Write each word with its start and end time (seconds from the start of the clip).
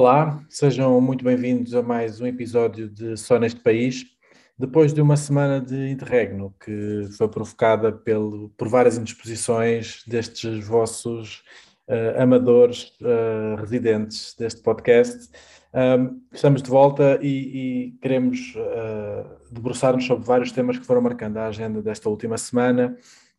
Olá, 0.00 0.42
sejam 0.48 0.98
muito 0.98 1.22
bem-vindos 1.22 1.74
a 1.74 1.82
mais 1.82 2.22
um 2.22 2.26
episódio 2.26 2.88
de 2.88 3.18
Só 3.18 3.38
Neste 3.38 3.60
País. 3.60 4.06
Depois 4.58 4.94
de 4.94 5.02
uma 5.02 5.14
semana 5.14 5.60
de 5.60 5.90
interregno 5.90 6.54
que 6.58 7.06
foi 7.18 7.28
provocada 7.28 7.92
pelo, 7.92 8.48
por 8.56 8.66
várias 8.66 8.96
indisposições 8.96 10.02
destes 10.06 10.66
vossos 10.66 11.42
uh, 11.86 12.18
amadores 12.18 12.94
uh, 13.02 13.60
residentes 13.60 14.34
deste 14.38 14.62
podcast, 14.62 15.28
um, 15.74 16.22
estamos 16.32 16.62
de 16.62 16.70
volta 16.70 17.18
e, 17.20 17.28
e 17.28 17.98
queremos 18.00 18.54
uh, 18.56 19.52
debruçar-nos 19.52 20.06
sobre 20.06 20.24
vários 20.24 20.50
temas 20.50 20.78
que 20.78 20.86
foram 20.86 21.02
marcando 21.02 21.36
a 21.36 21.48
agenda 21.48 21.82
desta 21.82 22.08
última 22.08 22.38
semana 22.38 22.96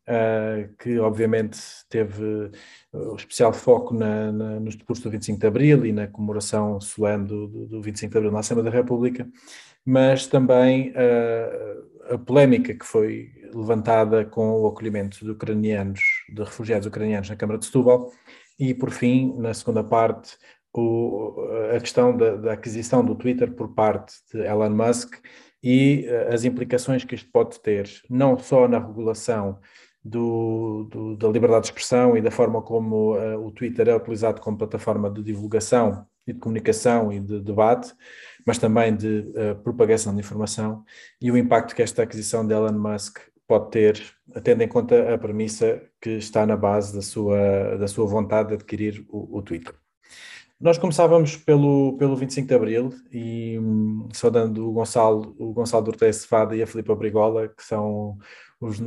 uh, 0.08 0.74
que 0.78 0.98
obviamente 0.98 1.58
teve 1.88 2.50
o 2.92 3.16
especial 3.16 3.52
foco 3.52 3.94
na, 3.94 4.30
na, 4.30 4.60
nos 4.60 4.76
discursos 4.76 5.02
do 5.02 5.10
25 5.10 5.40
de 5.40 5.46
Abril 5.46 5.86
e 5.86 5.92
na 5.92 6.06
comemoração 6.06 6.80
solene 6.80 7.26
do, 7.26 7.48
do, 7.48 7.66
do 7.66 7.82
25 7.82 8.10
de 8.10 8.18
Abril 8.18 8.32
na 8.32 8.40
Assembleia 8.40 8.70
da 8.70 8.76
República, 8.76 9.26
mas 9.84 10.26
também 10.26 10.90
uh, 10.90 12.14
a 12.14 12.18
polémica 12.18 12.74
que 12.74 12.84
foi 12.84 13.30
levantada 13.54 14.24
com 14.26 14.60
o 14.60 14.66
acolhimento 14.66 15.24
de 15.24 15.30
ucranianos, 15.30 16.00
de 16.28 16.42
refugiados 16.42 16.86
ucranianos 16.86 17.30
na 17.30 17.36
Câmara 17.36 17.58
de 17.58 17.64
Setúbal, 17.64 18.10
e 18.58 18.74
por 18.74 18.90
fim, 18.90 19.34
na 19.38 19.54
segunda 19.54 19.82
parte, 19.82 20.36
o, 20.74 21.34
a 21.74 21.80
questão 21.80 22.16
da, 22.16 22.36
da, 22.36 22.52
aquisição 22.52 23.04
do 23.04 23.14
Twitter 23.14 23.52
por 23.52 23.74
parte 23.74 24.14
de 24.32 24.40
Elon 24.40 24.70
Musk 24.70 25.14
e 25.62 26.06
uh, 26.08 26.34
as 26.34 26.44
implicações 26.44 27.04
que 27.04 27.14
isto 27.14 27.30
pode 27.30 27.58
ter, 27.60 27.88
não 28.08 28.38
só 28.38 28.68
na 28.68 28.78
regulação 28.78 29.58
do, 30.04 30.88
do, 30.90 31.16
da 31.16 31.28
liberdade 31.28 31.62
de 31.62 31.68
expressão 31.68 32.16
e 32.16 32.20
da 32.20 32.30
forma 32.30 32.60
como 32.60 33.16
uh, 33.16 33.46
o 33.46 33.50
Twitter 33.52 33.88
é 33.88 33.96
utilizado 33.96 34.40
como 34.40 34.58
plataforma 34.58 35.08
de 35.10 35.22
divulgação 35.22 36.06
e 36.26 36.32
de 36.32 36.38
comunicação 36.40 37.12
e 37.12 37.20
de 37.20 37.40
debate, 37.40 37.92
mas 38.44 38.58
também 38.58 38.94
de 38.96 39.32
uh, 39.36 39.62
propagação 39.62 40.12
de 40.14 40.20
informação 40.20 40.84
e 41.20 41.30
o 41.30 41.36
impacto 41.36 41.74
que 41.74 41.82
esta 41.82 42.02
aquisição 42.02 42.46
de 42.46 42.52
Elon 42.52 42.72
Musk 42.72 43.18
pode 43.46 43.70
ter, 43.70 44.00
tendo 44.42 44.62
em 44.62 44.68
conta 44.68 45.14
a 45.14 45.18
premissa 45.18 45.82
que 46.00 46.10
está 46.10 46.46
na 46.46 46.56
base 46.56 46.94
da 46.94 47.02
sua, 47.02 47.76
da 47.76 47.86
sua 47.86 48.06
vontade 48.06 48.48
de 48.48 48.54
adquirir 48.54 49.04
o, 49.08 49.38
o 49.38 49.42
Twitter. 49.42 49.74
Nós 50.62 50.78
começávamos 50.78 51.36
pelo, 51.36 51.96
pelo 51.98 52.14
25 52.14 52.46
de 52.46 52.54
Abril 52.54 52.90
e 53.12 53.58
hum, 53.58 54.08
saudando 54.12 54.68
o 54.68 54.72
Gonçalo, 54.72 55.34
o 55.36 55.52
Gonçalo 55.52 55.84
Dortez 55.84 56.18
Cefada 56.18 56.54
e 56.54 56.62
a 56.62 56.66
Filipe 56.68 56.94
Brigola, 56.94 57.48
que 57.48 57.64
são 57.64 58.16
os, 58.62 58.80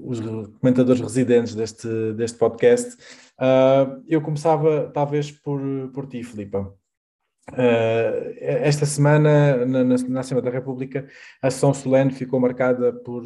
os, 0.00 0.20
comentadores 0.60 1.00
residentes 1.00 1.54
deste, 1.54 2.12
deste 2.14 2.38
podcast. 2.38 2.94
Uh, 3.38 4.02
eu 4.08 4.20
começava 4.22 4.90
talvez 4.92 5.30
por, 5.30 5.60
por 5.92 6.06
ti, 6.06 6.22
Filipa. 6.22 6.74
Uh, 7.50 8.34
esta 8.40 8.86
semana, 8.86 9.66
na, 9.66 9.84
na, 9.84 10.20
Assembleia 10.20 10.50
da 10.50 10.58
República, 10.58 11.06
a 11.42 11.50
sessão 11.50 11.74
solene 11.74 12.12
ficou 12.12 12.40
marcada 12.40 12.92
por, 12.92 13.22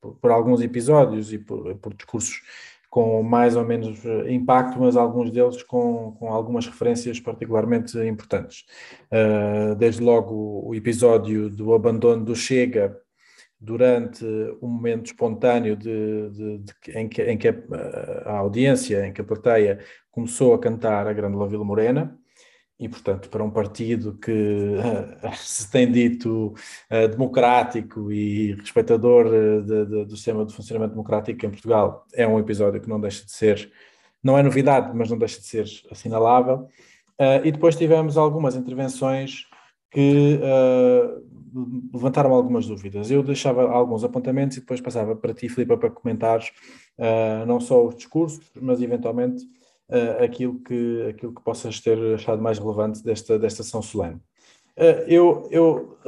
por, 0.00 0.14
por 0.14 0.30
alguns 0.30 0.60
episódios 0.60 1.32
e 1.32 1.38
por, 1.38 1.74
por, 1.76 1.92
discursos 1.92 2.40
com 2.88 3.22
mais 3.22 3.56
ou 3.56 3.64
menos 3.64 4.00
impacto, 4.28 4.78
mas 4.78 4.96
alguns 4.96 5.30
deles 5.30 5.62
com, 5.62 6.12
com 6.18 6.32
algumas 6.32 6.66
referências 6.66 7.18
particularmente 7.18 7.98
importantes. 7.98 8.64
Uh, 9.10 9.74
desde 9.74 10.02
logo 10.02 10.62
o 10.64 10.74
episódio 10.74 11.50
do 11.50 11.74
abandono 11.74 12.24
do 12.24 12.36
Chega 12.36 12.96
durante 13.60 14.24
um 14.62 14.68
momento 14.68 15.06
espontâneo 15.06 15.76
de, 15.76 16.30
de, 16.30 16.58
de, 16.58 16.98
em 16.98 17.08
que, 17.08 17.22
em 17.22 17.36
que 17.36 17.48
a, 17.48 17.54
a, 18.24 18.38
audiência, 18.38 19.06
em 19.06 19.12
que 19.12 19.20
a 19.20 19.24
plateia 19.24 19.80
começou 20.10 20.54
a 20.54 20.58
cantar 20.58 21.06
a 21.06 21.12
Grande 21.12 21.36
Vila 21.48 21.64
Morena, 21.64 22.18
e, 22.80 22.88
portanto, 22.88 23.28
para 23.28 23.44
um 23.44 23.50
partido 23.50 24.16
que 24.16 24.32
uh, 24.32 25.30
se 25.36 25.70
tem 25.70 25.92
dito 25.92 26.54
uh, 26.90 27.08
democrático 27.08 28.10
e 28.10 28.54
respeitador 28.54 29.26
uh, 29.26 29.62
de, 29.62 30.04
do 30.06 30.16
sistema 30.16 30.46
de 30.46 30.54
funcionamento 30.54 30.92
democrático 30.92 31.44
em 31.44 31.50
Portugal, 31.50 32.06
é 32.14 32.26
um 32.26 32.38
episódio 32.38 32.80
que 32.80 32.88
não 32.88 32.98
deixa 32.98 33.22
de 33.26 33.32
ser, 33.32 33.70
não 34.22 34.38
é 34.38 34.42
novidade, 34.42 34.96
mas 34.96 35.10
não 35.10 35.18
deixa 35.18 35.38
de 35.38 35.46
ser 35.46 35.66
assinalável. 35.90 36.66
e 37.44 37.52
depois 37.52 37.76
tivemos 37.76 38.16
algumas 38.16 38.56
intervenções 38.56 39.46
que 39.90 40.40
levantaram 41.92 42.32
algumas 42.32 42.66
dúvidas. 42.66 43.10
Eu 43.10 43.22
deixava 43.22 43.68
alguns 43.70 44.04
apontamentos 44.04 44.56
e 44.56 44.60
depois 44.60 44.80
passava 44.80 45.16
para 45.16 45.34
ti, 45.34 45.48
Filipe, 45.48 45.76
para 45.76 45.90
comentares 45.90 46.50
uh, 46.98 47.46
não 47.46 47.60
só 47.60 47.84
os 47.84 47.96
discursos, 47.96 48.50
mas 48.60 48.80
eventualmente 48.80 49.44
uh, 49.88 50.22
aquilo, 50.24 50.60
que, 50.60 51.08
aquilo 51.10 51.34
que 51.34 51.42
possas 51.42 51.80
ter 51.80 51.98
achado 52.14 52.40
mais 52.40 52.58
relevante 52.58 53.02
desta, 53.02 53.38
desta 53.38 53.62
sessão 53.62 53.82
solene. 53.82 54.20
Uh, 54.76 55.04
eu 55.08 55.48
eu 55.50 55.98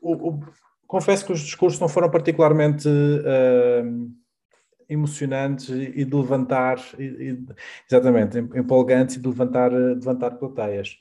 o, 0.00 0.30
o, 0.30 0.40
confesso 0.86 1.24
que 1.24 1.32
os 1.32 1.40
discursos 1.40 1.78
não 1.80 1.88
foram 1.88 2.10
particularmente 2.10 2.88
emocionantes 4.88 5.68
e 5.68 6.04
de 6.04 6.16
levantar, 6.16 6.78
e, 6.98 7.04
e, 7.04 7.46
exatamente, 7.86 8.38
empolgantes 8.38 9.16
e 9.16 9.20
de 9.20 9.28
levantar, 9.28 9.70
de 9.70 9.94
levantar 9.94 10.30
plateias. 10.32 10.98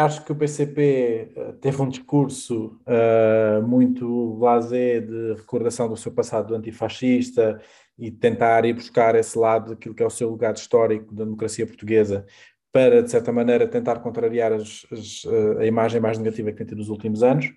Acho 0.00 0.24
que 0.24 0.32
o 0.32 0.36
PCP 0.36 1.32
eh, 1.34 1.52
teve 1.60 1.80
um 1.80 1.88
discurso 1.88 2.80
uh, 2.86 3.66
muito 3.66 4.34
blasé 4.38 5.00
de 5.00 5.34
recordação 5.34 5.88
do 5.88 5.96
seu 5.96 6.12
passado 6.12 6.54
antifascista 6.54 7.60
e 7.98 8.10
tentar 8.10 8.64
ir 8.64 8.74
buscar 8.74 9.14
esse 9.14 9.38
lado 9.38 9.70
daquilo 9.70 9.94
que 9.94 10.02
é 10.02 10.06
o 10.06 10.10
seu 10.10 10.30
legado 10.32 10.56
histórico 10.56 11.14
da 11.14 11.24
democracia 11.24 11.66
portuguesa 11.66 12.26
para, 12.72 13.02
de 13.02 13.10
certa 13.10 13.32
maneira, 13.32 13.66
tentar 13.66 13.98
contrariar 14.00 14.52
as, 14.52 14.86
as, 14.92 15.24
eh, 15.26 15.62
a 15.62 15.66
imagem 15.66 16.00
mais 16.00 16.18
negativa 16.18 16.50
que 16.50 16.58
tem 16.58 16.66
tido 16.66 16.78
nos 16.78 16.88
últimos 16.88 17.22
anos. 17.22 17.52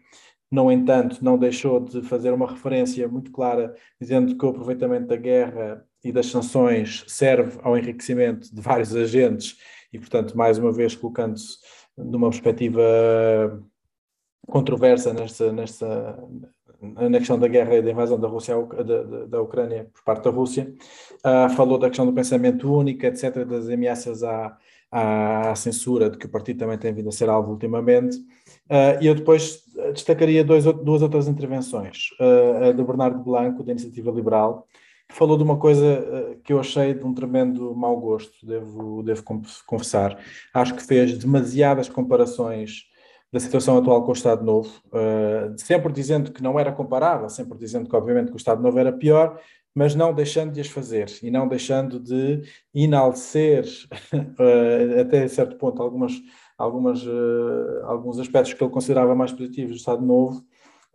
No 0.51 0.71
entanto, 0.71 1.23
não 1.23 1.37
deixou 1.37 1.79
de 1.79 2.01
fazer 2.03 2.31
uma 2.31 2.47
referência 2.47 3.07
muito 3.07 3.31
clara, 3.31 3.73
dizendo 3.99 4.37
que 4.37 4.45
o 4.45 4.49
aproveitamento 4.49 5.07
da 5.07 5.15
guerra 5.15 5.85
e 6.03 6.11
das 6.11 6.27
sanções 6.27 7.03
serve 7.07 7.59
ao 7.63 7.77
enriquecimento 7.77 8.53
de 8.53 8.61
vários 8.61 8.95
agentes 8.95 9.57
e, 9.91 9.99
portanto, 9.99 10.37
mais 10.37 10.57
uma 10.57 10.71
vez 10.71 10.95
colocando-se 10.95 11.57
numa 11.97 12.29
perspectiva 12.29 12.81
controversa 14.47 15.13
nesta, 15.13 15.51
nesta, 15.51 16.23
na 16.81 17.17
questão 17.17 17.39
da 17.39 17.47
guerra 17.47 17.75
e 17.75 17.81
da 17.81 17.91
invasão 17.91 18.19
da 18.19 18.27
Rússia 18.27 18.55
da, 18.61 19.25
da, 19.25 19.41
Ucrânia 19.41 19.89
por 19.93 20.03
parte 20.03 20.23
da 20.25 20.29
Rússia, 20.29 20.73
uh, 21.25 21.49
falou 21.55 21.77
da 21.77 21.87
questão 21.87 22.05
do 22.05 22.13
pensamento 22.13 22.71
único, 22.73 23.05
etc., 23.05 23.45
das 23.45 23.69
ameaças 23.69 24.23
à, 24.23 24.57
à 24.91 25.55
censura, 25.55 26.09
de 26.09 26.17
que 26.17 26.25
o 26.25 26.29
partido 26.29 26.59
também 26.59 26.77
tem 26.77 26.93
vindo 26.93 27.09
a 27.09 27.11
ser 27.11 27.29
alvo 27.29 27.51
ultimamente. 27.51 28.17
Uh, 28.69 29.01
e 29.01 29.07
eu 29.07 29.15
depois 29.15 29.63
destacaria 29.93 30.43
dois, 30.43 30.65
duas 30.65 31.01
outras 31.01 31.27
intervenções, 31.27 32.09
uh, 32.19 32.65
a 32.65 32.71
do 32.71 32.83
Bernardo 32.83 33.23
Blanco, 33.23 33.63
da 33.63 33.71
Iniciativa 33.71 34.11
Liberal, 34.11 34.67
falou 35.13 35.37
de 35.37 35.43
uma 35.43 35.57
coisa 35.57 35.85
eh, 35.85 36.37
que 36.43 36.51
eu 36.51 36.59
achei 36.59 36.93
de 36.93 37.03
um 37.05 37.13
tremendo 37.13 37.73
mau 37.75 37.99
gosto, 37.99 38.45
devo, 38.45 39.03
devo 39.03 39.23
confessar. 39.65 40.19
Acho 40.53 40.75
que 40.75 40.83
fez 40.83 41.17
demasiadas 41.17 41.87
comparações 41.87 42.85
da 43.31 43.39
situação 43.39 43.77
atual 43.77 44.03
com 44.03 44.11
o 44.11 44.13
Estado 44.13 44.43
Novo, 44.43 44.69
uh, 44.89 45.57
sempre 45.57 45.91
dizendo 45.91 46.31
que 46.31 46.43
não 46.43 46.59
era 46.59 46.71
comparável, 46.71 47.27
sempre 47.29 47.57
dizendo 47.57 47.89
que, 47.89 47.95
obviamente, 47.95 48.27
que 48.27 48.35
o 48.35 48.37
Estado 48.37 48.61
Novo 48.61 48.77
era 48.77 48.91
pior, 48.91 49.39
mas 49.73 49.95
não 49.95 50.13
deixando 50.13 50.51
de 50.51 50.61
as 50.61 50.67
fazer 50.67 51.07
e 51.23 51.31
não 51.31 51.47
deixando 51.47 51.99
de 51.99 52.43
enaltecer, 52.75 53.65
uh, 54.13 55.01
até 55.01 55.27
certo 55.27 55.55
ponto, 55.55 55.81
algumas, 55.81 56.13
algumas, 56.55 57.03
uh, 57.03 57.85
alguns 57.85 58.19
aspectos 58.19 58.53
que 58.53 58.63
ele 58.63 58.71
considerava 58.71 59.15
mais 59.15 59.31
positivos 59.31 59.71
do 59.71 59.77
Estado 59.77 60.05
Novo 60.05 60.45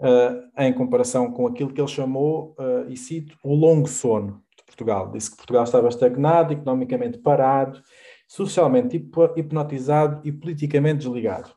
uh, 0.01 0.63
em 0.63 0.73
comparação 0.73 1.31
com 1.33 1.47
aquilo 1.47 1.73
que 1.73 1.81
ele 1.81 1.89
chamou, 1.89 2.55
uh, 2.59 2.89
e 2.89 2.97
cito, 2.97 3.37
o 3.43 3.55
longo 3.55 3.89
sono 3.89 4.43
de 4.57 4.65
Portugal. 4.65 5.11
Disse 5.11 5.31
que 5.31 5.37
Portugal 5.37 5.65
estava 5.65 5.89
estagnado, 5.89 6.53
economicamente 6.53 7.19
parado, 7.19 7.83
socialmente 8.27 8.97
hipnotizado 9.37 10.21
e 10.25 10.31
politicamente 10.31 10.99
desligado. 10.99 11.51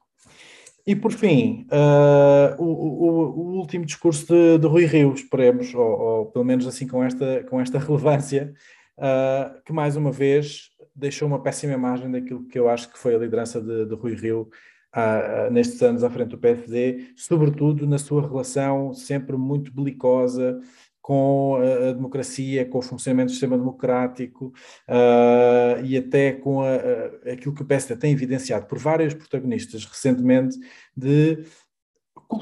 E 0.85 0.95
por 0.95 1.11
fim, 1.11 1.67
uh, 1.71 2.61
o, 2.61 2.65
o, 2.65 3.07
o, 3.07 3.57
último 3.59 3.85
discurso 3.85 4.25
de, 4.25 4.57
de 4.57 4.67
Rui 4.67 4.85
Rio, 4.85 5.13
esperemos, 5.13 5.73
ou, 5.75 5.83
ou, 5.83 6.25
pelo 6.27 6.43
menos 6.43 6.65
assim 6.65 6.87
com 6.87 7.03
esta, 7.03 7.43
com 7.43 7.61
esta 7.61 7.77
relevância, 7.79 8.53
uh, 8.97 9.61
que 9.63 9.71
mais 9.71 9.95
uma 9.95 10.11
vez 10.11 10.71
deixou 10.95 11.27
uma 11.27 11.41
péssima 11.41 11.73
imagem 11.73 12.09
daquilo 12.09 12.47
que 12.47 12.57
eu 12.57 12.67
acho 12.67 12.91
que 12.91 12.97
foi 12.97 13.15
a 13.15 13.19
liderança 13.19 13.61
de, 13.61 13.85
de 13.85 13.95
Rui 13.95 14.15
Rio 14.15 14.49
uh, 14.95 15.51
nestes 15.51 15.81
anos 15.81 16.03
à 16.03 16.09
frente 16.09 16.29
do 16.29 16.37
PSD, 16.37 17.11
sobretudo 17.15 17.87
na 17.87 17.97
sua 17.97 18.21
relação 18.21 18.93
sempre 18.93 19.35
muito 19.37 19.73
belicosa 19.73 20.59
com 21.01 21.55
a 21.55 21.93
democracia, 21.93 22.63
com 22.63 22.77
o 22.77 22.81
funcionamento 22.81 23.27
do 23.27 23.31
sistema 23.31 23.57
democrático 23.57 24.53
uh, 24.87 25.83
e 25.83 25.97
até 25.97 26.31
com 26.31 26.61
a, 26.61 26.75
a, 26.75 27.31
aquilo 27.33 27.55
que 27.55 27.63
o 27.63 27.65
PSD 27.65 27.95
tem 27.95 28.13
evidenciado 28.13 28.67
por 28.67 28.77
vários 28.77 29.15
protagonistas 29.15 29.83
recentemente 29.83 30.57
de 30.95 31.43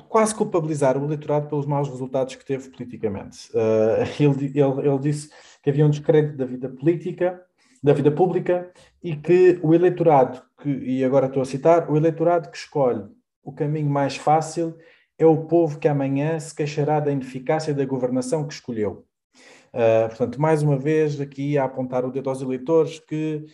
quase 0.09 0.35
culpabilizar 0.35 0.97
o 0.97 1.05
eleitorado 1.05 1.47
pelos 1.47 1.65
maus 1.65 1.87
resultados 1.87 2.35
que 2.35 2.45
teve 2.45 2.69
politicamente. 2.69 3.49
Uh, 3.53 4.03
ele, 4.19 4.51
ele, 4.53 4.87
ele, 4.87 4.99
disse 4.99 5.29
que 5.63 5.69
havia 5.69 5.85
um 5.85 5.89
descrédito 5.89 6.37
da 6.37 6.45
vida 6.45 6.69
política 6.69 7.41
da 7.81 7.93
vida 7.93 8.11
pública 8.11 8.71
e 9.01 9.15
que 9.15 9.59
o 9.63 9.73
eleitorado, 9.73 10.41
que, 10.61 10.69
e 10.69 11.03
agora 11.03 11.27
estou 11.27 11.41
a 11.41 11.45
citar, 11.45 11.89
o 11.89 11.97
eleitorado 11.97 12.49
que 12.49 12.57
escolhe 12.57 13.03
o 13.43 13.51
caminho 13.51 13.89
mais 13.89 14.15
fácil 14.15 14.77
é 15.17 15.25
o 15.25 15.45
povo 15.45 15.79
que 15.79 15.87
amanhã 15.87 16.39
se 16.39 16.53
queixará 16.55 16.99
da 16.99 17.11
ineficácia 17.11 17.73
da 17.73 17.85
governação 17.85 18.47
que 18.47 18.53
escolheu. 18.53 19.05
Uh, 19.69 20.07
portanto, 20.09 20.41
mais 20.41 20.63
uma 20.63 20.77
vez, 20.77 21.21
aqui 21.21 21.57
a 21.57 21.65
apontar 21.65 22.03
o 22.03 22.11
dedo 22.11 22.29
aos 22.29 22.41
eleitores 22.41 22.99
que 22.99 23.45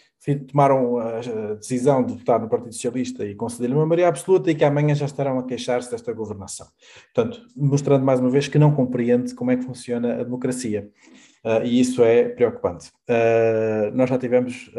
tomaram 0.48 0.98
a 0.98 1.56
decisão 1.56 2.04
de 2.04 2.14
votar 2.14 2.40
no 2.40 2.48
Partido 2.48 2.74
Socialista 2.74 3.26
e 3.26 3.36
conceder-lhe 3.36 3.76
uma 3.76 3.86
maioria 3.86 4.08
absoluta 4.08 4.50
e 4.50 4.56
que 4.56 4.64
amanhã 4.64 4.96
já 4.96 5.06
estarão 5.06 5.38
a 5.38 5.44
queixar-se 5.44 5.92
desta 5.92 6.14
governação. 6.14 6.68
Portanto, 7.14 7.42
mostrando 7.56 8.06
mais 8.06 8.20
uma 8.20 8.30
vez 8.30 8.48
que 8.48 8.58
não 8.58 8.74
compreende 8.74 9.36
como 9.36 9.52
é 9.52 9.58
que 9.58 9.64
funciona 9.64 10.22
a 10.22 10.24
democracia. 10.24 10.90
Uh, 11.46 11.64
e 11.64 11.80
isso 11.80 12.04
é 12.04 12.28
preocupante. 12.28 12.92
Uh, 13.08 13.96
nós 13.96 14.10
já 14.10 14.18
tivemos 14.18 14.72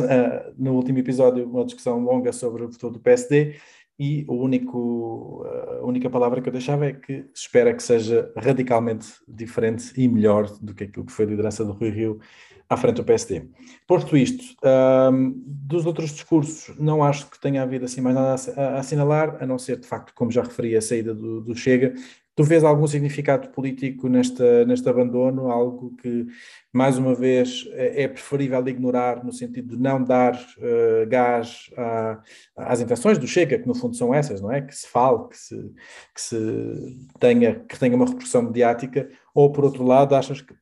no 0.56 0.72
último 0.72 0.98
episódio 0.98 1.44
uma 1.46 1.66
discussão 1.66 2.02
longa 2.02 2.32
sobre 2.32 2.64
o 2.64 2.72
futuro 2.72 2.94
do 2.94 2.98
PSD 2.98 3.56
e 3.98 4.24
o 4.26 4.34
único, 4.34 5.44
a 5.80 5.84
única 5.84 6.08
palavra 6.08 6.40
que 6.40 6.48
eu 6.48 6.52
deixava 6.52 6.86
é 6.86 6.94
que 6.94 7.26
espera 7.34 7.74
que 7.74 7.82
seja 7.82 8.32
radicalmente 8.36 9.06
diferente 9.28 9.92
e 9.96 10.08
melhor 10.08 10.50
do 10.60 10.74
que 10.74 10.84
aquilo 10.84 11.04
que 11.04 11.12
foi 11.12 11.26
a 11.26 11.28
liderança 11.28 11.62
do 11.62 11.72
Rui 11.72 11.90
Rio 11.90 12.18
à 12.68 12.76
frente 12.76 12.96
do 12.96 13.04
PSD. 13.04 13.46
Posto 13.86 14.16
isto, 14.16 14.56
dos 15.46 15.86
outros 15.86 16.10
discursos, 16.10 16.74
não 16.76 17.04
acho 17.04 17.30
que 17.30 17.40
tenha 17.40 17.62
havido 17.62 17.84
assim 17.84 18.00
mais 18.00 18.16
nada 18.16 18.34
a, 18.56 18.60
a 18.60 18.78
assinalar, 18.80 19.36
a 19.40 19.46
não 19.46 19.58
ser, 19.58 19.78
de 19.78 19.86
facto, 19.86 20.12
como 20.12 20.32
já 20.32 20.42
referi, 20.42 20.76
a 20.76 20.82
saída 20.82 21.14
do, 21.14 21.40
do 21.40 21.54
Chega, 21.54 21.94
Tu 22.36 22.42
vês 22.42 22.64
algum 22.64 22.86
significado 22.88 23.48
político 23.50 24.08
nesta, 24.08 24.64
neste 24.64 24.88
abandono, 24.88 25.52
algo 25.52 25.94
que, 25.96 26.26
mais 26.72 26.98
uma 26.98 27.14
vez, 27.14 27.68
é, 27.72 28.02
é 28.02 28.08
preferível 28.08 28.66
ignorar 28.66 29.24
no 29.24 29.32
sentido 29.32 29.76
de 29.76 29.82
não 29.82 30.02
dar 30.02 30.34
uh, 30.34 31.08
gás 31.08 31.70
a, 31.76 32.20
às 32.56 32.80
intenções 32.80 33.18
do 33.18 33.26
Chega, 33.28 33.58
que 33.58 33.68
no 33.68 33.74
fundo 33.74 33.94
são 33.94 34.12
essas, 34.12 34.40
não 34.40 34.50
é? 34.50 34.60
Que 34.60 34.74
se 34.74 34.88
fale, 34.88 35.28
que 35.28 35.38
se, 35.38 35.56
que 36.12 36.20
se 36.20 36.36
tenha, 37.20 37.60
que 37.60 37.78
tenha 37.78 37.94
uma 37.94 38.04
repercussão 38.04 38.42
mediática, 38.42 39.08
ou 39.32 39.52
por 39.52 39.64
outro 39.64 39.84
lado, 39.84 40.16
achas 40.16 40.40
que, 40.40 40.54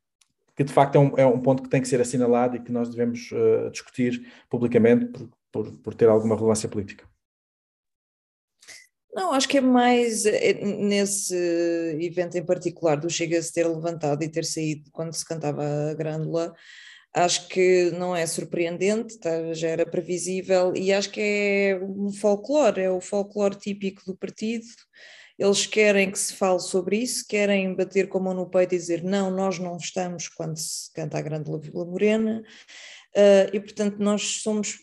que 0.55 0.65
de 0.65 0.73
facto 0.73 0.97
é 0.97 0.99
um, 0.99 1.13
é 1.17 1.27
um 1.27 1.41
ponto 1.41 1.63
que 1.63 1.71
tem 1.71 1.81
que 1.81 1.89
ser 1.89 2.03
assinalado 2.03 2.57
e 2.57 2.61
que 2.61 2.71
nós 2.71 2.91
devemos 2.91 3.31
uh, 3.33 3.71
discutir 3.71 4.31
publicamente 4.51 5.07
por, 5.07 5.31
por, 5.51 5.73
por 5.79 5.95
ter 5.95 6.09
alguma 6.11 6.35
relevância 6.35 6.69
política? 6.69 7.12
Não, 9.15 9.33
acho 9.33 9.47
que 9.49 9.59
é 9.59 9.61
mais 9.61 10.25
é, 10.25 10.55
nesse 10.65 11.37
evento 12.01 12.37
em 12.37 12.45
particular 12.45 12.97
do 12.97 13.11
Chega-se 13.11 13.53
ter 13.53 13.67
levantado 13.67 14.23
e 14.23 14.29
ter 14.29 14.45
saído 14.45 14.91
quando 14.91 15.13
se 15.13 15.25
cantava 15.25 15.63
a 15.91 15.95
Grândola, 15.95 16.55
acho 17.15 17.47
que 17.49 17.91
não 17.91 18.17
é 18.17 18.27
surpreendente, 18.27 19.19
tá, 19.19 19.53
já 19.53 19.69
era 19.69 19.85
previsível 19.85 20.73
e 20.75 20.93
acho 20.93 21.11
que 21.11 21.21
é 21.21 21.81
um 21.83 22.11
folclore, 22.11 22.81
é 22.81 22.91
o 22.91 23.01
folclore 23.01 23.57
típico 23.57 24.03
do 24.07 24.17
partido. 24.17 24.65
Eles 25.39 25.67
querem 25.67 26.11
que 26.11 26.19
se 26.19 26.35
fale 26.35 26.61
sobre 26.61 26.99
isso, 26.99 27.27
querem 27.29 27.75
bater 27.75 28.09
com 28.09 28.19
a 28.19 28.21
mão 28.21 28.35
no 28.35 28.49
peito 28.49 28.75
e 28.75 28.79
dizer 28.79 29.03
não, 29.03 29.31
nós 29.31 29.59
não 29.59 29.77
estamos 29.77 30.29
quando 30.29 30.57
se 30.57 30.91
canta 30.93 31.19
a 31.19 31.23
Grândola 31.23 31.59
Vila 31.59 31.85
Morena. 31.85 32.43
Uh, 33.15 33.55
e 33.55 33.61
portanto 33.61 33.99
nós 33.99 34.41
somos 34.43 34.79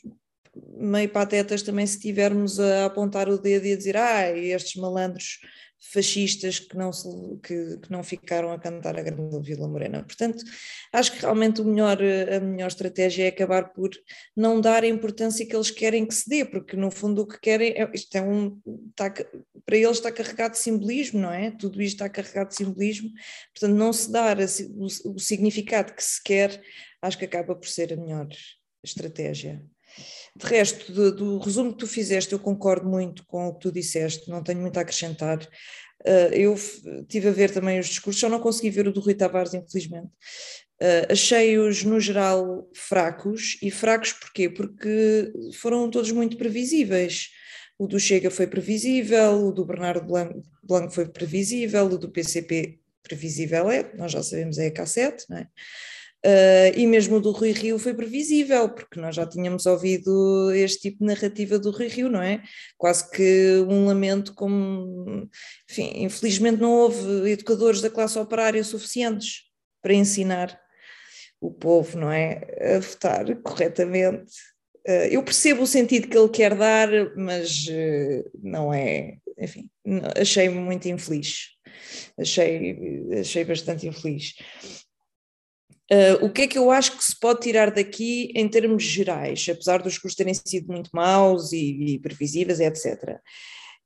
meio 0.78 1.10
patetas 1.10 1.62
também 1.62 1.86
se 1.86 2.00
tivermos 2.00 2.60
a 2.60 2.86
apontar 2.86 3.30
o 3.30 3.38
dedo 3.38 3.66
e 3.66 3.74
a 3.74 3.78
dizer 3.78 3.98
ah, 3.98 4.30
estes 4.38 4.82
malandros 4.82 5.40
fascistas 5.82 6.60
que 6.60 6.76
não, 6.76 6.92
se, 6.92 7.08
que, 7.42 7.78
que, 7.78 7.92
não 7.92 8.04
ficaram 8.04 8.52
a 8.52 8.60
cantar 8.60 8.98
a 8.98 9.02
Grande 9.02 9.40
Vila 9.42 9.68
Morena. 9.68 10.04
Portanto, 10.04 10.44
acho 10.92 11.14
que 11.14 11.22
realmente 11.22 11.62
o 11.62 11.66
melhor, 11.66 11.98
a 12.02 12.40
melhor 12.40 12.68
estratégia 12.68 13.26
é 13.26 13.28
acabar 13.30 13.72
por 13.72 13.90
não 14.36 14.60
dar 14.60 14.84
a 14.84 14.88
importância 14.88 15.46
que 15.46 15.56
eles 15.56 15.72
querem 15.72 16.06
que 16.06 16.14
se 16.14 16.30
dê, 16.30 16.44
porque 16.44 16.76
no 16.76 16.92
fundo 16.92 17.22
o 17.22 17.28
que 17.28 17.40
querem, 17.40 17.72
é, 17.72 17.90
isto 17.94 18.14
é 18.16 18.22
um, 18.22 18.60
está, 18.90 19.10
para 19.66 19.78
eles 19.78 19.98
está 19.98 20.12
carregado 20.12 20.52
de 20.52 20.60
simbolismo, 20.60 21.22
não 21.22 21.32
é? 21.32 21.52
Tudo 21.52 21.82
isto 21.82 21.96
está 21.96 22.10
carregado 22.10 22.50
de 22.50 22.56
simbolismo, 22.56 23.10
portanto 23.54 23.78
não 23.78 23.94
se 23.94 24.12
dar 24.12 24.40
a, 24.40 24.46
o, 24.46 25.14
o 25.14 25.20
significado 25.20 25.94
que 25.94 26.04
se 26.04 26.22
quer, 26.22 26.62
acho 27.02 27.18
que 27.18 27.26
acaba 27.26 27.56
por 27.56 27.68
ser 27.68 27.94
a 27.94 27.98
melhor 27.98 28.28
estratégia. 28.84 29.64
De 30.40 30.46
resto, 30.46 30.94
do, 30.94 31.12
do, 31.14 31.38
resumo 31.38 31.74
que 31.74 31.80
tu 31.80 31.88
fizeste, 31.88 32.32
eu 32.32 32.40
concordo 32.40 32.88
muito 32.88 33.26
com 33.26 33.48
o 33.48 33.54
que 33.54 33.60
tu 33.60 33.72
disseste, 33.74 34.30
não 34.30 34.42
tenho 34.42 34.62
muito 34.62 34.78
a 34.78 34.82
acrescentar. 34.82 35.38
Uh, 36.02 36.34
eu 36.34 36.56
tive 37.10 37.28
a 37.28 37.32
ver 37.32 37.52
também 37.52 37.78
os 37.78 37.88
discursos, 37.88 38.22
só 38.22 38.30
não 38.30 38.40
consegui 38.40 38.70
ver 38.70 38.88
o 38.88 38.94
do 38.94 39.02
Rui 39.02 39.14
Tavares, 39.14 39.54
infelizmente. 39.54 40.08
Uh, 40.82 41.12
Achei-os, 41.12 41.84
no 41.84 42.00
geral, 42.00 42.70
fracos. 42.74 43.58
E 43.62 43.70
fracos 43.70 44.14
porquê? 44.14 44.50
Porque 44.50 45.30
foram 45.56 45.90
todos 45.90 46.12
muito 46.14 46.38
previsíveis. 46.38 47.28
O 47.78 47.86
do 47.86 48.00
Chega 48.00 48.32
foi 48.32 48.48
previsível, 48.48 49.48
o 49.48 49.52
do 49.52 49.66
Bernardo 49.66 50.06
Blanco, 50.64 50.92
foi 50.92 51.10
previsível, 51.10 51.86
o 51.86 51.98
do 51.98 52.10
PCP 52.10 52.80
previsível 53.04 53.70
é, 53.70 53.92
nós 53.96 54.12
já 54.12 54.24
sabemos, 54.24 54.58
é 54.58 54.68
a 54.68 54.72
K7, 54.72 55.26
não 55.30 55.38
é? 55.38 55.48
Uh, 56.26 56.76
e 56.76 56.86
mesmo 56.86 57.22
do 57.22 57.32
Rui 57.32 57.54
Rio 57.54 57.80
foi 57.80 57.94
previsível, 57.94 58.68
porque 58.68 59.00
nós 59.00 59.16
já 59.16 59.26
tínhamos 59.26 59.66
ouvido 59.66 60.52
este 60.54 60.90
tipo 60.90 61.00
de 61.00 61.06
narrativa 61.06 61.58
do 61.58 61.72
Rui 61.72 61.88
Rio, 61.88 62.10
não 62.10 62.22
é? 62.22 62.44
Quase 62.78 63.10
que 63.10 63.66
um 63.70 63.86
lamento 63.86 64.34
como, 64.34 65.30
enfim, 65.70 66.04
infelizmente 66.04 66.60
não 66.60 66.72
houve 66.74 67.32
educadores 67.32 67.80
da 67.80 67.90
classe 67.90 68.20
operária 68.20 68.62
suficientes 68.66 69.44
para 69.82 69.94
ensinar 69.94 70.60
o 71.40 71.52
povo, 71.52 71.98
não 71.98 72.12
é? 72.12 72.42
A 72.76 72.80
votar 72.80 73.42
corretamente. 73.42 74.34
Uh, 74.86 75.08
eu 75.10 75.24
percebo 75.24 75.64
o 75.64 75.68
sentido 75.68 76.10
que 76.10 76.18
ele 76.18 76.30
quer 76.30 76.54
dar, 76.54 76.90
mas 77.16 77.66
uh, 77.68 78.30
não 78.44 78.74
é, 78.74 79.20
enfim, 79.38 79.70
achei-me 80.20 80.60
muito 80.60 80.86
infeliz. 80.90 81.52
Achei, 82.18 82.76
achei 83.22 83.46
bastante 83.46 83.88
infeliz. 83.88 84.34
Uh, 85.92 86.24
o 86.24 86.30
que 86.30 86.44
é 86.44 86.48
que 86.48 86.58
eu 86.58 86.70
acho 86.70 86.96
que 86.96 87.04
se 87.04 87.20
pode 87.20 87.42
tirar 87.42 87.72
daqui 87.72 88.32
em 88.36 88.48
termos 88.48 88.84
gerais, 88.84 89.48
apesar 89.50 89.82
dos 89.82 89.98
custos 89.98 90.16
terem 90.16 90.36
sido 90.36 90.72
muito 90.72 90.92
maus 90.94 91.52
e, 91.52 91.96
e 91.96 92.00
previsíveis, 92.00 92.60
etc. 92.60 93.18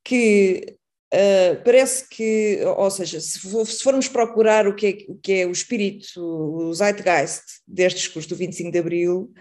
Que 0.04 0.76
uh, 1.14 1.64
parece 1.64 2.10
que, 2.10 2.60
ou 2.76 2.92
seja, 2.92 3.22
se, 3.22 3.40
se, 3.40 3.84
formos 3.84 4.10
procurar 4.10 4.68
o 4.68 4.76
que, 4.76 4.88
é, 4.88 5.12
o 5.12 5.16
que 5.16 5.32
é 5.32 5.46
o 5.46 5.52
espírito, 5.52 6.20
o 6.20 6.74
zeitgeist 6.74 7.44
deste 7.66 8.00
discurso 8.00 8.28
do 8.28 8.36
25 8.36 8.70
de 8.70 8.80
Abril, 8.80 9.32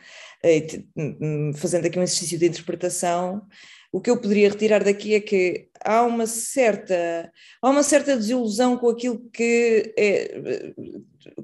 uh, 0.44 1.56
fazendo 1.56 1.86
aqui 1.86 1.98
um 1.98 2.02
exercício 2.04 2.38
de 2.38 2.46
interpretação, 2.46 3.42
o 3.90 4.00
que 4.00 4.08
eu 4.08 4.20
poderia 4.20 4.48
retirar 4.48 4.84
daqui 4.84 5.14
é 5.14 5.20
que 5.20 5.68
há 5.84 6.04
uma 6.04 6.28
certa, 6.28 7.30
há 7.60 7.68
uma 7.68 7.82
certa 7.82 8.16
desilusão 8.16 8.78
com 8.78 8.88
aquilo 8.88 9.28
que 9.30 9.92
é, 9.98 10.72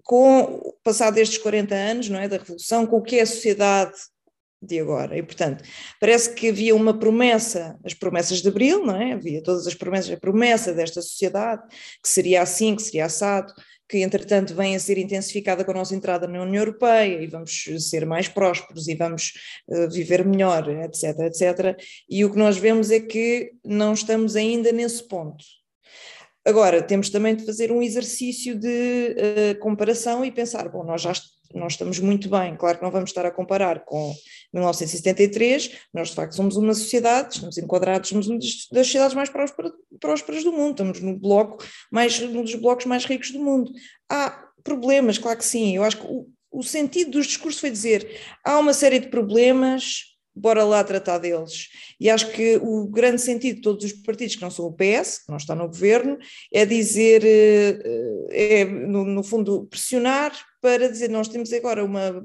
com 0.02 0.42
o 0.42 0.72
passado 0.82 1.14
destes 1.14 1.38
40 1.38 1.74
anos, 1.74 2.08
não 2.08 2.18
é, 2.18 2.28
da 2.28 2.36
Revolução, 2.36 2.86
com 2.86 2.96
o 2.96 3.02
que 3.02 3.18
é 3.18 3.22
a 3.22 3.26
sociedade 3.26 3.94
de 4.60 4.80
agora. 4.80 5.16
E, 5.16 5.22
portanto, 5.22 5.62
parece 6.00 6.34
que 6.34 6.48
havia 6.48 6.74
uma 6.74 6.98
promessa, 6.98 7.78
as 7.84 7.94
promessas 7.94 8.42
de 8.42 8.48
Abril, 8.48 8.84
não 8.84 8.96
é? 8.96 9.12
Havia 9.12 9.42
todas 9.42 9.66
as 9.66 9.74
promessas, 9.74 10.10
a 10.10 10.16
promessa 10.16 10.72
desta 10.72 11.00
sociedade, 11.00 11.62
que 12.02 12.08
seria 12.08 12.42
assim, 12.42 12.74
que 12.74 12.82
seria 12.82 13.06
assado, 13.06 13.52
que 13.88 13.98
entretanto 13.98 14.54
vem 14.54 14.76
a 14.76 14.80
ser 14.80 14.98
intensificada 14.98 15.64
com 15.64 15.70
a 15.70 15.74
nossa 15.74 15.94
entrada 15.94 16.28
na 16.28 16.42
União 16.42 16.62
Europeia 16.62 17.22
e 17.22 17.26
vamos 17.26 17.64
ser 17.78 18.04
mais 18.04 18.28
prósperos 18.28 18.86
e 18.86 18.94
vamos 18.94 19.32
uh, 19.66 19.88
viver 19.88 20.26
melhor, 20.26 20.68
etc, 20.68 21.18
etc. 21.20 21.80
E 22.08 22.24
o 22.24 22.30
que 22.30 22.38
nós 22.38 22.58
vemos 22.58 22.90
é 22.90 23.00
que 23.00 23.52
não 23.64 23.94
estamos 23.94 24.36
ainda 24.36 24.70
nesse 24.72 25.06
ponto. 25.08 25.42
Agora, 26.48 26.80
temos 26.80 27.10
também 27.10 27.36
de 27.36 27.44
fazer 27.44 27.70
um 27.70 27.82
exercício 27.82 28.58
de 28.58 29.14
uh, 29.18 29.58
comparação 29.60 30.24
e 30.24 30.32
pensar, 30.32 30.66
bom, 30.70 30.82
nós 30.82 31.02
já 31.02 31.12
nós 31.54 31.74
estamos 31.74 31.98
muito 31.98 32.28
bem, 32.28 32.56
claro 32.56 32.78
que 32.78 32.84
não 32.84 32.90
vamos 32.90 33.10
estar 33.10 33.24
a 33.24 33.30
comparar 33.30 33.84
com 33.84 34.14
1973, 34.52 35.78
nós 35.92 36.08
de 36.08 36.14
facto 36.14 36.34
somos 36.34 36.56
uma 36.56 36.74
sociedade, 36.74 37.34
estamos 37.34 37.56
enquadrados, 37.56 38.08
somos 38.08 38.28
uma 38.28 38.38
das 38.38 38.86
sociedades 38.86 39.14
mais 39.14 39.30
prósperas 39.30 40.44
do 40.44 40.52
mundo, 40.52 40.70
estamos 40.72 41.00
no 41.00 41.18
bloco 41.18 41.64
mais, 41.90 42.20
um 42.20 42.42
dos 42.42 42.54
blocos 42.54 42.84
mais 42.84 43.04
ricos 43.04 43.30
do 43.30 43.42
mundo. 43.42 43.70
Há 44.10 44.46
problemas, 44.62 45.16
claro 45.16 45.38
que 45.38 45.44
sim, 45.44 45.76
eu 45.76 45.84
acho 45.84 45.98
que 45.98 46.06
o, 46.06 46.26
o 46.50 46.62
sentido 46.62 47.12
dos 47.12 47.26
discursos 47.26 47.60
foi 47.60 47.70
dizer, 47.70 48.10
há 48.44 48.58
uma 48.58 48.74
série 48.74 48.98
de 48.98 49.08
problemas, 49.08 50.07
bora 50.38 50.64
lá 50.64 50.82
tratar 50.84 51.18
deles. 51.18 51.68
E 52.00 52.08
acho 52.08 52.30
que 52.32 52.56
o 52.62 52.86
grande 52.86 53.20
sentido 53.20 53.56
de 53.56 53.62
todos 53.62 53.84
os 53.84 53.92
partidos 53.92 54.36
que 54.36 54.42
não 54.42 54.50
são 54.50 54.66
o 54.66 54.72
PS, 54.72 55.24
que 55.24 55.30
não 55.30 55.36
está 55.36 55.54
no 55.54 55.66
governo, 55.66 56.18
é 56.52 56.64
dizer, 56.64 57.24
eh, 57.24 57.78
eh, 58.30 58.60
é, 58.60 58.64
no, 58.64 59.04
no 59.04 59.22
fundo, 59.22 59.66
pressionar 59.66 60.32
para 60.60 60.88
dizer 60.88 61.08
nós 61.08 61.28
temos 61.28 61.52
agora 61.52 61.84
uma 61.84 62.22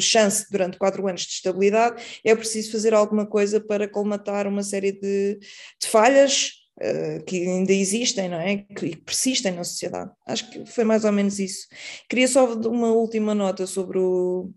chance 0.00 0.46
durante 0.50 0.76
quatro 0.76 1.06
anos 1.06 1.22
de 1.22 1.32
estabilidade, 1.34 2.20
é 2.24 2.34
preciso 2.34 2.72
fazer 2.72 2.92
alguma 2.94 3.26
coisa 3.26 3.60
para 3.60 3.88
colmatar 3.88 4.46
uma 4.46 4.62
série 4.62 4.92
de, 4.92 5.38
de 5.80 5.86
falhas 5.86 6.50
uh, 6.80 7.24
que 7.24 7.46
ainda 7.46 7.72
existem, 7.72 8.28
não 8.28 8.40
é? 8.40 8.58
Que 8.58 8.96
persistem 8.96 9.52
na 9.52 9.64
sociedade. 9.64 10.10
Acho 10.26 10.50
que 10.50 10.66
foi 10.66 10.84
mais 10.84 11.04
ou 11.04 11.12
menos 11.12 11.38
isso. 11.38 11.66
Queria 12.08 12.28
só 12.28 12.44
uma 12.54 12.92
última 12.92 13.34
nota 13.34 13.66
sobre 13.66 13.98
o 13.98 14.50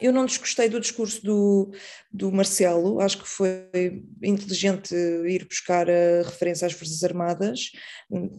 eu 0.00 0.12
não 0.12 0.26
desgostei 0.26 0.68
do 0.68 0.80
discurso 0.80 1.24
do, 1.24 1.70
do 2.12 2.32
Marcelo, 2.32 3.00
acho 3.00 3.18
que 3.18 3.28
foi 3.28 4.02
inteligente 4.22 4.94
ir 4.94 5.46
buscar 5.46 5.88
a 5.88 6.22
referência 6.24 6.66
às 6.66 6.72
Forças 6.72 7.02
Armadas, 7.04 7.70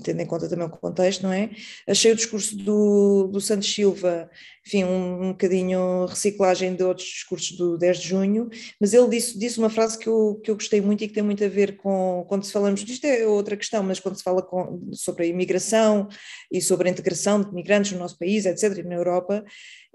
tendo 0.04 0.22
em 0.22 0.26
conta 0.26 0.50
também 0.50 0.68
o 0.68 0.70
contexto, 0.70 1.24
não 1.24 1.32
é? 1.32 1.52
Achei 1.88 2.12
o 2.12 2.16
discurso 2.16 2.58
do, 2.58 3.28
do 3.32 3.40
Santos 3.40 3.74
Silva, 3.74 4.30
enfim, 4.66 4.84
um, 4.84 5.26
um 5.26 5.32
bocadinho 5.32 6.06
reciclagem 6.08 6.76
de 6.76 6.84
outros 6.84 7.08
discursos 7.08 7.56
do 7.56 7.78
10 7.78 8.00
de 8.00 8.08
junho, 8.08 8.50
mas 8.82 8.94
ele 8.94 9.08
disse, 9.10 9.38
disse 9.38 9.60
uma 9.60 9.70
frase 9.70 9.98
que 9.98 10.08
eu, 10.08 10.42
que 10.44 10.50
eu 10.50 10.56
gostei 10.56 10.82
muito 10.82 11.04
e 11.04 11.08
que 11.08 11.14
tem 11.14 11.22
muito 11.22 11.44
a 11.44 11.48
ver 11.48 11.78
com, 11.78 12.26
quando 12.28 12.44
se 12.44 12.52
falamos 12.52 12.84
disto 12.84 13.06
é 13.06 13.28
outra 13.28 13.56
questão, 13.56 13.84
mas 13.84 14.00
quando 14.00 14.18
se 14.18 14.24
fala 14.24 14.42
com, 14.42 14.90
sobre 14.92 15.26
a 15.26 15.28
imigração 15.28 16.08
e 16.52 16.60
sobre 16.62 16.90
a 16.90 16.92
integração 16.92 17.42
de 17.42 17.54
migrantes 17.54 17.92
no 17.92 18.00
nosso 18.00 18.18
país, 18.18 18.46
etc., 18.46 18.80
e 18.80 18.84
na 18.84 18.96
Europa, 18.96 19.46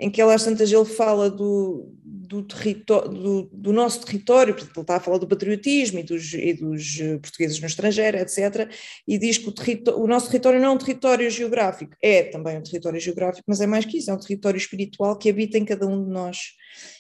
em 0.00 0.10
que 0.10 0.20
ela 0.20 0.34
às 0.34 0.44
tantas 0.44 0.72
ele 0.72 0.84
fala 0.84 1.28
do, 1.28 1.92
do, 2.02 2.42
do, 2.42 3.50
do, 3.52 3.72
nosso 3.72 4.04
território, 4.04 4.54
portanto 4.54 4.76
ele 4.76 4.82
está 4.82 4.96
a 4.96 5.00
falar 5.00 5.18
do 5.18 5.28
patriotismo 5.28 5.98
e 5.98 6.02
dos, 6.02 6.32
e 6.32 6.54
dos 6.54 6.98
eh, 7.00 7.18
portugueses 7.18 7.60
no 7.60 7.66
estrangeiro, 7.66 8.16
etc., 8.16 8.70
e 9.06 9.18
diz 9.18 9.36
que 9.36 9.48
o, 9.48 10.02
o, 10.02 10.06
nosso 10.06 10.28
território 10.28 10.58
não 10.58 10.68
é 10.68 10.70
um 10.70 10.78
território 10.78 11.28
geográfico, 11.28 11.94
é 12.00 12.22
também 12.22 12.56
um 12.56 12.62
território 12.62 12.98
geográfico, 12.98 13.44
mas 13.46 13.60
é 13.60 13.66
mais 13.66 13.84
que 13.84 13.98
isso, 13.98 14.10
é 14.10 14.14
um 14.14 14.18
território 14.18 14.59
espiritual 14.60 15.16
que 15.18 15.28
habita 15.28 15.58
em 15.58 15.64
cada 15.64 15.86
um 15.86 16.04
de 16.04 16.10
nós. 16.10 16.38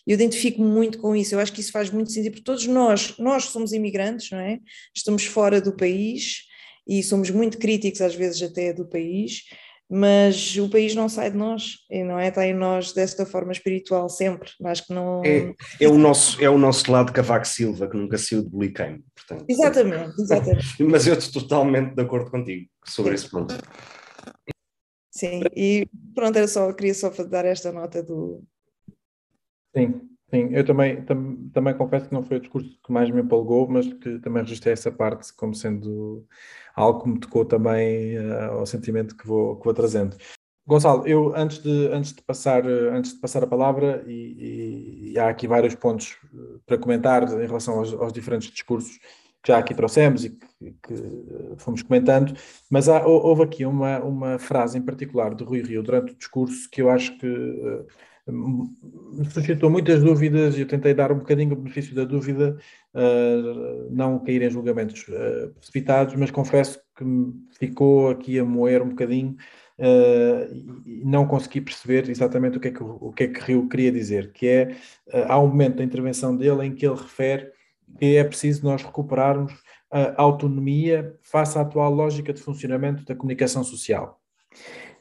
Eu 0.06 0.14
identifico 0.14 0.62
muito 0.62 0.98
com 0.98 1.14
isso, 1.14 1.34
eu 1.34 1.40
acho 1.40 1.52
que 1.52 1.60
isso 1.60 1.72
faz 1.72 1.90
muito 1.90 2.10
sentido, 2.10 2.32
porque 2.32 2.44
todos 2.44 2.66
nós, 2.66 3.14
nós 3.18 3.44
somos 3.44 3.72
imigrantes, 3.72 4.30
não 4.30 4.40
é? 4.40 4.58
Estamos 4.94 5.24
fora 5.24 5.60
do 5.60 5.76
país 5.76 6.42
e 6.88 7.02
somos 7.02 7.30
muito 7.30 7.58
críticos 7.58 8.00
às 8.00 8.14
vezes 8.14 8.42
até 8.42 8.72
do 8.72 8.86
país, 8.86 9.44
mas 9.88 10.56
o 10.56 10.68
país 10.68 10.94
não 10.94 11.08
sai 11.08 11.30
de 11.30 11.36
nós, 11.36 11.78
não 11.90 12.18
é? 12.18 12.28
Está 12.28 12.46
em 12.46 12.54
nós 12.54 12.92
desta 12.92 13.26
forma 13.26 13.50
espiritual 13.50 14.08
sempre, 14.08 14.50
acho 14.64 14.86
que 14.86 14.94
não... 14.94 15.22
É, 15.24 15.52
é, 15.80 15.88
o, 15.88 15.98
nosso, 15.98 16.42
é 16.42 16.48
o 16.48 16.56
nosso 16.56 16.90
lado 16.90 17.12
Cavaco 17.12 17.46
Silva, 17.46 17.88
que 17.88 17.96
nunca 17.96 18.16
saiu 18.16 18.42
de 18.42 18.48
Boliquém, 18.48 19.02
portanto... 19.14 19.44
Exatamente, 19.48 20.20
exatamente. 20.20 20.82
mas 20.84 21.06
eu 21.06 21.14
estou 21.14 21.42
totalmente 21.42 21.94
de 21.94 22.02
acordo 22.02 22.30
contigo 22.30 22.68
sobre 22.84 23.16
Sim. 23.16 23.24
esse 23.24 23.30
ponto. 23.30 23.54
Sim, 25.20 25.42
e 25.54 25.86
pronto, 26.14 26.34
era 26.38 26.48
só, 26.48 26.72
queria 26.72 26.94
só 26.94 27.10
dar 27.24 27.44
esta 27.44 27.70
nota 27.70 28.02
do... 28.02 28.42
Sim, 29.76 30.08
sim, 30.30 30.48
eu 30.50 30.64
também, 30.64 31.04
tam, 31.04 31.50
também 31.52 31.76
confesso 31.76 32.08
que 32.08 32.14
não 32.14 32.22
foi 32.22 32.38
o 32.38 32.40
discurso 32.40 32.80
que 32.82 32.90
mais 32.90 33.10
me 33.10 33.20
empolgou, 33.20 33.68
mas 33.68 33.86
que 33.86 34.18
também 34.20 34.42
registrei 34.42 34.72
essa 34.72 34.90
parte 34.90 35.30
como 35.34 35.54
sendo 35.54 36.26
algo 36.74 37.02
que 37.02 37.10
me 37.10 37.20
tocou 37.20 37.44
também 37.44 38.18
uh, 38.18 38.52
ao 38.52 38.66
sentimento 38.66 39.14
que 39.14 39.26
vou, 39.26 39.56
que 39.56 39.64
vou 39.64 39.74
trazendo. 39.74 40.16
Gonçalo, 40.66 41.06
eu 41.06 41.36
antes 41.36 41.58
de, 41.58 41.88
antes 41.88 42.14
de, 42.14 42.22
passar, 42.22 42.66
antes 42.66 43.12
de 43.12 43.20
passar 43.20 43.44
a 43.44 43.46
palavra, 43.46 44.02
e, 44.06 44.12
e, 44.12 45.12
e 45.12 45.18
há 45.18 45.28
aqui 45.28 45.46
vários 45.46 45.74
pontos 45.74 46.16
eh, 46.32 46.58
para 46.64 46.78
comentar 46.78 47.24
em 47.24 47.46
relação 47.46 47.78
aos, 47.78 47.92
aos 47.92 48.12
diferentes 48.12 48.50
discursos 48.50 48.98
que 49.42 49.48
já 49.52 49.58
aqui 49.58 49.74
trouxemos 49.74 50.24
e 50.24 50.30
que, 50.30 50.74
que 50.82 50.94
fomos 51.56 51.82
comentando, 51.82 52.34
mas 52.68 52.88
há, 52.88 53.04
houve 53.06 53.42
aqui 53.42 53.64
uma, 53.64 53.98
uma 54.00 54.38
frase 54.38 54.78
em 54.78 54.82
particular 54.82 55.34
de 55.34 55.44
Rui 55.44 55.62
Rio 55.62 55.82
durante 55.82 56.12
o 56.12 56.16
discurso 56.16 56.68
que 56.70 56.82
eu 56.82 56.90
acho 56.90 57.16
que 57.18 57.26
uh, 57.26 57.86
me 58.30 59.24
suscitou 59.30 59.70
muitas 59.70 60.02
dúvidas 60.02 60.56
e 60.56 60.60
eu 60.60 60.66
tentei 60.66 60.94
dar 60.94 61.12
um 61.12 61.18
bocadinho 61.18 61.52
o 61.52 61.56
benefício 61.56 61.94
da 61.94 62.04
dúvida, 62.04 62.56
uh, 62.94 63.90
não 63.90 64.18
cair 64.18 64.42
em 64.42 64.50
julgamentos 64.50 65.06
uh, 65.08 65.52
precipitados, 65.54 66.14
mas 66.14 66.30
confesso 66.30 66.80
que 66.96 67.04
ficou 67.58 68.10
aqui 68.10 68.38
a 68.38 68.44
moer 68.44 68.82
um 68.82 68.90
bocadinho 68.90 69.36
uh, 69.78 70.82
e 70.86 71.02
não 71.04 71.26
consegui 71.26 71.60
perceber 71.60 72.08
exatamente 72.08 72.58
o 72.58 72.60
que 72.60 72.68
é 72.68 72.70
que 72.70 72.82
o, 72.82 73.12
que 73.12 73.24
é 73.24 73.28
que 73.28 73.40
Rio 73.40 73.68
queria 73.68 73.92
dizer, 73.92 74.32
que 74.32 74.46
é, 74.46 74.76
há 75.26 75.38
um 75.38 75.48
momento 75.48 75.76
da 75.76 75.84
intervenção 75.84 76.36
dele 76.36 76.66
em 76.66 76.74
que 76.74 76.86
ele 76.86 76.96
refere 76.96 77.50
é 78.00 78.24
preciso 78.24 78.64
nós 78.64 78.82
recuperarmos 78.82 79.52
a 79.90 80.22
autonomia 80.22 81.16
face 81.22 81.58
à 81.58 81.62
atual 81.62 81.92
lógica 81.92 82.32
de 82.32 82.40
funcionamento 82.40 83.04
da 83.04 83.14
comunicação 83.14 83.64
social. 83.64 84.20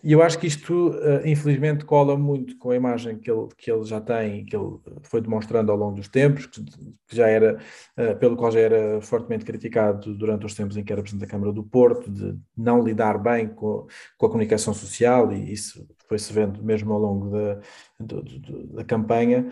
E 0.02 0.14
eu 0.14 0.24
acho 0.24 0.40
que 0.40 0.48
isto, 0.48 0.92
uh, 0.92 1.28
infelizmente, 1.28 1.84
cola 1.84 2.18
muito 2.18 2.58
com 2.58 2.72
a 2.72 2.76
imagem 2.76 3.18
que 3.18 3.30
ele, 3.30 3.50
que 3.58 3.70
ele 3.70 3.84
já 3.84 4.00
tem, 4.00 4.46
que 4.46 4.56
ele 4.56 4.78
foi 5.04 5.20
demonstrando 5.20 5.72
ao 5.72 5.78
longo 5.78 5.96
dos 5.98 6.08
tempos, 6.08 6.46
que, 6.46 6.64
já 7.12 7.28
era, 7.28 7.60
uh, 7.98 8.16
pelo 8.18 8.38
qual 8.38 8.50
já 8.50 8.62
era 8.62 9.02
fortemente 9.02 9.44
criticado 9.44 10.16
durante 10.16 10.46
os 10.46 10.54
tempos 10.56 10.78
em 10.78 10.84
que 10.84 10.94
era 10.94 11.02
Presidente 11.02 11.28
da 11.28 11.32
Câmara 11.32 11.52
do 11.52 11.64
Porto, 11.64 12.10
de 12.10 12.38
não 12.56 12.82
lidar 12.82 13.18
bem 13.18 13.50
com, 13.50 13.86
com 14.18 14.26
a 14.26 14.30
comunicação 14.30 14.74
social, 14.74 15.34
e 15.34 15.52
isso 15.52 15.86
foi-se 16.08 16.32
vendo 16.32 16.64
mesmo 16.64 16.94
ao 16.94 17.00
longo 17.00 17.30
da, 17.32 17.60
do, 18.00 18.22
do, 18.24 18.68
da 18.68 18.86
campanha. 18.86 19.50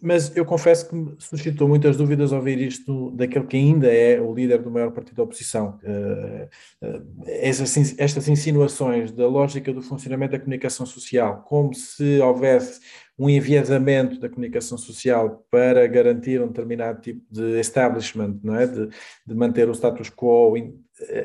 Mas 0.00 0.36
eu 0.36 0.44
confesso 0.44 0.88
que 0.88 0.94
me 0.94 1.16
suscitou 1.18 1.68
muitas 1.68 1.96
dúvidas 1.96 2.32
ao 2.32 2.38
ouvir 2.38 2.60
isto 2.60 3.10
daquele 3.12 3.46
que 3.46 3.56
ainda 3.56 3.92
é 3.92 4.20
o 4.20 4.32
líder 4.32 4.62
do 4.62 4.70
maior 4.70 4.90
partido 4.92 5.16
da 5.16 5.22
oposição. 5.22 5.78
Uh, 5.82 6.86
uh, 6.86 7.04
essas, 7.26 7.98
estas 7.98 8.28
insinuações 8.28 9.10
da 9.10 9.26
lógica 9.26 9.72
do 9.72 9.82
funcionamento 9.82 10.32
da 10.32 10.38
comunicação 10.38 10.86
social, 10.86 11.42
como 11.46 11.74
se 11.74 12.20
houvesse 12.20 12.80
um 13.18 13.28
enviesamento 13.28 14.20
da 14.20 14.28
comunicação 14.28 14.78
social 14.78 15.44
para 15.50 15.86
garantir 15.88 16.40
um 16.40 16.46
determinado 16.46 17.00
tipo 17.00 17.20
de 17.28 17.58
establishment, 17.58 18.38
não 18.44 18.54
é? 18.54 18.66
de, 18.66 18.88
de 19.26 19.34
manter 19.34 19.68
o 19.68 19.74
status 19.74 20.08
quo. 20.08 20.54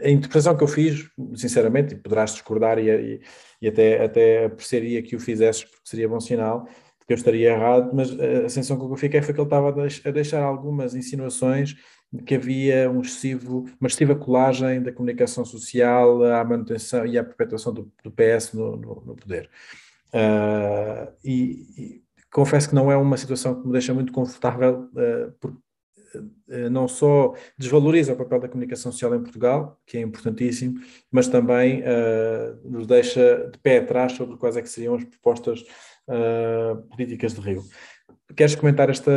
A 0.04 0.10
interpretação 0.10 0.58
que 0.58 0.64
eu 0.64 0.68
fiz, 0.68 1.08
sinceramente, 1.36 1.94
e 1.94 1.98
poderás 1.98 2.32
discordar 2.32 2.80
e, 2.80 2.90
e, 2.90 3.22
e 3.62 3.68
até, 3.68 4.04
até 4.04 4.46
apreciaria 4.46 5.04
que 5.04 5.16
o 5.16 5.20
fizesses 5.20 5.64
porque 5.64 5.82
seria 5.84 6.10
bom 6.10 6.20
sinal, 6.20 6.68
porque 7.04 7.14
eu 7.14 7.18
estaria 7.18 7.52
errado, 7.52 7.92
mas 7.94 8.10
a 8.12 8.48
sensação 8.50 8.78
que 8.78 8.86
eu 8.86 8.96
fiquei 8.96 9.22
foi 9.22 9.34
que 9.34 9.40
ele 9.40 9.46
estava 9.46 9.70
a 9.70 10.12
deixar 10.12 10.42
algumas 10.42 10.96
insinuações 10.96 11.76
de 12.12 12.24
que 12.24 12.36
havia 12.36 12.90
um 12.90 13.02
excessivo, 13.02 13.66
uma 13.80 13.88
excessiva 13.88 14.16
colagem 14.16 14.82
da 14.82 14.92
comunicação 14.92 15.44
social 15.44 16.24
à 16.24 16.44
manutenção 16.46 17.06
e 17.06 17.18
à 17.18 17.24
perpetuação 17.24 17.74
do, 17.74 17.92
do 18.04 18.12
PS 18.12 18.54
no, 18.54 18.78
no, 18.78 19.04
no 19.06 19.16
poder. 19.16 19.50
Uh, 20.14 21.12
e, 21.24 21.66
e, 21.78 22.04
confesso 22.32 22.70
que 22.70 22.76
não 22.76 22.92
é 22.92 22.96
uma 22.96 23.18
situação 23.18 23.60
que 23.60 23.66
me 23.66 23.74
deixa 23.74 23.94
muito 23.94 24.14
confortável, 24.14 24.88
uh, 24.94 25.34
porque 25.40 25.58
uh, 26.16 26.70
não 26.70 26.88
só 26.88 27.34
desvaloriza 27.58 28.14
o 28.14 28.16
papel 28.16 28.40
da 28.40 28.48
comunicação 28.48 28.92
social 28.92 29.16
em 29.16 29.24
Portugal, 29.24 29.82
que 29.86 29.98
é 29.98 30.02
importantíssimo, 30.02 30.80
mas 31.12 31.28
também 31.28 31.84
nos 32.64 32.86
deixa 32.86 33.50
de 33.52 33.58
pé 33.58 33.80
atrás 33.80 34.12
sobre 34.14 34.38
quais 34.38 34.56
é 34.56 34.62
que 34.62 34.70
seriam 34.70 34.94
as 34.96 35.04
propostas 35.04 35.66
uh, 36.08 36.82
políticas 36.90 37.34
de 37.34 37.42
Rio. 37.42 37.64
Queres 38.36 38.56
comentar 38.56 38.90
esta? 38.90 39.12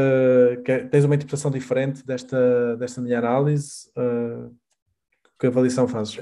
Tens 0.90 1.05
uma 1.05 1.14
interpretação 1.14 1.50
diferente 1.50 2.05
desta, 2.05 2.76
desta 2.76 3.00
minha 3.00 3.19
análise? 3.19 3.88
Uh, 3.97 4.55
que 5.38 5.47
avaliação 5.47 5.88
fazes? 5.88 6.21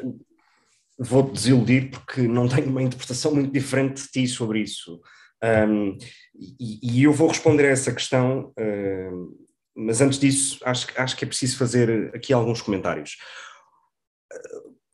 Vou-te 0.99 1.33
desiludir 1.33 1.91
porque 1.91 2.23
não 2.23 2.49
tenho 2.49 2.69
uma 2.69 2.83
interpretação 2.83 3.35
muito 3.35 3.53
diferente 3.53 4.03
de 4.03 4.09
ti 4.09 4.29
sobre 4.29 4.61
isso. 4.61 5.01
Um, 5.43 5.99
e, 6.35 7.01
e, 7.01 7.03
eu 7.03 7.13
vou 7.13 7.29
responder 7.29 7.67
a 7.67 7.71
essa 7.71 7.93
questão, 7.93 8.53
uh, 8.59 9.47
mas 9.77 10.01
antes 10.01 10.19
disso, 10.19 10.59
acho, 10.65 10.87
acho 10.97 11.17
que 11.17 11.25
é 11.25 11.29
preciso 11.29 11.59
fazer 11.59 12.15
aqui 12.15 12.33
alguns 12.33 12.63
comentários. 12.63 13.17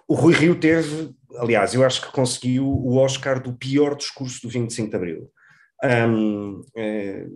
O 0.09 0.15
Rui 0.15 0.35
Rio 0.35 0.59
teve, 0.59 1.15
aliás, 1.37 1.73
eu 1.73 1.85
acho 1.85 2.01
que 2.01 2.13
conseguiu 2.13 2.67
o 2.67 2.97
Oscar 2.97 3.41
do 3.41 3.53
pior 3.53 3.95
discurso 3.95 4.43
do 4.43 4.49
25 4.49 4.91
de 4.91 4.97
Abril 4.97 5.31
um, 5.85 6.65
é, 6.77 7.27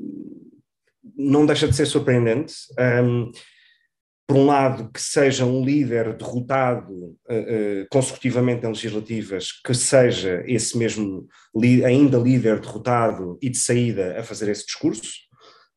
não 1.16 1.46
deixa 1.46 1.68
de 1.68 1.74
ser 1.74 1.86
surpreendente. 1.86 2.54
Um, 2.78 3.30
por 4.26 4.36
um 4.36 4.46
lado, 4.46 4.90
que 4.90 5.00
seja 5.00 5.44
um 5.44 5.62
líder 5.62 6.14
derrotado 6.14 6.92
uh, 6.92 7.12
uh, 7.28 7.86
consecutivamente 7.90 8.64
em 8.64 8.68
legislativas, 8.68 9.52
que 9.52 9.74
seja 9.74 10.42
esse 10.46 10.78
mesmo 10.78 11.28
ainda 11.84 12.16
líder 12.16 12.58
derrotado 12.58 13.38
e 13.42 13.50
de 13.50 13.58
saída 13.58 14.18
a 14.18 14.22
fazer 14.22 14.50
esse 14.50 14.64
discurso. 14.64 15.12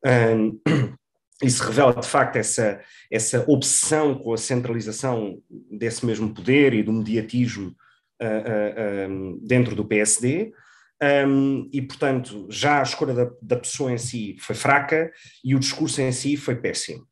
Um, 0.05 0.59
isso 1.43 1.62
revela 1.63 1.93
de 1.93 2.07
facto 2.07 2.38
essa, 2.38 2.79
essa 3.12 3.43
obsessão 3.50 4.15
com 4.15 4.33
a 4.33 4.38
centralização 4.38 5.39
desse 5.69 6.05
mesmo 6.05 6.33
poder 6.33 6.74
e 6.74 6.81
do 6.81 6.93
mediatismo 6.93 7.75
uh, 8.21 9.45
dentro 9.45 9.75
do 9.75 9.86
PSD. 9.86 10.53
Um, 11.01 11.69
e, 11.71 11.81
portanto, 11.81 12.47
já 12.49 12.79
a 12.79 12.83
escolha 12.83 13.13
da, 13.13 13.29
da, 13.41 13.55
pessoa 13.55 13.91
em 13.91 13.99
si 13.99 14.35
foi 14.39 14.55
fraca 14.55 15.11
e 15.43 15.53
o 15.53 15.59
discurso 15.59 16.01
em 16.01 16.11
si 16.11 16.35
foi 16.35 16.55
péssimo. 16.55 17.05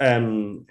Um, 0.00 0.64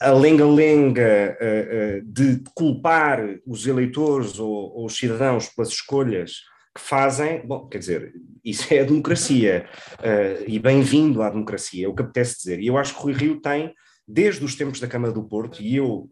a 0.00 0.10
lenga-lenga 0.12 1.36
uh, 1.40 1.98
uh, 1.98 2.02
de 2.04 2.42
culpar 2.54 3.20
os 3.46 3.66
eleitores 3.66 4.38
ou, 4.38 4.48
ou, 4.48 4.86
os 4.86 4.96
cidadãos 4.96 5.48
pelas 5.48 5.70
escolhas 5.70 6.34
que 6.72 6.80
fazem, 6.80 7.44
bom, 7.44 7.66
quer 7.66 7.78
dizer, 7.78 8.12
isso 8.44 8.72
é 8.72 8.80
a 8.80 8.84
democracia 8.84 9.66
uh, 9.98 10.44
e 10.46 10.58
bem-vindo 10.60 11.22
à 11.22 11.30
democracia, 11.30 11.86
é 11.86 11.88
o 11.88 11.94
que 11.94 12.02
apetece 12.02 12.38
dizer. 12.38 12.60
E 12.60 12.68
eu 12.68 12.78
acho 12.78 12.94
que 12.94 13.00
o 13.00 13.02
Rui 13.04 13.12
Rio 13.12 13.40
tem 13.40 13.72
desde 14.06 14.44
os 14.44 14.56
tempos 14.56 14.80
da 14.80 14.88
Câmara 14.88 15.12
do 15.12 15.22
Porto, 15.22 15.62
e 15.62 15.76
eu, 15.76 16.08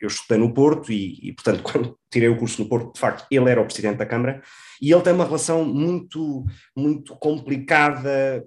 eu 0.00 0.06
estudei 0.06 0.38
no 0.38 0.54
Porto, 0.54 0.92
e, 0.92 1.18
e, 1.28 1.32
portanto, 1.32 1.62
quando 1.66 1.98
tirei 2.08 2.28
o 2.28 2.36
curso 2.36 2.62
no 2.62 2.68
Porto, 2.68 2.92
de 2.92 3.00
facto, 3.00 3.26
ele 3.28 3.50
era 3.50 3.60
o 3.60 3.64
presidente 3.64 3.96
da 3.96 4.06
Câmara, 4.06 4.40
e 4.80 4.92
ele 4.92 5.02
tem 5.02 5.12
uma 5.12 5.24
relação 5.24 5.64
muito, 5.64 6.44
muito 6.76 7.16
complicada. 7.16 8.44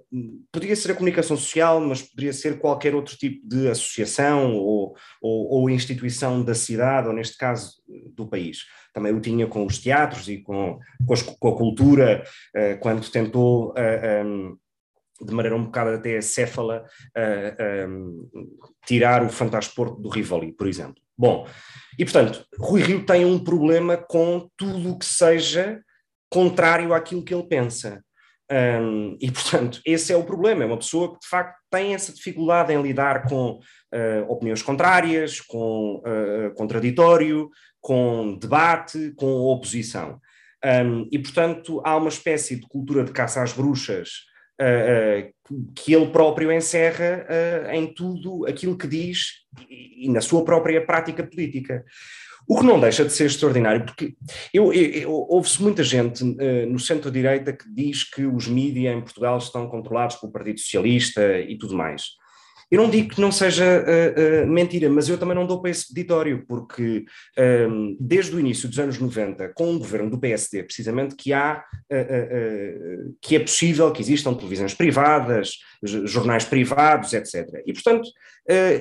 Poderia 0.52 0.76
ser 0.76 0.92
a 0.92 0.94
comunicação 0.94 1.36
social, 1.36 1.80
mas 1.80 2.02
poderia 2.02 2.32
ser 2.32 2.58
qualquer 2.58 2.94
outro 2.94 3.16
tipo 3.16 3.46
de 3.46 3.68
associação 3.68 4.54
ou, 4.56 4.94
ou, 5.20 5.48
ou 5.50 5.70
instituição 5.70 6.42
da 6.42 6.54
cidade, 6.54 7.08
ou 7.08 7.14
neste 7.14 7.36
caso 7.36 7.74
do 8.14 8.26
país. 8.26 8.64
Também 8.92 9.12
o 9.12 9.20
tinha 9.20 9.46
com 9.46 9.64
os 9.64 9.78
teatros 9.78 10.28
e 10.28 10.38
com, 10.38 10.78
com, 11.06 11.12
as, 11.12 11.22
com 11.22 11.48
a 11.48 11.56
cultura, 11.56 12.24
uh, 12.56 12.78
quando 12.80 13.08
tentou. 13.10 13.70
Uh, 13.70 13.74
eh, 13.76 14.24
um, 14.24 14.56
de 15.22 15.34
maneira 15.34 15.54
um 15.54 15.64
bocado 15.64 15.90
até 15.90 16.16
acéfala, 16.16 16.84
uh, 17.14 17.88
um, 17.88 18.28
tirar 18.86 19.22
o 19.22 19.28
Fantasporto 19.28 20.00
do 20.00 20.08
Rivoli, 20.08 20.52
por 20.52 20.66
exemplo. 20.66 20.96
Bom, 21.16 21.46
e 21.98 22.04
portanto, 22.04 22.46
Rui 22.58 22.80
Rio 22.80 23.04
tem 23.04 23.26
um 23.26 23.38
problema 23.38 23.98
com 23.98 24.48
tudo 24.56 24.92
o 24.92 24.98
que 24.98 25.04
seja 25.04 25.82
contrário 26.30 26.94
àquilo 26.94 27.24
que 27.24 27.34
ele 27.34 27.46
pensa. 27.46 28.02
Um, 28.50 29.16
e, 29.20 29.30
portanto, 29.30 29.80
esse 29.86 30.12
é 30.12 30.16
o 30.16 30.24
problema. 30.24 30.64
É 30.64 30.66
uma 30.66 30.76
pessoa 30.76 31.12
que, 31.12 31.20
de 31.20 31.28
facto, 31.28 31.56
tem 31.70 31.94
essa 31.94 32.12
dificuldade 32.12 32.72
em 32.72 32.82
lidar 32.82 33.28
com 33.28 33.52
uh, 33.58 34.32
opiniões 34.32 34.62
contrárias, 34.62 35.40
com 35.40 36.02
uh, 36.04 36.52
contraditório, 36.54 37.48
com 37.80 38.36
debate, 38.36 39.12
com 39.16 39.26
oposição. 39.26 40.20
Um, 40.64 41.08
e, 41.12 41.18
portanto, 41.18 41.80
há 41.84 41.96
uma 41.96 42.08
espécie 42.08 42.56
de 42.56 42.66
cultura 42.66 43.04
de 43.04 43.12
caça 43.12 43.42
às 43.42 43.52
bruxas 43.52 44.10
uh, 44.60 45.32
que 45.74 45.94
ele 45.94 46.08
próprio 46.08 46.52
encerra 46.52 47.26
em 47.72 47.92
tudo 47.92 48.46
aquilo 48.46 48.76
que 48.76 48.86
diz 48.86 49.46
e, 49.68 50.06
e 50.06 50.08
na 50.08 50.20
sua 50.20 50.44
própria 50.44 50.84
prática 50.84 51.24
política. 51.24 51.84
O 52.50 52.58
que 52.58 52.66
não 52.66 52.80
deixa 52.80 53.04
de 53.04 53.12
ser 53.12 53.26
extraordinário, 53.26 53.84
porque 53.84 54.12
eu, 54.52 54.72
eu, 54.72 54.90
eu 54.90 55.12
ouve-se 55.12 55.62
muita 55.62 55.84
gente 55.84 56.24
uh, 56.24 56.66
no 56.68 56.80
centro-direita 56.80 57.52
que 57.52 57.72
diz 57.72 58.02
que 58.02 58.26
os 58.26 58.48
mídias 58.48 58.92
em 58.92 59.00
Portugal 59.00 59.38
estão 59.38 59.68
controlados 59.68 60.16
pelo 60.16 60.32
Partido 60.32 60.58
Socialista 60.58 61.38
e 61.38 61.56
tudo 61.56 61.76
mais. 61.76 62.18
Eu 62.68 62.82
não 62.82 62.90
digo 62.90 63.10
que 63.10 63.20
não 63.20 63.30
seja 63.30 63.64
uh, 63.64 64.44
uh, 64.44 64.46
mentira, 64.48 64.90
mas 64.90 65.08
eu 65.08 65.16
também 65.16 65.36
não 65.36 65.46
dou 65.46 65.62
para 65.62 65.70
esse 65.70 65.94
peditório, 65.94 66.44
porque 66.46 67.04
ehm, 67.36 67.96
desde 68.00 68.34
o 68.34 68.40
início 68.40 68.68
dos 68.68 68.78
anos 68.78 68.98
90, 68.98 69.52
com 69.54 69.74
o 69.74 69.78
governo 69.78 70.10
do 70.10 70.18
PSD, 70.18 70.64
precisamente, 70.64 71.14
que 71.14 71.32
há 71.32 71.64
uh, 71.92 73.16
que 73.20 73.36
é 73.36 73.40
possível 73.40 73.92
que 73.92 74.02
existam 74.02 74.34
televisões 74.34 74.74
privadas, 74.74 75.54
jornais 75.82 76.44
privados, 76.44 77.12
etc. 77.12 77.62
E, 77.66 77.72
portanto, 77.72 78.08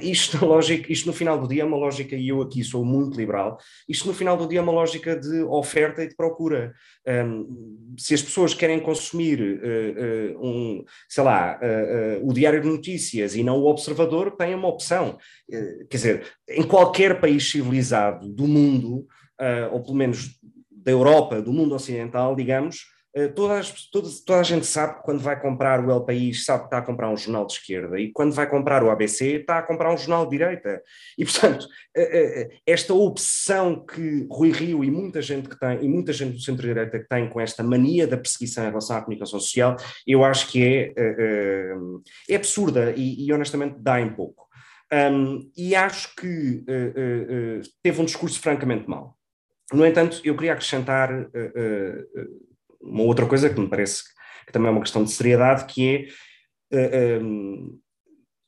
isto, 0.01 0.45
lógica, 0.45 0.91
isto 0.91 1.05
no 1.07 1.13
final 1.13 1.39
do 1.39 1.47
dia 1.47 1.61
é 1.61 1.65
uma 1.65 1.77
lógica, 1.77 2.15
e 2.15 2.27
eu 2.27 2.41
aqui 2.41 2.63
sou 2.63 2.83
muito 2.83 3.17
liberal, 3.17 3.57
isto 3.88 4.07
no 4.07 4.13
final 4.13 4.35
do 4.38 4.47
dia 4.47 4.59
é 4.59 4.61
uma 4.61 4.71
lógica 4.71 5.15
de 5.15 5.43
oferta 5.43 6.03
e 6.03 6.09
de 6.09 6.15
procura. 6.15 6.73
Um, 7.07 7.11
ehm, 7.11 7.45
se 7.97 8.13
as 8.13 8.21
pessoas 8.21 8.53
querem 8.53 8.79
consumir 8.79 9.59
um, 10.39 10.83
sei 11.09 11.23
lá, 11.23 11.59
o 12.21 12.31
Diário 12.31 12.61
de 12.61 12.67
Notícias 12.67 13.35
e 13.35 13.43
não 13.43 13.57
o 13.57 13.65
observador 13.65 14.31
tem 14.31 14.55
uma 14.55 14.69
opção. 14.69 15.17
Quer 15.49 15.97
dizer, 15.97 16.23
em 16.47 16.63
qualquer 16.63 17.19
país 17.19 17.49
civilizado 17.49 18.29
do 18.29 18.47
mundo, 18.47 19.05
ou 19.71 19.84
pelo 19.84 19.95
menos 19.95 20.39
da 20.71 20.91
Europa, 20.91 21.41
do 21.41 21.51
mundo 21.51 21.75
ocidental, 21.75 22.36
digamos, 22.36 22.86
toda, 23.36 23.60
as, 23.60 23.89
toda, 23.89 24.08
toda, 24.26 24.39
a 24.39 24.43
gente 24.43 24.65
sabe 24.65 24.98
que 24.98 25.04
quando 25.04 25.19
vai 25.19 25.39
comprar 25.39 25.84
o 25.84 25.91
El 25.91 26.06
País 26.06 26.45
sabe 26.45 26.62
que 26.62 26.65
está 26.67 26.78
a 26.78 26.82
comprar 26.82 27.10
um 27.10 27.17
jornal 27.17 27.45
de 27.45 27.54
esquerda 27.54 28.00
e 28.00 28.12
quando 28.12 28.34
vai 28.34 28.48
comprar 28.48 28.84
o 28.84 28.89
ABC 28.89 29.38
está 29.38 29.58
a 29.58 29.63
comprar 29.63 29.93
um 29.93 29.98
jornal 29.98 30.26
de 30.26 30.38
direita. 30.38 30.82
E, 31.17 31.26
portanto, 31.26 31.67
esta 32.65 32.93
obsessão 32.93 33.86
que 33.86 34.28
Rui 34.30 34.52
Rio 34.52 34.84
e 34.84 34.91
muita 34.91 35.22
gente 35.22 35.50
que 35.50 35.60
tem, 35.60 35.84
e 35.84 35.89
muita 35.89 36.13
gente 36.13 36.34
do 36.34 36.41
centro-direita 36.41 37.00
que 37.00 37.08
tem 37.08 37.30
com 37.30 37.41
esta 37.41 37.63
mania 37.63 38.06
da 38.06 38.17
perseguição 38.17 38.63
em 38.65 38.69
relação 38.69 38.98
à 38.98 39.02
comunicação 39.02 39.39
social, 39.39 39.76
eu 40.06 40.24
acho 40.24 40.48
que 40.48 40.63
é, 40.63 40.93
é 42.30 42.36
absurda 42.36 42.93
e, 42.95 43.26
e 43.26 43.34
honestamente 43.34 43.76
dá 43.80 44.00
em 44.00 44.13
pouco. 44.13 44.50
Um, 44.91 45.52
e 45.56 45.76
acho 45.76 46.15
que 46.15 46.63
uh, 46.67 47.60
uh, 47.60 47.62
teve 47.84 48.02
um 48.02 48.06
discurso 48.06 48.39
francamente 48.39 48.89
mau. 48.89 49.15
No 49.72 49.86
entanto, 49.86 50.19
eu 50.24 50.36
queria 50.36 50.54
acrescentar 50.54 51.13
uh, 51.13 51.30
uma 52.81 53.03
outra 53.03 53.25
coisa 53.25 53.49
que 53.49 53.59
me 53.59 53.67
parece 53.67 54.03
que 54.49 54.53
também 54.53 54.69
é 54.69 54.71
uma 54.71 54.81
questão 54.81 55.03
de 55.03 55.11
seriedade, 55.11 55.65
que 55.65 56.07
é 56.71 57.17
uh, 57.17 57.23
um, 57.23 57.79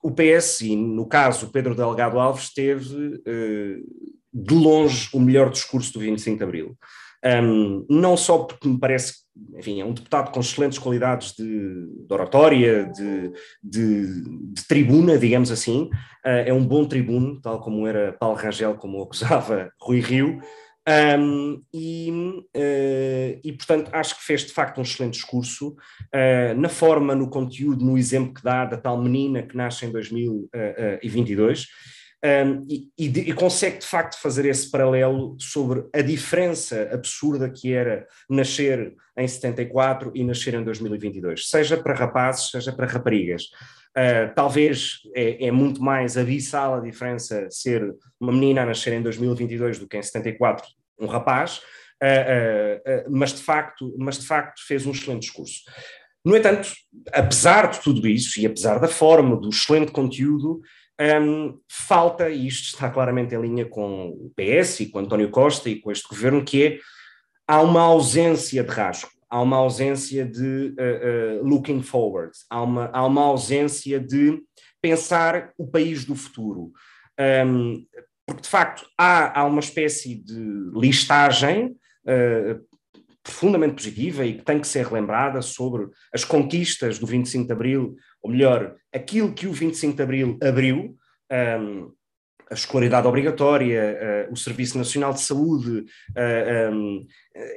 o 0.03 0.11
PS, 0.11 0.61
e 0.61 0.75
no 0.75 1.05
caso 1.05 1.51
Pedro 1.51 1.75
Delgado 1.75 2.19
Alves, 2.19 2.51
teve 2.51 2.95
uh, 2.95 4.11
de 4.33 4.55
longe 4.55 5.09
o 5.13 5.19
melhor 5.19 5.51
discurso 5.51 5.93
do 5.93 5.99
25 5.99 6.37
de 6.37 6.43
Abril. 6.43 6.77
Um, 7.23 7.85
não 7.87 8.17
só 8.17 8.39
porque 8.39 8.67
me 8.67 8.79
parece, 8.79 9.13
enfim, 9.55 9.79
é 9.79 9.85
um 9.85 9.93
deputado 9.93 10.31
com 10.31 10.39
excelentes 10.39 10.79
qualidades 10.79 11.33
de, 11.33 11.45
de 11.45 12.11
oratória, 12.11 12.85
de, 12.85 13.31
de, 13.63 14.23
de, 14.23 14.67
tribuna, 14.67 15.19
digamos 15.19 15.51
assim, 15.51 15.83
uh, 16.25 16.43
é 16.47 16.51
um 16.51 16.65
bom 16.65 16.83
tribuno, 16.83 17.39
tal 17.39 17.61
como 17.61 17.85
era 17.85 18.13
Paulo 18.13 18.35
Rangel, 18.35 18.73
como 18.75 19.03
acusava 19.03 19.71
Rui 19.79 19.99
Rio, 19.99 20.41
um, 20.87 21.61
e, 21.73 22.11
uh, 22.55 23.39
e, 23.43 23.53
portanto, 23.53 23.89
acho 23.93 24.17
que 24.17 24.25
fez 24.25 24.45
de 24.45 24.51
facto 24.51 24.79
um 24.79 24.81
excelente 24.81 25.13
discurso 25.13 25.69
uh, 25.69 26.55
na 26.57 26.69
forma, 26.69 27.13
no 27.13 27.29
conteúdo, 27.29 27.85
no 27.85 27.97
exemplo 27.97 28.33
que 28.33 28.43
dá 28.43 28.65
da 28.65 28.77
tal 28.77 29.01
menina 29.01 29.43
que 29.43 29.55
nasce 29.55 29.85
em 29.85 29.91
2022. 29.91 31.67
Um, 32.23 32.67
e, 32.69 32.87
e, 32.99 33.29
e, 33.29 33.33
consegue 33.33 33.79
de 33.79 33.85
facto 33.87 34.21
fazer 34.21 34.45
esse 34.45 34.69
paralelo 34.69 35.35
sobre 35.39 35.85
a 35.91 36.03
diferença 36.03 36.87
absurda 36.93 37.49
que 37.49 37.73
era 37.73 38.05
nascer 38.29 38.93
em 39.17 39.27
74 39.27 40.11
e 40.13 40.23
nascer 40.23 40.53
em 40.53 40.63
2022, 40.63 41.49
seja 41.49 41.77
para 41.77 41.95
rapazes, 41.95 42.51
seja 42.51 42.71
para 42.71 42.85
raparigas. 42.85 43.45
Uh, 43.97 44.34
talvez 44.34 45.01
é, 45.13 45.47
é, 45.47 45.51
muito 45.51 45.84
mais 45.84 46.17
abissal 46.17 46.75
a 46.75 46.80
diferença 46.80 47.47
ser 47.49 47.93
uma 48.19 48.32
menina 48.32 48.62
a 48.62 48.65
nascer 48.65 48.93
em 48.93 49.01
2022 49.01 49.80
do 49.80 49.88
que 49.88 49.97
em 49.97 50.01
74 50.01 50.65
um 50.97 51.08
rapaz, 51.08 51.58
uh, 52.01 53.10
uh, 53.10 53.12
mas, 53.12 53.34
de 53.34 53.41
facto, 53.41 53.93
mas 53.97 54.17
de 54.17 54.25
facto 54.25 54.65
fez 54.65 54.86
um 54.86 54.91
excelente 54.91 55.23
discurso. 55.23 55.63
No 56.23 56.38
entanto, 56.38 56.71
apesar 57.12 57.67
de 57.67 57.82
tudo 57.82 58.08
isso 58.08 58.39
e 58.39 58.45
apesar 58.45 58.80
da 58.80 58.88
forma, 58.88 59.36
do 59.36 59.49
excelente 59.49 59.91
conteúdo, 59.91 60.62
um, 61.01 61.60
falta, 61.67 62.30
e 62.30 62.47
isto 62.47 62.67
está 62.67 62.89
claramente 62.89 63.34
em 63.34 63.41
linha 63.41 63.65
com 63.65 64.10
o 64.10 64.32
PS 64.36 64.82
e 64.82 64.86
com 64.86 64.99
António 64.99 65.32
Costa 65.32 65.69
e 65.69 65.82
com 65.82 65.91
este 65.91 66.08
governo, 66.08 66.45
que 66.45 66.63
é 66.63 66.80
há 67.47 67.60
uma 67.62 67.82
ausência 67.82 68.63
de 68.63 68.69
rasgo 68.69 69.10
há 69.31 69.41
uma 69.41 69.55
ausência 69.57 70.25
de 70.25 70.75
uh, 70.77 71.41
uh, 71.41 71.47
looking 71.47 71.81
forward, 71.81 72.33
há 72.49 72.61
uma, 72.61 72.89
há 72.91 73.05
uma 73.05 73.21
ausência 73.23 73.97
de 73.97 74.43
pensar 74.81 75.53
o 75.57 75.65
país 75.65 76.03
do 76.03 76.15
futuro. 76.15 76.71
Um, 77.47 77.85
porque, 78.27 78.41
de 78.41 78.49
facto, 78.49 78.85
há, 78.97 79.39
há 79.39 79.45
uma 79.45 79.61
espécie 79.61 80.15
de 80.15 80.69
listagem 80.73 81.77
uh, 82.05 82.61
profundamente 83.23 83.75
positiva 83.75 84.25
e 84.25 84.37
que 84.37 84.43
tem 84.43 84.59
que 84.59 84.67
ser 84.67 84.85
relembrada 84.85 85.41
sobre 85.41 85.87
as 86.13 86.25
conquistas 86.25 86.99
do 86.99 87.05
25 87.05 87.45
de 87.45 87.53
Abril, 87.53 87.95
ou 88.21 88.31
melhor, 88.31 88.75
aquilo 88.93 89.33
que 89.33 89.47
o 89.47 89.53
25 89.53 89.95
de 89.95 90.03
Abril 90.03 90.37
abriu. 90.43 90.97
Um, 91.31 91.91
a 92.49 92.53
escolaridade 92.53 93.07
obrigatória, 93.07 94.27
uh, 94.29 94.33
o 94.33 94.35
Serviço 94.35 94.77
Nacional 94.77 95.13
de 95.13 95.21
Saúde, 95.21 95.85
uh, 96.17 96.73
um, 96.73 97.07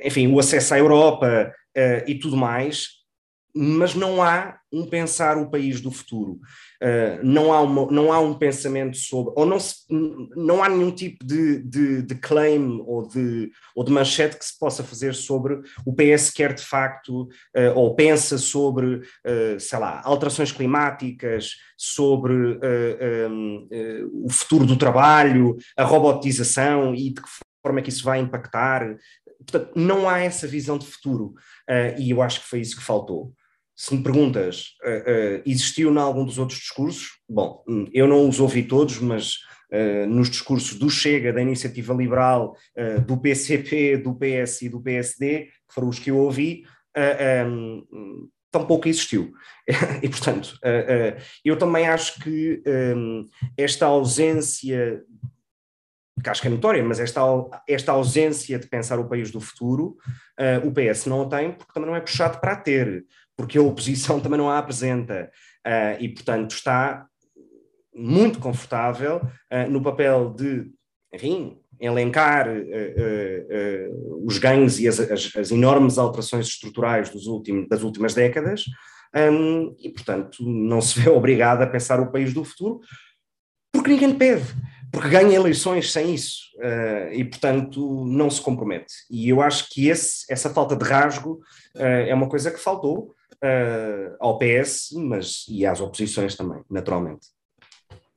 enfim, 0.05 0.29
o 0.29 0.39
acesso 0.39 0.73
à 0.73 0.79
Europa, 0.79 1.53
uh, 1.77 2.09
e 2.09 2.19
tudo 2.19 2.37
mais, 2.37 3.05
mas 3.57 3.95
não 3.95 4.21
há 4.21 4.59
um 4.73 4.85
pensar 4.85 5.39
o 5.39 5.49
país 5.49 5.81
do 5.81 5.93
futuro. 5.93 6.41
Uh, 6.83 7.23
não, 7.23 7.53
há 7.53 7.61
uma, 7.61 7.87
não 7.87 8.13
há 8.13 8.19
um 8.19 8.35
pensamento 8.35 8.97
sobre, 8.97 9.33
ou 9.37 9.47
não, 9.47 9.61
se, 9.61 9.85
não 9.89 10.63
há 10.63 10.69
nenhum 10.69 10.91
tipo 10.91 11.25
de, 11.25 11.63
de, 11.63 12.03
de, 12.03 12.15
claim 12.17 12.83
ou 12.85 13.07
de, 13.07 13.53
ou 13.77 13.85
de 13.85 13.93
manchete 13.93 14.37
que 14.37 14.45
se 14.45 14.59
possa 14.59 14.83
fazer 14.83 15.15
sobre 15.15 15.61
o 15.87 15.95
PS 15.95 16.31
quer 16.31 16.53
de 16.53 16.65
facto, 16.65 17.23
uh, 17.23 17.73
ou 17.77 17.95
pensa 17.95 18.37
sobre, 18.39 18.97
uh, 18.97 19.61
sei 19.61 19.79
lá, 19.79 20.03
alterações 20.05 20.51
climáticas, 20.51 21.53
sobre 21.77 22.33
um, 22.33 23.69
o 24.25 24.31
futuro 24.31 24.65
do 24.65 24.77
trabalho, 24.77 25.57
a 25.77 25.85
robotização 25.85 26.95
e 26.95 27.11
de 27.11 27.21
que 27.21 27.29
forma 27.65 27.81
é 27.81 27.83
que 27.83 27.89
isso 27.89 28.05
vai 28.05 28.21
impactar. 28.21 28.97
Portanto, 29.39 29.73
não 29.75 30.09
há 30.09 30.21
essa 30.21 30.47
visão 30.47 30.79
de 30.79 30.87
futuro 30.87 31.35
uh, 31.69 31.99
e 31.99 32.11
eu 32.11 32.23
acho 32.23 32.41
que 32.41 32.47
foi 32.47 32.61
isso 32.61 32.77
que 32.77 32.83
faltou. 32.83 33.33
Se 33.77 33.95
me 33.95 34.03
perguntas, 34.03 34.69
uh, 34.85 35.43
existiu 35.45 35.93
em 35.93 35.99
algum 35.99 36.25
dos 36.25 36.39
outros 36.39 36.59
discursos? 36.59 37.19
Bom, 37.29 37.65
eu 37.93 38.07
não 38.07 38.29
os 38.29 38.41
ouvi 38.41 38.63
todos, 38.63 38.99
mas 38.99 39.39
nos 40.09 40.31
discursos 40.31 40.79
do 40.79 40.89
Chega, 40.89 41.33
da 41.33 41.43
Iniciativa 41.43 41.93
Liberal, 41.93 42.57
do 43.09 43.17
PCP, 43.17 43.97
do 43.97 44.15
PS 44.15 44.63
e 44.63 44.69
do 44.69 44.81
PSD, 44.81 45.47
que 45.47 45.75
foram 45.75 45.89
os 45.89 45.99
que 45.99 46.13
eu 46.13 46.19
ouvi, 46.19 46.65
um, 47.45 48.29
tampouco 48.53 48.87
existiu. 48.87 49.33
E, 50.01 50.09
portanto, 50.09 50.57
eu 51.45 51.57
também 51.57 51.89
acho 51.89 52.21
que 52.21 52.63
um, 52.95 53.27
esta 53.57 53.87
ausência 53.87 55.03
que 56.25 56.31
acho 56.31 56.41
que 56.41 56.49
é 56.49 56.51
notória, 56.51 56.83
mas 56.83 56.99
esta, 56.99 57.21
esta 57.69 57.93
ausência 57.93 58.59
de 58.59 58.67
pensar 58.67 58.99
o 58.99 59.09
país 59.09 59.31
do 59.31 59.41
futuro, 59.41 59.97
uh, 60.41 60.67
o 60.67 60.73
PS 60.73 61.07
não 61.07 61.23
a 61.23 61.27
tem 61.27 61.53
porque 61.53 61.73
também 61.73 61.89
não 61.89 61.97
é 61.97 62.01
puxado 62.01 62.41
para 62.41 62.53
a 62.53 62.57
ter, 62.57 63.05
porque 63.37 63.59
a 63.59 63.63
oposição 63.63 64.19
também 64.21 64.39
não 64.39 64.51
a 64.51 64.59
apresenta 64.59 65.31
uh, 65.67 66.03
e, 66.03 66.09
portanto, 66.09 66.53
está 66.53 67.07
muito 67.95 68.41
confortável 68.41 69.19
uh, 69.19 69.71
no 69.71 69.83
papel 69.83 70.31
de, 70.31 70.73
enfim, 71.13 71.59
elencar 71.79 72.49
os 74.25 74.39
ganhos 74.39 74.79
e 74.79 74.87
as, 74.87 74.99
as, 75.01 75.33
as, 75.37 75.51
enormes 75.51 75.99
alterações 75.99 76.47
estruturais 76.47 77.11
dos 77.11 77.27
últimos, 77.27 77.69
das 77.69 77.83
últimas 77.83 78.15
décadas 78.15 78.65
um, 79.15 79.75
e, 79.81 79.91
portanto, 79.91 80.39
não 80.41 80.81
se 80.81 81.01
vê 81.01 81.11
obrigado 81.11 81.63
a 81.63 81.67
pensar 81.67 82.01
o 82.01 82.13
país 82.13 82.33
do 82.33 82.45
futuro 82.45 82.81
porque 83.73 83.91
ninguém 83.91 84.15
pede 84.15 84.45
porque 84.95 85.09
ganha 85.09 85.35
eleições 85.35 85.93
sem 85.93 86.15
isso 86.15 86.45
uh, 86.57 87.13
e, 87.13 87.25
portanto, 87.25 88.05
não 88.07 88.31
se 88.31 88.41
compromete. 88.41 88.95
E 89.11 89.29
eu 89.29 89.43
acho 89.43 89.69
que 89.69 89.89
esse, 89.89 90.25
essa 90.31 90.49
falta 90.49 90.77
de 90.77 90.85
rasgo 90.85 91.41
uh, 91.75 91.81
é 91.81 92.15
uma 92.15 92.29
coisa 92.29 92.51
que 92.51 92.59
faltou 92.59 93.15
uh, 93.35 94.17
ao 94.21 94.39
PS, 94.39 94.93
mas 94.93 95.45
e 95.49 95.67
às 95.67 95.81
oposições 95.81 96.37
também, 96.37 96.63
naturalmente. 96.71 97.27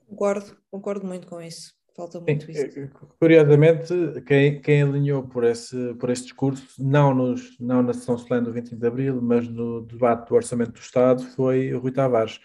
Concordo, 0.07 0.55
concordo 0.71 1.05
muito 1.05 1.27
com 1.27 1.41
isso. 1.41 1.75
Falta 1.95 2.19
muito 2.21 2.45
Sim, 2.45 2.51
isso. 2.51 2.89
Curiosamente, 3.19 3.91
quem, 4.27 4.61
quem 4.61 4.83
alinhou 4.83 5.23
por 5.23 5.43
esse, 5.43 5.95
por 5.95 6.11
esse 6.11 6.23
discurso, 6.23 6.63
não, 6.77 7.11
nos, 7.11 7.57
não 7.59 7.81
na 7.81 7.91
sessão 7.91 8.15
solene 8.19 8.45
do 8.45 8.53
25 8.53 8.79
de 8.79 8.87
Abril, 8.87 9.19
mas 9.19 9.47
no 9.47 9.81
debate 9.81 10.29
do 10.29 10.35
Orçamento 10.35 10.73
do 10.73 10.79
Estado, 10.79 11.23
foi 11.35 11.73
o 11.73 11.79
Rui 11.79 11.91
Tavares 11.91 12.39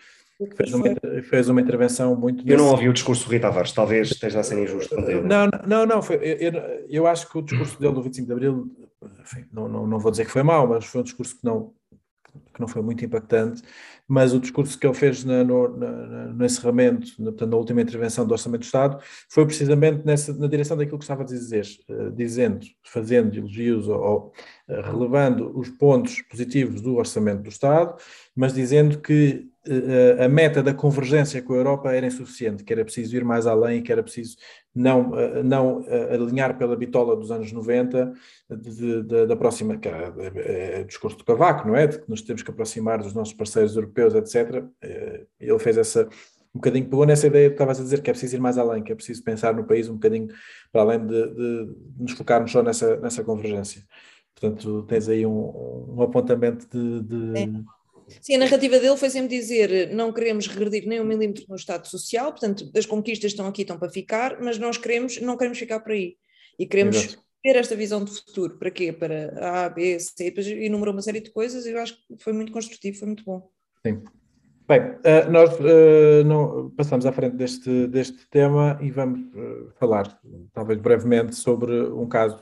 Fez 0.57 0.75
uma, 0.75 0.85
fez 1.23 1.49
uma 1.49 1.61
intervenção 1.61 2.17
muito. 2.17 2.49
Eu 2.49 2.59
não 2.59 2.71
ouvi 2.71 2.89
o 2.89 2.93
discurso 2.93 3.25
do 3.25 3.31
Rui 3.31 3.39
Tavares, 3.39 3.73
talvez 3.73 4.11
esteja 4.11 4.41
a 4.41 4.43
ser 4.43 4.61
injusto 4.61 4.97
Não, 4.97 5.49
não, 5.67 5.87
não. 5.87 6.03
Foi, 6.03 6.17
eu, 6.17 6.53
eu, 6.89 7.07
acho 7.07 7.29
que 7.29 7.39
o 7.39 7.43
discurso 7.43 7.79
dele 7.79 7.95
do 7.95 8.03
25 8.03 8.27
de 8.27 8.33
Abril, 8.33 8.71
enfim, 9.21 9.45
não, 9.53 9.69
não, 9.69 9.87
não 9.87 9.99
vou 9.99 10.11
dizer 10.11 10.25
que 10.25 10.33
foi 10.33 10.43
mau, 10.43 10.67
mas 10.67 10.85
foi 10.85 11.01
um 11.01 11.05
discurso 11.05 11.37
que 11.39 11.45
não, 11.45 11.73
que 12.53 12.61
não 12.61 12.67
foi 12.67 12.83
muito 12.83 13.05
impactante, 13.05 13.63
mas 14.09 14.35
o 14.35 14.41
discurso 14.41 14.79
que 14.79 14.87
ele 14.87 14.95
fez 14.95 15.25
na, 15.25 15.45
no, 15.45 15.77
na, 15.77 15.91
no, 16.29 16.45
encerramento, 16.45 17.13
na, 17.19 17.31
portanto, 17.31 17.51
na 17.51 17.57
última 17.57 17.83
intervenção 17.83 18.27
do 18.27 18.33
Orçamento 18.33 18.61
do 18.61 18.65
Estado, 18.65 18.99
foi 19.31 19.47
precisamente 19.47 20.05
nessa, 20.05 20.33
na 20.35 20.47
direção 20.47 20.77
daquilo 20.77 20.99
que 20.99 21.05
estava 21.05 21.23
a 21.23 21.27
dizer, 21.27 21.67
uh, 21.89 22.11
dizendo, 22.11 22.67
fazendo 22.85 23.37
elogios 23.37 23.89
ou, 23.89 24.01
ou 24.01 24.33
uh, 24.69 24.83
relevando 24.83 25.57
os 25.59 25.69
pontos 25.71 26.21
positivos 26.23 26.81
do 26.81 26.97
Orçamento 26.97 27.43
do 27.43 27.49
Estado, 27.49 27.97
mas 28.35 28.53
dizendo 28.53 28.99
que 28.99 29.52
a 30.19 30.29
meta 30.29 30.63
da 30.63 30.75
convergência 30.75 31.41
com 31.41 31.53
a 31.53 31.57
Europa 31.57 31.93
era 31.93 32.07
insuficiente, 32.07 32.65
que 32.65 32.73
era 32.73 32.85
preciso 32.85 33.17
ir 33.17 33.25
mais 33.25 33.47
além, 33.47 33.83
que 33.83 33.93
era 33.93 34.03
preciso 34.03 34.37
não, 34.75 35.13
não 35.45 35.85
alinhar 36.11 36.59
pela 36.59 36.77
bitola 36.77 37.15
dos 37.15 37.31
anos 37.31 37.53
90 37.53 38.13
de, 38.51 39.03
de, 39.03 39.27
da 39.27 39.37
próxima, 39.37 39.77
que 39.77 39.87
era 39.87 40.13
é, 40.35 40.79
é 40.79 40.81
o 40.83 40.85
discurso 40.85 41.17
do 41.17 41.25
Cavaco, 41.25 41.69
não 41.69 41.77
é? 41.77 41.87
De 41.87 42.01
que 42.01 42.11
nos 42.11 42.23
temos 42.23 42.43
que 42.43 42.51
aproximar 42.51 42.99
dos 42.99 43.15
nossos 43.15 43.35
parceiros 43.35 43.77
europeus, 43.77 44.15
etc. 44.15 44.65
É, 44.81 45.27
ele 45.39 45.59
fez 45.61 45.79
essa, 45.79 46.09
um 46.53 46.59
bocadinho, 46.59 46.85
pegou 46.85 47.07
nessa 47.07 47.29
ideia 47.29 47.49
que 47.49 47.55
estavas 47.55 47.79
a 47.79 47.83
dizer, 47.83 48.03
que 48.03 48.11
é 48.11 48.13
preciso 48.13 48.37
ir 48.37 48.41
mais 48.41 48.59
além, 48.59 48.83
que 48.83 48.91
é 48.91 48.95
preciso 48.95 49.23
pensar 49.23 49.55
no 49.55 49.65
país 49.65 49.89
um 49.89 49.95
bocadinho 49.95 50.29
para 50.73 50.83
além 50.83 51.07
de, 51.07 51.35
de, 51.35 51.77
nos 51.99 52.13
focarmos 52.13 52.51
só 52.51 52.63
nessa, 52.63 52.97
nessa 52.97 53.23
convergência. 53.23 53.83
Portanto, 54.35 54.83
tens 54.89 55.09
aí 55.09 55.25
um, 55.25 55.95
um 55.97 56.03
apontamento 56.03 56.67
de, 56.69 57.39
é 57.39 57.47
Sim, 58.21 58.35
a 58.35 58.39
narrativa 58.39 58.79
dele 58.79 58.97
foi 58.97 59.11
sempre 59.11 59.37
dizer 59.37 59.93
não 59.95 60.13
queremos 60.13 60.47
regredir 60.47 60.87
nem 60.87 61.01
um 61.01 61.05
milímetro 61.05 61.45
no 61.49 61.57
Estado 61.57 61.87
Social, 61.87 62.31
portanto, 62.31 62.71
as 62.77 62.87
conquistas 62.87 63.33
estão 63.33 63.47
aqui, 63.47 63.63
estão 63.63 63.79
para 63.79 63.91
ficar, 63.91 64.41
mas 64.41 64.59
nós 64.59 64.77
queremos, 64.77 65.21
não 65.21 65.37
queremos 65.37 65.59
ficar 65.59 65.81
por 65.81 65.93
aí. 65.93 66.17
E 66.59 66.67
queremos 66.67 66.97
Exato. 66.97 67.23
ter 67.43 67.57
esta 67.57 67.75
visão 67.75 68.05
de 68.05 68.11
futuro. 68.11 68.59
Para 68.59 68.71
quê? 68.71 68.93
Para 68.93 69.65
A, 69.65 69.69
B, 69.69 69.99
C, 69.99 70.25
depois 70.25 70.47
enumerou 70.47 70.95
uma 70.95 71.03
série 71.03 71.21
de 71.21 71.31
coisas 71.31 71.67
e 71.67 71.71
eu 71.71 71.81
acho 71.81 71.97
que 71.97 72.23
foi 72.23 72.33
muito 72.33 72.53
construtivo, 72.53 72.99
foi 72.99 73.07
muito 73.07 73.25
bom. 73.25 73.51
Sim. 73.85 74.03
Bem, 74.69 74.81
uh, 74.81 75.31
nós 75.31 75.51
uh, 75.59 76.25
não, 76.25 76.71
passamos 76.71 77.05
à 77.05 77.13
frente 77.13 77.37
deste, 77.37 77.87
deste 77.89 78.27
tema 78.29 78.79
e 78.81 78.91
vamos 78.91 79.21
uh, 79.35 79.73
falar, 79.79 80.19
talvez 80.53 80.81
brevemente, 80.81 81.35
sobre 81.35 81.73
um 81.73 82.09
caso 82.09 82.41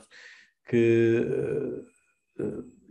que 0.69 1.25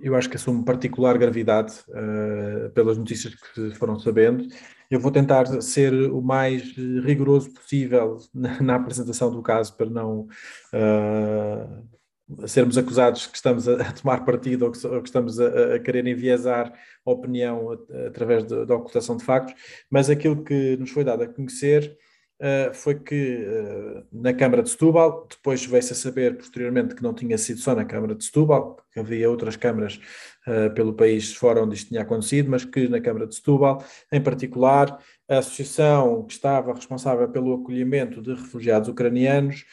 eu 0.01 0.15
acho 0.15 0.29
que 0.29 0.37
assume 0.37 0.65
particular 0.65 1.17
gravidade 1.19 1.75
uh, 1.89 2.71
pelas 2.71 2.97
notícias 2.97 3.35
que 3.35 3.75
foram 3.75 3.99
sabendo. 3.99 4.47
Eu 4.91 4.99
vou 4.99 5.11
tentar 5.11 5.47
ser 5.63 5.93
o 6.11 6.21
mais 6.21 6.63
rigoroso 7.05 7.53
possível 7.53 8.19
na, 8.35 8.61
na 8.61 8.75
apresentação 8.77 9.31
do 9.31 9.43
caso 9.43 9.77
para 9.77 9.89
não 9.89 10.29
uh, 10.75 12.49
sermos 12.49 12.79
acusados 12.79 13.27
que 13.27 13.37
estamos 13.37 13.69
a, 13.69 13.75
a 13.75 13.93
tomar 13.93 14.25
partido 14.25 14.67
ou 14.67 14.73
que, 14.73 14.87
ou 14.87 15.03
que 15.03 15.09
estamos 15.09 15.39
a, 15.41 15.75
a, 15.75 15.79
querer 15.79 16.07
enviesar 16.07 16.73
a 17.05 17.11
opinião 17.11 17.79
através 18.07 18.45
da 18.45 18.75
ocultação 18.75 19.17
de 19.17 19.25
factos, 19.25 19.55
mas 19.91 20.11
aquilo 20.11 20.43
que 20.43 20.77
nos 20.77 20.91
foi 20.91 21.05
dado 21.05 21.23
a 21.23 21.29
conhecer 21.29 21.97
Uh, 22.41 22.73
foi 22.73 22.95
que 22.99 23.45
uh, 23.45 24.07
na 24.11 24.33
Câmara 24.33 24.63
de 24.63 24.71
Setúbal, 24.71 25.27
depois 25.29 25.67
veio-se 25.67 25.93
a 25.93 25.97
saber 25.97 26.39
posteriormente 26.39 26.95
que 26.95 27.03
não 27.03 27.13
tinha 27.13 27.37
sido 27.37 27.61
só 27.61 27.75
na 27.75 27.85
Câmara 27.85 28.15
de 28.15 28.25
Setúbal, 28.25 28.79
que 28.91 28.99
havia 28.99 29.29
outras 29.29 29.57
câmaras 29.57 30.01
uh, 30.47 30.73
pelo 30.73 30.95
país 30.95 31.35
fora 31.35 31.63
onde 31.63 31.75
isto 31.75 31.89
tinha 31.89 32.01
acontecido, 32.01 32.51
mas 32.51 32.65
que 32.65 32.89
na 32.89 32.99
Câmara 32.99 33.27
de 33.27 33.35
Setúbal, 33.35 33.85
em 34.11 34.23
particular, 34.23 34.99
a 35.29 35.39
associação 35.39 36.25
que 36.25 36.33
estava 36.33 36.73
responsável 36.73 37.29
pelo 37.29 37.53
acolhimento 37.53 38.23
de 38.23 38.33
refugiados 38.33 38.89
ucranianos 38.89 39.67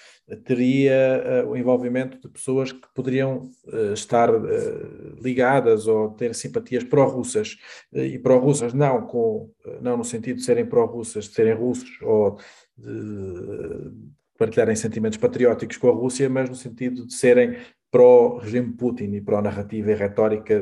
teria 0.44 1.46
o 1.48 1.56
envolvimento 1.56 2.20
de 2.20 2.28
pessoas 2.28 2.72
que 2.72 2.88
poderiam 2.94 3.50
estar 3.94 4.30
ligadas 5.22 5.88
ou 5.88 6.10
ter 6.10 6.36
simpatias 6.36 6.84
pró-russas, 6.84 7.58
e 7.94 8.20
pró-russas 8.20 8.74
não, 8.74 9.08
com, 9.08 9.50
não 9.82 9.96
no 9.98 10.04
sentido 10.04 10.38
de 10.38 10.44
serem 10.44 10.66
pró-russas, 10.66 11.26
de 11.26 11.34
serem 11.34 11.54
russos 11.54 11.90
ou 12.02 12.38
de 12.78 13.92
partilharem 14.38 14.76
sentimentos 14.76 15.18
patrióticos 15.18 15.78
com 15.78 15.90
a 15.90 15.94
Rússia, 15.94 16.30
mas 16.30 16.50
no 16.50 16.56
sentido 16.56 17.06
de 17.06 17.14
serem 17.14 17.58
pró-regime 17.90 18.74
Putin 18.74 19.14
e 19.14 19.22
pró-narrativa 19.22 19.92
e 19.92 19.96
retórica 19.96 20.62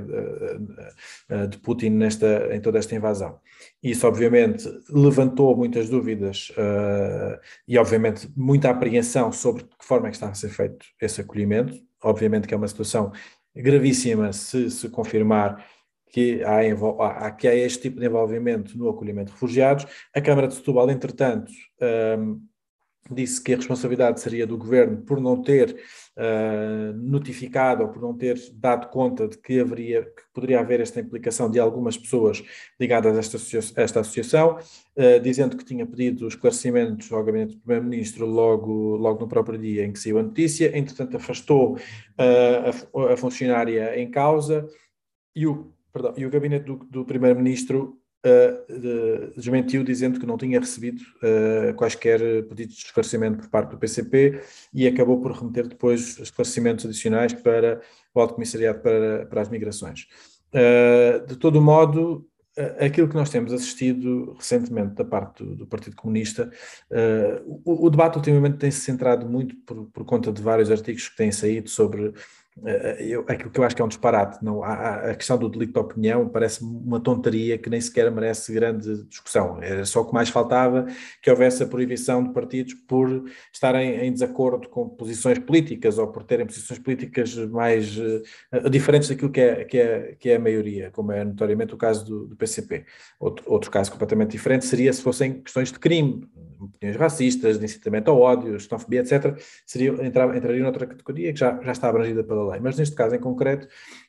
de, 1.50 1.58
Putin 1.58 1.90
nesta, 1.90 2.56
em 2.56 2.62
toda 2.62 2.78
esta 2.78 2.96
invasão. 2.96 3.40
Isso, 3.82 4.08
obviamente, 4.08 4.68
levantou 4.90 5.56
muitas 5.56 5.90
dúvidas 5.90 6.50
uh, 6.52 7.40
e, 7.68 7.78
obviamente, 7.78 8.28
muita 8.36 8.70
apreensão 8.70 9.32
sobre 9.32 9.64
de 9.64 9.70
que 9.70 9.86
forma 9.86 10.08
é 10.08 10.10
que 10.12 10.18
está 10.18 10.30
a 10.30 10.34
ser 10.34 10.50
feito 10.50 10.86
esse 11.02 11.22
acolhimento. 11.22 11.76
Obviamente 12.04 12.48
que 12.48 12.54
é 12.54 12.58
uma 12.58 12.68
situação 12.68 13.12
gravíssima 13.56 14.32
se 14.34 14.70
se 14.70 14.90
confirmar 14.90 15.66
que 16.16 16.42
há, 16.44 16.60
há, 17.26 17.32
que 17.32 17.48
há 17.48 17.54
este 17.54 17.84
tipo 17.84 18.00
de 18.00 18.06
envolvimento 18.06 18.78
no 18.78 18.90
acolhimento 18.90 19.28
de 19.28 19.34
refugiados. 19.34 19.86
A 20.14 20.22
Câmara 20.22 20.48
de 20.48 20.56
Setúbal, 20.56 20.90
entretanto, 20.90 21.52
um, 22.18 22.42
disse 23.10 23.42
que 23.42 23.54
a 23.54 23.58
responsabilidade 23.58 24.20
seria 24.20 24.48
do 24.48 24.58
governo 24.58 24.98
por 24.98 25.22
não 25.22 25.42
ter 25.42 25.76
uh, 26.18 26.94
notificado 26.98 27.84
ou 27.84 27.90
por 27.90 28.02
não 28.02 28.18
ter 28.18 28.40
dado 28.54 28.90
conta 28.90 29.28
de 29.28 29.38
que 29.38 29.60
haveria, 29.60 30.04
que 30.04 30.24
poderia 30.34 30.60
haver 30.60 30.80
esta 30.80 31.00
implicação 31.00 31.50
de 31.50 31.60
algumas 31.60 31.98
pessoas 31.98 32.44
ligadas 32.80 33.16
a 33.16 33.20
esta, 33.20 33.38
associa 33.38 33.60
esta 33.76 34.00
associação, 34.00 34.58
uh, 34.58 35.20
dizendo 35.22 35.56
que 35.56 35.64
tinha 35.64 35.86
pedido 35.86 36.28
esclarecimentos 36.28 37.12
ao 37.12 37.24
gabinete 37.24 37.56
do 37.56 37.62
primeiro-ministro 37.62 38.26
logo, 38.26 38.96
logo 38.96 39.20
no 39.20 39.28
próprio 39.28 39.60
dia 39.60 39.86
em 39.86 39.92
que 39.92 40.00
saiu 40.00 40.18
a 40.18 40.24
notícia, 40.24 40.76
entretanto 40.76 41.18
afastou 41.18 41.76
uh, 41.76 43.08
a, 43.08 43.14
a 43.14 43.18
funcionária 43.18 44.00
em 44.00 44.10
causa 44.10 44.68
e 45.36 45.46
o 45.46 45.72
perdão, 45.94 46.14
e 46.18 46.26
o 46.26 46.30
gabinete 46.30 46.66
do, 46.66 46.76
do 46.90 47.06
primeiro-ministro 47.06 48.00
uh, 48.26 49.34
desmentiu 49.36 49.84
dizendo 49.84 50.20
que 50.20 50.26
não 50.26 50.38
tinha 50.38 50.60
recebido 50.60 51.02
uh, 51.02 51.74
quaisquer 51.76 52.20
pedidos 52.48 52.76
de 52.76 52.86
esclarecimento 52.86 53.38
por 53.40 53.50
parte 53.50 53.72
do 53.72 53.78
PCP 53.78 54.42
e 54.74 54.88
acabou 54.88 55.22
por 55.22 55.32
remeter 55.32 55.68
depois 55.68 56.18
esclarecimentos 56.20 56.86
adicionais 56.86 57.34
para 57.34 57.82
o 58.14 58.20
Alto 58.20 58.34
Comissariado 58.34 58.80
para, 58.80 59.26
para 59.28 59.42
as 59.42 59.50
Migrações. 59.50 60.08
Uh, 60.54 61.26
de 61.28 61.36
todo 61.38 61.62
modo, 61.62 62.28
aquilo 62.80 63.10
que 63.10 63.16
nós 63.16 63.30
temos 63.30 63.52
assistido 63.52 64.34
recentemente 64.38 64.96
da 64.96 65.04
parte 65.04 65.44
do, 65.44 65.56
do 65.56 65.68
Partido 65.68 65.96
Comunista, 65.96 66.50
uh, 66.90 67.62
o, 67.66 67.86
o, 67.86 67.90
debate 67.90 68.18
ultimamente 68.18 68.58
tem 68.58 68.72
se 68.72 68.80
centrado 68.82 69.28
muito 69.28 69.56
por, 69.66 69.86
por, 69.88 70.06
conta 70.06 70.32
de 70.32 70.42
vários 70.42 70.72
artigos 70.72 71.10
que 71.10 71.18
têm 71.18 71.32
saído 71.32 71.70
sobre 71.70 72.14
eu, 73.00 73.26
aquilo 73.28 73.50
que 73.50 73.60
eu 73.60 73.64
acho 73.66 73.76
que 73.76 73.82
é 73.82 73.86
um 73.86 73.90
disparate. 73.90 74.44
Não, 74.44 74.64
a, 74.64 75.12
a 75.12 75.16
questão 75.16 75.38
do 75.38 75.50
delito 75.50 75.74
de 75.74 75.80
opinião 75.80 76.30
parece 76.30 76.64
uma 76.64 77.02
tonteria 77.02 77.58
que 77.58 77.70
nem 77.70 77.82
sequer 77.82 78.10
merece 78.10 78.54
grande 78.54 79.04
discussão. 79.06 79.62
Era 79.62 79.86
só 79.86 80.02
o 80.02 80.06
que 80.06 80.14
mais 80.14 80.30
faltava 80.30 80.86
que 81.22 81.30
houvesse 81.30 81.64
a 81.64 81.68
proibição 81.68 82.24
de 82.24 82.34
partidos 82.34 82.74
por 82.74 83.26
estarem 83.52 84.06
em 84.06 84.12
desacordo 84.12 84.70
com 84.70 84.88
posições 84.88 85.38
políticas 85.40 85.98
ou 85.98 86.08
por 86.08 86.24
terem 86.24 86.46
posições 86.46 86.80
políticas 86.80 87.36
mais 87.50 87.98
uh, 87.98 88.70
diferentes 88.70 89.10
daquilo 89.10 89.32
que 89.32 89.42
é, 89.42 89.66
que, 89.66 89.78
é, 89.78 90.16
que 90.18 90.30
é 90.30 90.36
a 90.38 90.40
maioria, 90.40 90.92
como 90.92 91.12
é 91.12 91.26
notoriamente 91.26 91.74
o 91.74 91.78
caso 91.78 92.06
do, 92.06 92.28
do 92.28 92.36
PCP. 92.38 92.86
Outro, 93.20 93.46
outro 93.52 93.70
caso 93.70 93.92
completamente 93.92 94.32
diferente 94.32 94.66
seria 94.66 94.94
se 94.94 95.02
fossem 95.02 95.42
questões 95.42 95.74
de 95.74 95.80
crime, 95.80 96.26
opiniões 96.60 96.98
racistas, 96.98 97.60
de 97.60 97.66
incitamento 97.66 98.10
ao 98.10 98.20
ódio, 98.20 98.60
xenofobia, 98.60 99.02
etc., 99.02 99.38
seria, 99.66 99.90
entrar, 100.06 100.36
entraria 100.36 100.64
noutra 100.64 100.88
categoria 100.88 101.34
que 101.34 101.40
já, 101.40 101.60
já 101.62 101.72
está 101.72 101.90
abrangida 101.90 102.24
pela 102.24 102.45
lei. 102.46 102.60
Mas 102.60 102.78
neste 102.78 102.96
caso 102.96 103.16
em 103.16 103.20
concreto, 103.20 103.68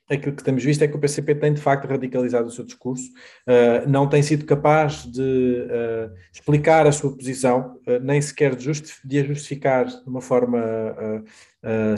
aquilo 0.08 0.34
que 0.34 0.44
temos 0.44 0.62
visto 0.62 0.82
é 0.82 0.88
que 0.88 0.96
o 0.96 0.98
PCP 0.98 1.34
tem 1.34 1.52
de 1.52 1.60
facto 1.60 1.86
radicalizado 1.86 2.48
o 2.48 2.50
seu 2.50 2.64
discurso, 2.64 3.10
uh, 3.46 3.88
não 3.88 4.08
tem 4.08 4.22
sido 4.22 4.44
capaz 4.44 5.04
de 5.04 5.20
uh, 5.20 6.14
explicar 6.32 6.86
a 6.86 6.92
sua 6.92 7.14
posição, 7.14 7.78
uh, 7.86 8.00
nem 8.00 8.20
sequer 8.20 8.54
de, 8.54 8.70
de, 9.04 9.18
a 9.18 9.24
justificar 9.24 9.86
de 9.86 10.08
uma 10.08 10.20
forma 10.20 10.62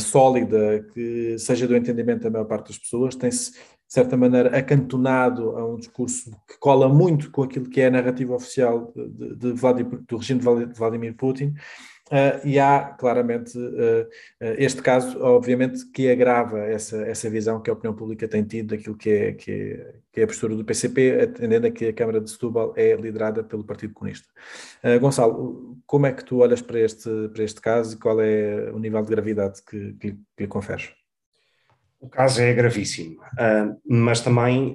sólida 0.00 0.82
que 0.94 1.36
seja 1.38 1.66
do 1.66 1.76
entendimento 1.76 2.22
da 2.22 2.30
maior 2.30 2.46
parte 2.46 2.68
das 2.68 2.78
pessoas, 2.78 3.14
tem-se 3.14 3.52
de 3.88 3.94
certa 3.94 4.16
maneira, 4.16 4.56
acantonado 4.56 5.56
a 5.56 5.66
um 5.66 5.76
discurso 5.76 6.30
que 6.46 6.58
cola 6.58 6.88
muito 6.88 7.30
com 7.30 7.42
aquilo 7.42 7.68
que 7.68 7.80
é 7.80 7.86
a 7.86 7.90
narrativa 7.90 8.34
oficial 8.34 8.92
de, 8.94 9.34
de 9.34 9.52
Vladimir, 9.52 10.00
do 10.06 10.16
regime 10.16 10.40
de 10.40 10.78
Vladimir 10.78 11.14
Putin. 11.14 11.54
Uh, 12.08 12.40
e 12.46 12.58
há 12.58 12.96
claramente 12.98 13.58
uh, 13.58 14.02
uh, 14.02 14.54
este 14.56 14.80
caso, 14.80 15.20
obviamente, 15.22 15.84
que 15.90 16.10
agrava 16.10 16.60
essa, 16.60 16.96
essa 17.02 17.28
visão 17.28 17.60
que 17.60 17.68
a 17.68 17.72
opinião 17.74 17.94
pública 17.94 18.26
tem 18.26 18.42
tido 18.42 18.68
daquilo 18.68 18.96
que 18.96 19.10
é, 19.10 19.32
que 19.32 19.50
é, 19.52 19.94
que 20.10 20.20
é 20.20 20.24
a 20.24 20.26
postura 20.26 20.56
do 20.56 20.64
PCP, 20.64 21.20
atendendo 21.20 21.66
a 21.66 21.70
que 21.70 21.88
a 21.88 21.92
Câmara 21.92 22.20
de 22.20 22.30
Setúbal 22.30 22.72
é 22.76 22.94
liderada 22.94 23.44
pelo 23.44 23.62
Partido 23.62 23.92
Comunista. 23.92 24.26
Gonçalo, 25.00 25.78
como 25.86 26.06
é 26.06 26.12
que 26.12 26.24
tu 26.24 26.38
olhas 26.38 26.62
para 26.62 26.80
este, 26.80 27.10
para 27.28 27.44
este 27.44 27.60
caso 27.60 27.94
e 27.94 27.98
qual 27.98 28.20
é 28.20 28.70
o 28.72 28.78
nível 28.78 29.02
de 29.02 29.10
gravidade 29.10 29.60
que, 29.62 29.92
que, 29.94 30.12
que 30.12 30.42
lhe 30.42 30.46
conferes? 30.46 30.90
O 32.00 32.08
caso 32.08 32.40
é 32.40 32.54
gravíssimo, 32.54 33.16
mas 33.84 34.20
também, 34.20 34.74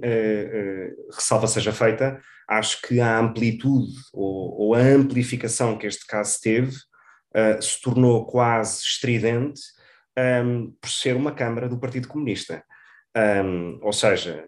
ressalva 1.12 1.48
seja 1.48 1.72
feita, 1.72 2.20
acho 2.48 2.82
que 2.82 3.00
a 3.00 3.18
amplitude 3.18 3.94
ou, 4.14 4.60
ou, 4.60 4.76
a 4.76 4.80
amplificação 4.80 5.78
que 5.78 5.88
este 5.88 6.06
caso 6.06 6.40
teve 6.42 6.74
se 7.62 7.82
tornou 7.82 8.26
quase 8.26 8.82
estridente 8.82 9.62
um, 10.46 10.72
por 10.80 10.90
ser 10.90 11.16
uma 11.16 11.32
Câmara 11.32 11.68
do 11.68 11.80
Partido 11.80 12.08
Comunista. 12.08 12.64
Um, 13.16 13.80
ou 13.82 13.94
seja, 13.94 14.48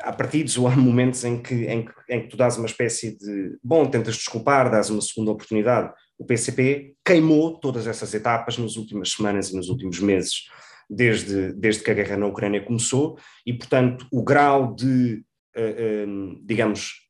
há 0.00 0.12
partidos 0.12 0.56
ou 0.56 0.66
há 0.66 0.76
momentos 0.76 1.24
em 1.24 1.40
que, 1.40 1.66
em, 1.66 1.84
que, 1.84 1.92
em 2.08 2.22
que 2.22 2.28
tu 2.28 2.36
dás 2.36 2.56
uma 2.56 2.66
espécie 2.66 3.16
de, 3.16 3.58
bom, 3.62 3.86
tentas 3.86 4.16
desculpar, 4.16 4.70
dás 4.70 4.90
uma 4.90 5.00
segunda 5.00 5.30
oportunidade. 5.30 5.92
O 6.18 6.24
PCP 6.24 6.94
queimou 7.04 7.58
todas 7.58 7.86
essas 7.86 8.12
etapas 8.14 8.56
nas 8.58 8.76
últimas 8.76 9.10
semanas 9.10 9.50
e 9.50 9.56
nos 9.56 9.68
últimos 9.68 10.00
meses 10.00 10.46
desde, 10.88 11.52
desde 11.54 11.82
que 11.82 11.90
a 11.90 11.94
guerra 11.94 12.16
na 12.16 12.26
Ucrânia 12.26 12.62
começou, 12.62 13.18
e, 13.46 13.52
portanto, 13.52 14.06
o 14.12 14.22
grau 14.22 14.74
de, 14.74 15.24
uh, 15.56 16.40
digamos, 16.44 17.08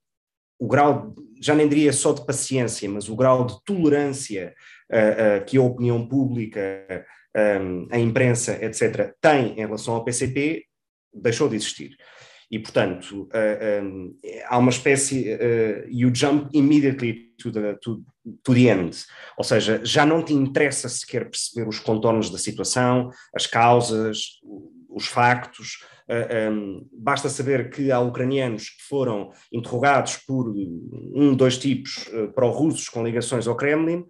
o 0.58 0.68
grau, 0.68 1.14
já 1.42 1.54
nem 1.54 1.68
diria 1.68 1.92
só 1.92 2.12
de 2.12 2.24
paciência, 2.24 2.88
mas 2.88 3.08
o 3.08 3.16
grau 3.16 3.44
de 3.46 3.62
tolerância 3.64 4.54
uh, 4.90 5.42
uh, 5.42 5.44
que 5.44 5.56
a 5.56 5.62
opinião 5.62 6.06
pública, 6.06 7.04
um, 7.60 7.88
a 7.90 7.98
imprensa, 7.98 8.58
etc., 8.64 9.14
tem 9.20 9.52
em 9.52 9.66
relação 9.66 9.94
ao 9.94 10.04
PCP, 10.04 10.64
deixou 11.12 11.48
de 11.48 11.56
existir. 11.56 11.96
E, 12.52 12.58
portanto, 12.58 13.30
uh, 13.32 13.82
um, 13.82 14.14
há 14.46 14.58
uma 14.58 14.70
espécie, 14.70 15.32
uh, 15.32 15.88
you 15.88 16.10
jump 16.14 16.50
immediately 16.52 17.32
to 17.38 17.50
the, 17.50 17.74
to, 17.80 18.04
to 18.44 18.52
the 18.52 18.68
end. 18.68 18.94
Ou 19.38 19.44
seja, 19.44 19.80
já 19.82 20.04
não 20.04 20.22
te 20.22 20.34
interessa 20.34 20.86
sequer 20.86 21.30
perceber 21.30 21.66
os 21.66 21.78
contornos 21.78 22.28
da 22.28 22.36
situação, 22.36 23.10
as 23.34 23.46
causas, 23.46 24.38
os 24.94 25.06
factos. 25.06 25.84
Um, 26.50 26.86
basta 26.92 27.28
saber 27.28 27.70
que 27.70 27.90
há 27.90 27.98
ucranianos 28.00 28.68
que 28.70 28.82
foram 28.88 29.30
interrogados 29.52 30.16
por 30.16 30.48
um, 30.50 31.34
dois 31.34 31.56
tipos 31.56 32.08
uh, 32.08 32.30
pró-russos 32.32 32.88
com 32.88 33.04
ligações 33.04 33.46
ao 33.46 33.56
Kremlin, 33.56 34.04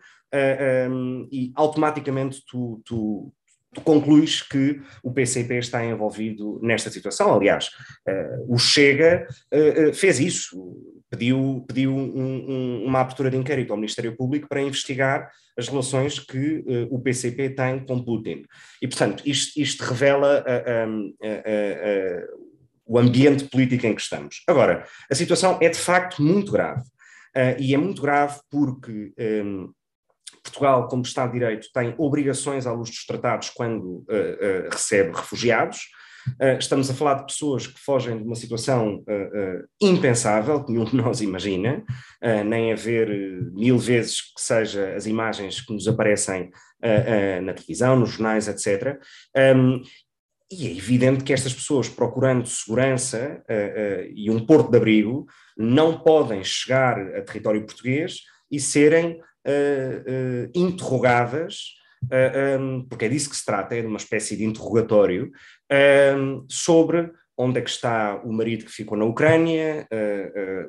um, 0.90 1.28
e 1.30 1.52
automaticamente 1.54 2.42
tu, 2.46 2.80
tu, 2.84 3.32
tu 3.74 3.80
concluis 3.80 4.42
que 4.42 4.80
o 5.02 5.12
PCP 5.12 5.58
está 5.58 5.84
envolvido 5.84 6.60
nesta 6.62 6.90
situação. 6.90 7.34
Aliás, 7.34 7.70
uh, 8.08 8.54
o 8.54 8.58
Chega 8.58 9.26
uh, 9.52 9.94
fez 9.94 10.20
isso, 10.20 10.76
pediu, 11.08 11.64
pediu 11.66 11.94
um, 11.94 12.50
um, 12.50 12.84
uma 12.84 13.00
abertura 13.00 13.30
de 13.30 13.36
inquérito 13.36 13.72
ao 13.72 13.78
Ministério 13.78 14.16
Público 14.16 14.48
para 14.48 14.60
investigar 14.60 15.30
as 15.56 15.68
relações 15.68 16.18
que 16.18 16.58
uh, 16.58 16.88
o 16.90 17.00
PCP 17.00 17.50
tem 17.50 17.84
com 17.84 18.02
Putin. 18.02 18.44
E, 18.80 18.86
portanto, 18.86 19.22
isto, 19.26 19.60
isto 19.60 19.82
revela 19.84 20.44
o 22.84 22.98
ambiente 22.98 23.44
político 23.44 23.86
em 23.86 23.94
que 23.94 24.02
estamos. 24.02 24.42
Agora, 24.46 24.86
a 25.10 25.14
situação 25.14 25.58
é 25.62 25.68
de 25.68 25.78
facto 25.78 26.22
muito 26.22 26.52
grave. 26.52 26.82
e 27.58 27.74
é 27.74 27.78
muito 27.78 28.02
grave 28.02 28.38
porque. 28.50 29.12
Um, 29.18 29.72
Portugal, 30.42 30.88
como 30.88 31.02
Estado 31.02 31.32
de 31.32 31.38
Direito, 31.38 31.68
tem 31.72 31.94
obrigações 31.96 32.66
à 32.66 32.72
luz 32.72 32.90
dos 32.90 33.06
tratados 33.06 33.50
quando 33.50 33.84
uh, 33.84 34.02
uh, 34.02 34.70
recebe 34.70 35.12
refugiados. 35.12 35.78
Uh, 36.40 36.58
estamos 36.58 36.90
a 36.90 36.94
falar 36.94 37.14
de 37.14 37.26
pessoas 37.26 37.66
que 37.66 37.78
fogem 37.80 38.18
de 38.18 38.24
uma 38.24 38.34
situação 38.34 39.04
impensável, 39.80 40.64
que 40.64 40.72
nenhum 40.72 40.84
de 40.84 40.96
nós 40.96 41.20
imagina, 41.20 41.84
nem 42.46 42.72
a 42.72 42.76
ver 42.76 43.08
mil 43.52 43.76
vezes 43.76 44.20
que 44.20 44.40
seja 44.40 44.94
as 44.94 45.06
imagens 45.06 45.60
que 45.60 45.72
nos 45.72 45.88
aparecem 45.88 46.50
na 47.42 47.52
televisão, 47.52 47.96
nos 47.96 48.10
jornais, 48.10 48.46
etc. 48.46 49.00
Um, 49.56 49.82
e 50.48 50.68
é 50.68 50.70
evidente 50.70 51.24
que 51.24 51.32
estas 51.32 51.52
pessoas, 51.52 51.88
procurando 51.88 52.46
segurança 52.46 53.42
e 54.14 54.30
um 54.30 54.46
porto 54.46 54.70
de 54.70 54.76
abrigo, 54.76 55.26
não 55.56 55.98
podem 55.98 56.44
chegar 56.44 57.00
a 57.16 57.22
território 57.22 57.66
português 57.66 58.20
e 58.48 58.60
serem 58.60 59.18
uh, 59.46 60.50
interrogadas, 60.54 61.74
uh, 62.04 62.60
um, 62.60 62.86
porque 62.88 63.04
é 63.04 63.08
disso 63.08 63.30
que 63.30 63.36
se 63.36 63.44
trata, 63.44 63.74
é 63.74 63.80
de 63.80 63.86
uma 63.86 63.98
espécie 63.98 64.36
de 64.36 64.44
interrogatório, 64.44 65.30
um, 66.16 66.44
sobre 66.48 67.10
onde 67.36 67.58
é 67.58 67.62
que 67.62 67.70
está 67.70 68.20
o 68.24 68.32
marido 68.32 68.64
que 68.66 68.72
ficou 68.72 68.96
na 68.96 69.06
Ucrânia, 69.06 69.88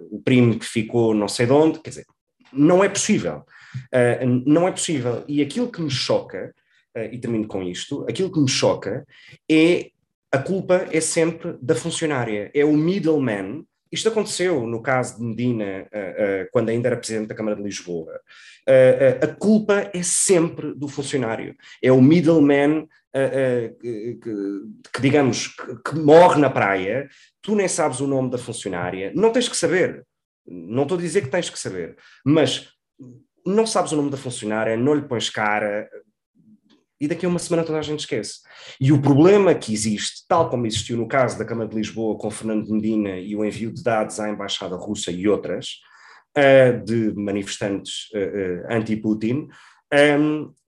o 0.09 0.21
primo 0.23 0.57
que 0.57 0.65
ficou 0.65 1.13
não 1.13 1.27
sei 1.27 1.45
de 1.45 1.51
onde, 1.51 1.79
quer 1.79 1.89
dizer, 1.89 2.05
não 2.53 2.81
é 2.81 2.87
possível. 2.87 3.43
não 4.45 4.65
é 4.65 4.71
possível. 4.71 5.23
E 5.27 5.41
aquilo 5.41 5.69
que 5.69 5.81
me 5.81 5.91
choca, 5.91 6.55
e 7.11 7.17
termino 7.19 7.47
com 7.47 7.61
isto, 7.61 8.05
aquilo 8.09 8.31
que 8.31 8.39
me 8.39 8.47
choca 8.47 9.05
é 9.51 9.91
a 10.31 10.39
culpa 10.39 10.87
é 10.89 10.99
sempre 10.99 11.55
da 11.61 11.75
funcionária, 11.75 12.49
é 12.55 12.65
o 12.65 12.73
middleman 12.73 13.65
isto 13.93 14.09
aconteceu 14.09 14.65
no 14.65 14.81
caso 14.81 15.19
de 15.19 15.23
Medina, 15.23 15.87
uh, 15.93 16.43
uh, 16.43 16.47
quando 16.51 16.69
ainda 16.69 16.87
era 16.87 16.97
presidente 16.97 17.27
da 17.27 17.35
Câmara 17.35 17.55
de 17.55 17.61
Lisboa. 17.61 18.19
Uh, 18.67 19.23
a 19.23 19.27
culpa 19.27 19.91
é 19.93 20.01
sempre 20.01 20.73
do 20.73 20.87
funcionário. 20.87 21.55
É 21.81 21.91
o 21.91 22.01
middleman 22.01 22.87
que, 23.79 24.17
que, 24.91 25.01
digamos, 25.01 25.49
que, 25.49 25.91
que, 25.91 25.95
morre 25.95 26.41
na 26.41 26.49
praia. 26.49 27.07
Tu 27.43 27.53
nem 27.53 27.67
sabes 27.67 27.99
o 27.99 28.07
nome 28.07 28.31
da 28.31 28.39
funcionária. 28.39 29.11
Não 29.13 29.31
tens 29.31 29.47
que 29.47 29.55
saber. 29.55 30.03
Não 30.47 30.81
estou 30.81 30.97
a 30.97 31.01
dizer 31.01 31.21
que 31.21 31.29
tens 31.29 31.47
que 31.47 31.59
saber. 31.59 31.95
Mas 32.25 32.69
não 33.45 33.67
sabes 33.67 33.91
o 33.91 33.95
nome 33.97 34.09
da 34.09 34.17
funcionária, 34.17 34.75
não 34.75 34.95
lhe 34.95 35.03
pões 35.03 35.29
cara, 35.29 35.87
e 37.03 37.07
daqui 37.07 37.25
a 37.25 37.29
uma 37.29 37.37
semana 37.37 37.65
toda 37.65 37.79
a 37.79 37.81
gente 37.81 37.99
esquece. 37.99 38.39
E 38.79 38.93
o 38.93 39.01
problema 39.01 39.53
que 39.53 39.73
existe, 39.73 40.25
tal 40.25 40.49
como 40.49 40.65
existiu 40.65 40.95
no 40.95 41.05
caso 41.05 41.37
da 41.37 41.43
Câmara 41.43 41.69
de 41.69 41.75
Lisboa 41.75 42.17
com 42.17 42.31
Fernando 42.31 42.71
Medina 42.71 43.17
e 43.17 43.35
o 43.35 43.43
envio 43.43 43.73
de 43.73 43.83
dados 43.83 44.21
à 44.21 44.29
Embaixada 44.29 44.77
Russa 44.77 45.11
e 45.11 45.27
outras, 45.27 45.79
uh, 46.37 46.81
de 46.85 47.13
manifestantes 47.13 48.09
uh, 48.13 48.17
uh, 48.17 48.73
anti-Putin, 48.73 49.49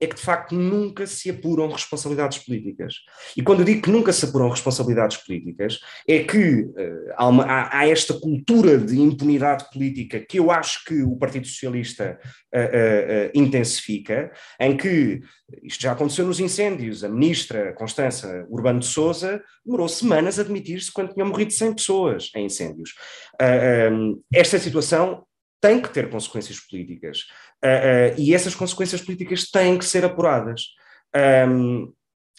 é 0.00 0.06
que 0.06 0.14
de 0.14 0.20
facto 0.22 0.54
nunca 0.54 1.06
se 1.06 1.30
apuram 1.30 1.68
responsabilidades 1.68 2.38
políticas. 2.38 2.94
E 3.36 3.42
quando 3.42 3.60
eu 3.60 3.64
digo 3.64 3.82
que 3.82 3.90
nunca 3.90 4.12
se 4.12 4.24
apuram 4.24 4.48
responsabilidades 4.48 5.16
políticas, 5.16 5.80
é 6.08 6.22
que 6.22 6.60
uh, 6.60 7.12
há, 7.16 7.26
uma, 7.26 7.44
há, 7.44 7.78
há, 7.78 7.88
esta 7.88 8.14
cultura 8.14 8.78
de 8.78 9.00
impunidade 9.00 9.68
política 9.72 10.20
que 10.20 10.38
eu 10.38 10.50
acho 10.50 10.84
que 10.84 11.02
o 11.02 11.16
Partido 11.16 11.46
Socialista 11.46 12.18
uh, 12.54 12.58
uh, 12.58 13.30
intensifica, 13.34 14.30
em 14.60 14.76
que 14.76 15.20
isto 15.62 15.82
já 15.82 15.92
aconteceu 15.92 16.26
nos 16.26 16.40
incêndios, 16.40 17.02
a 17.02 17.08
ministra 17.08 17.72
Constança 17.74 18.46
Urbano 18.48 18.80
de 18.80 18.86
Souza 18.86 19.42
demorou 19.64 19.88
semanas 19.88 20.38
a 20.38 20.42
admitir-se 20.42 20.92
quando 20.92 21.12
tinham 21.12 21.28
morrido 21.28 21.52
100 21.52 21.74
pessoas 21.74 22.30
em 22.34 22.46
incêndios. 22.46 22.90
Um, 23.92 24.20
esta 24.32 24.58
situação 24.58 25.24
tem 25.60 25.80
que 25.80 25.88
ter 25.90 26.08
consequências 26.10 26.60
políticas. 26.60 27.26
Uh, 27.64 28.14
e 28.18 28.34
essas 28.34 28.54
consequências 28.54 29.00
políticas 29.00 29.50
têm 29.50 29.78
que 29.78 29.84
ser 29.84 30.04
apuradas. 30.04 30.66
Um, 31.48 31.92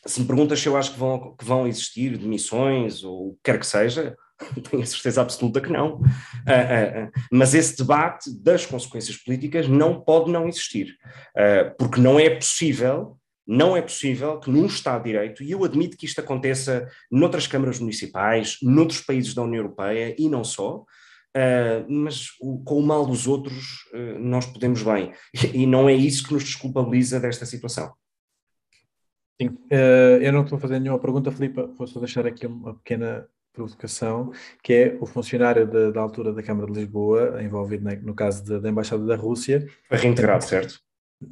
se 0.06 0.21
me 0.21 0.27
perguntas 0.27 0.60
se 0.60 0.67
eu 0.67 0.77
acho 0.77 0.93
que 0.93 0.99
vão, 0.99 1.36
que 1.36 1.43
vão 1.43 1.67
existir 1.67 2.17
demissões 2.17 3.03
ou 3.03 3.30
o 3.30 3.34
que 3.34 3.51
quer 3.51 3.60
que 3.60 3.65
seja, 3.65 4.15
tenho 4.69 4.84
a 4.84 4.86
certeza 4.86 5.21
absoluta 5.21 5.60
que 5.60 5.71
não. 5.71 5.95
Uh, 5.95 7.12
mas 7.32 7.53
esse 7.53 7.77
debate 7.77 8.30
das 8.41 8.65
consequências 8.65 9.17
políticas 9.17 9.67
não 9.67 9.99
pode 9.99 10.32
não 10.32 10.47
existir, 10.47 10.95
porque 11.77 11.99
não 11.99 12.19
é 12.19 12.30
possível. 12.30 13.17
Não 13.49 13.77
é 13.77 13.82
possível 13.82 14.41
que 14.41 14.51
num 14.51 14.65
Estado 14.65 15.03
de 15.03 15.12
Direito, 15.12 15.41
e 15.41 15.51
eu 15.51 15.63
admito 15.63 15.95
que 15.95 16.06
isto 16.06 16.19
aconteça 16.19 16.86
noutras 17.10 17.47
câmaras 17.47 17.80
municipais, 17.80 18.58
noutros 18.62 18.99
países 18.99 19.34
da 19.34 19.41
União 19.41 19.62
Europeia 19.62 20.13
e 20.19 20.27
não 20.27 20.43
só, 20.43 20.84
mas 21.87 22.29
o, 22.41 22.63
com 22.63 22.79
o 22.79 22.83
mal 22.83 23.05
dos 23.05 23.27
outros 23.27 23.87
nós 24.19 24.45
podemos 24.45 24.81
bem. 24.81 25.13
E 25.53 25.65
não 25.65 25.87
é 25.87 25.93
isso 25.93 26.27
que 26.27 26.33
nos 26.33 26.43
desculpabiliza 26.43 27.19
desta 27.19 27.45
situação. 27.45 27.93
Sim, 29.39 29.49
uh, 29.49 30.17
eu 30.19 30.33
não 30.33 30.41
estou 30.41 30.57
a 30.57 30.59
fazer 30.59 30.79
nenhuma 30.79 30.99
pergunta, 30.99 31.31
Filipe, 31.31 31.61
vou 31.77 31.85
só 31.85 31.99
deixar 31.99 32.25
aqui 32.25 32.47
uma 32.47 32.73
pequena 32.73 33.27
provocação, 33.53 34.31
que 34.63 34.73
é 34.73 34.97
o 34.99 35.05
funcionário 35.05 35.65
de, 35.67 35.91
da 35.91 36.01
altura 36.01 36.33
da 36.33 36.41
Câmara 36.41 36.71
de 36.71 36.79
Lisboa, 36.79 37.41
envolvido 37.41 37.83
na, 37.83 37.95
no 37.95 38.15
caso 38.15 38.43
de, 38.43 38.59
da 38.59 38.69
Embaixada 38.69 39.05
da 39.05 39.15
Rússia. 39.15 39.67
Foi 39.87 39.97
reintegrado, 39.97 40.43
certo? 40.43 40.79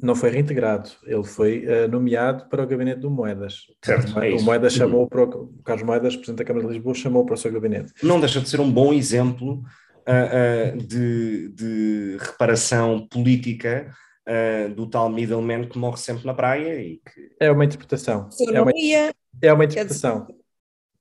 Não 0.02 0.14
foi 0.14 0.30
reintegrado, 0.30 0.90
ele 1.04 1.24
foi 1.24 1.64
uh, 1.66 1.88
nomeado 1.88 2.48
para 2.48 2.62
o 2.62 2.66
gabinete 2.66 3.00
do 3.00 3.10
Moedas. 3.10 3.66
Certo, 3.84 4.16
o, 4.16 4.22
é 4.22 4.30
o 4.34 4.42
Moedas 4.42 4.72
chamou 4.72 5.08
para 5.08 5.24
o, 5.24 5.44
o 5.44 5.62
Carlos 5.64 5.84
Moedas, 5.84 6.14
Presidente 6.14 6.38
da 6.38 6.44
Câmara 6.44 6.66
de 6.66 6.74
Lisboa, 6.74 6.94
chamou 6.94 7.24
para 7.24 7.34
o 7.34 7.38
seu 7.38 7.52
gabinete. 7.52 7.92
Não 8.04 8.20
deixa 8.20 8.40
de 8.40 8.48
ser 8.48 8.60
um 8.60 8.70
bom 8.70 8.92
exemplo 8.92 9.64
uh, 10.06 10.76
uh, 10.76 10.78
de, 10.78 11.48
de 11.48 12.16
reparação 12.20 13.06
política 13.08 13.92
uh, 14.26 14.74
do 14.74 14.86
tal 14.86 15.10
middleman 15.10 15.68
que 15.68 15.78
morre 15.78 15.96
sempre 15.96 16.24
na 16.26 16.34
praia 16.34 16.80
e 16.80 16.96
que... 16.98 17.34
É 17.40 17.50
uma 17.50 17.64
interpretação. 17.64 18.28
É 18.52 18.60
uma, 18.60 18.72
ia, 18.74 19.14
é 19.42 19.52
uma 19.52 19.64
interpretação. 19.64 20.22
Dizer, 20.22 20.34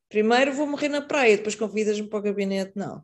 primeiro 0.10 0.54
vou 0.54 0.68
morrer 0.68 0.90
na 0.90 1.02
praia, 1.02 1.38
depois 1.38 1.56
convidas-me 1.56 2.08
para 2.08 2.20
o 2.20 2.22
gabinete, 2.22 2.74
não. 2.76 3.04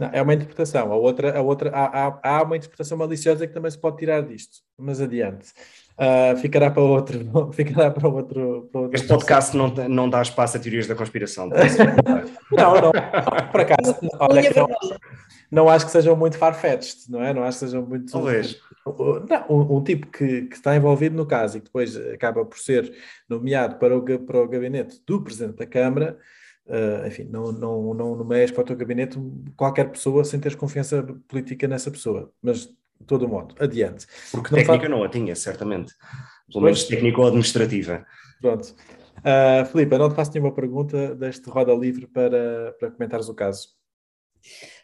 Não, 0.00 0.08
é 0.14 0.22
uma 0.22 0.32
interpretação. 0.32 0.90
A 0.90 0.96
outra, 0.96 1.36
a 1.38 1.42
outra, 1.42 1.70
há, 1.74 2.06
há, 2.06 2.20
há, 2.22 2.42
uma 2.42 2.56
interpretação 2.56 2.96
maliciosa 2.96 3.46
que 3.46 3.52
também 3.52 3.70
se 3.70 3.78
pode 3.78 3.98
tirar 3.98 4.22
disto, 4.22 4.60
mas 4.78 4.98
adiante. 4.98 5.50
Uh, 5.98 6.34
ficará 6.38 6.70
para 6.70 6.82
outro. 6.82 7.20
Ficará 7.52 7.90
para 7.90 8.08
outro, 8.08 8.66
para 8.72 8.80
outro 8.80 8.96
este 8.96 9.06
podcast 9.06 9.54
não, 9.54 9.68
não 9.68 10.08
dá 10.08 10.22
espaço 10.22 10.56
a 10.56 10.60
teorias 10.60 10.86
da 10.86 10.94
conspiração. 10.94 11.50
não, 12.50 12.74
não. 12.80 12.92
Por 13.52 13.60
acaso, 13.60 13.94
olha, 14.18 14.50
não, 14.56 14.68
não 15.50 15.68
acho 15.68 15.86
que 15.86 15.92
sejam 15.92 16.14
muito 16.16 16.38
farfetched, 16.38 17.10
não 17.10 17.22
é? 17.22 17.34
Não 17.34 17.42
acho 17.42 17.58
que 17.58 17.66
sejam 17.66 17.84
muito. 17.84 18.12
Talvez. 18.12 18.60
Não, 18.86 19.46
um, 19.50 19.76
um, 19.76 19.84
tipo 19.84 20.06
que, 20.06 20.42
que, 20.42 20.54
está 20.54 20.76
envolvido 20.76 21.16
no 21.16 21.26
caso 21.26 21.58
e 21.58 21.60
que 21.60 21.66
depois 21.66 21.96
acaba 21.96 22.44
por 22.44 22.58
ser 22.58 22.92
nomeado 23.28 23.76
para 23.76 23.96
o, 23.96 24.18
para 24.20 24.40
o 24.40 24.48
gabinete 24.48 25.02
do 25.06 25.22
Presidente 25.22 25.56
da 25.56 25.66
Câmara, 25.66 26.18
uh, 26.66 27.06
enfim, 27.06 27.24
não, 27.24 27.52
não, 27.52 27.94
não 27.94 28.16
nomeias 28.16 28.50
para 28.50 28.62
o 28.62 28.64
teu 28.64 28.76
gabinete 28.76 29.18
qualquer 29.56 29.90
pessoa 29.90 30.24
sem 30.24 30.40
teres 30.40 30.56
confiança 30.56 31.02
política 31.28 31.66
nessa 31.66 31.90
pessoa, 31.90 32.32
mas 32.42 32.66
de 32.66 33.06
todo 33.06 33.28
modo, 33.28 33.54
adiante. 33.58 34.06
Porque 34.30 34.50
não 34.50 34.58
técnica 34.58 34.86
faz... 34.86 34.90
não 34.90 35.02
a 35.02 35.08
tinha, 35.08 35.34
certamente, 35.34 35.94
pelo 36.50 36.64
menos 36.64 36.84
técnico-administrativa. 36.84 38.06
Pronto. 38.40 38.74
Uh, 39.18 39.66
Filipe, 39.66 39.98
não 39.98 40.08
te 40.08 40.14
faço 40.14 40.32
nenhuma 40.32 40.52
pergunta, 40.52 41.14
deste 41.14 41.48
roda 41.50 41.74
livre 41.74 42.06
para, 42.06 42.74
para 42.78 42.90
comentares 42.90 43.28
o 43.28 43.34
caso. 43.34 43.79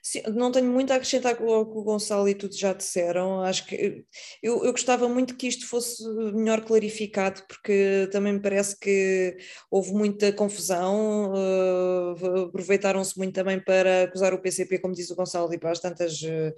Sim, 0.03 0.23
não 0.35 0.53
tenho 0.53 0.71
muito 0.71 0.93
a 0.93 0.97
acrescentar 0.97 1.37
com 1.37 1.45
o 1.45 1.67
que 1.67 1.79
o 1.79 1.83
Gonçalo 1.83 2.29
e 2.29 2.35
tudo 2.35 2.57
já 2.57 2.73
disseram. 2.73 3.43
Acho 3.43 3.67
que 3.67 4.05
eu, 4.43 4.65
eu 4.65 4.73
gostava 4.73 5.09
muito 5.09 5.37
que 5.37 5.49
isto 5.49 5.67
fosse 5.67 6.03
melhor 6.33 6.65
clarificado, 6.65 7.43
porque 7.49 8.09
também 8.13 8.35
me 8.35 8.41
parece 8.41 8.79
que 8.79 9.37
houve 9.71 9.93
muita 9.93 10.33
confusão. 10.33 11.33
Uh, 11.33 12.47
Aproveitaram-se 12.47 13.19
muito 13.19 13.35
também 13.35 13.59
para 13.59 14.05
acusar 14.05 14.33
o 14.33 14.41
PCP, 14.41 14.79
como 14.79 14.95
diz 14.95 15.11
o 15.11 15.17
Gonçalo, 15.17 15.53
e 15.53 15.59
para 15.59 15.73
as 15.73 15.81
tantas 15.81 16.23
uh, 16.23 16.55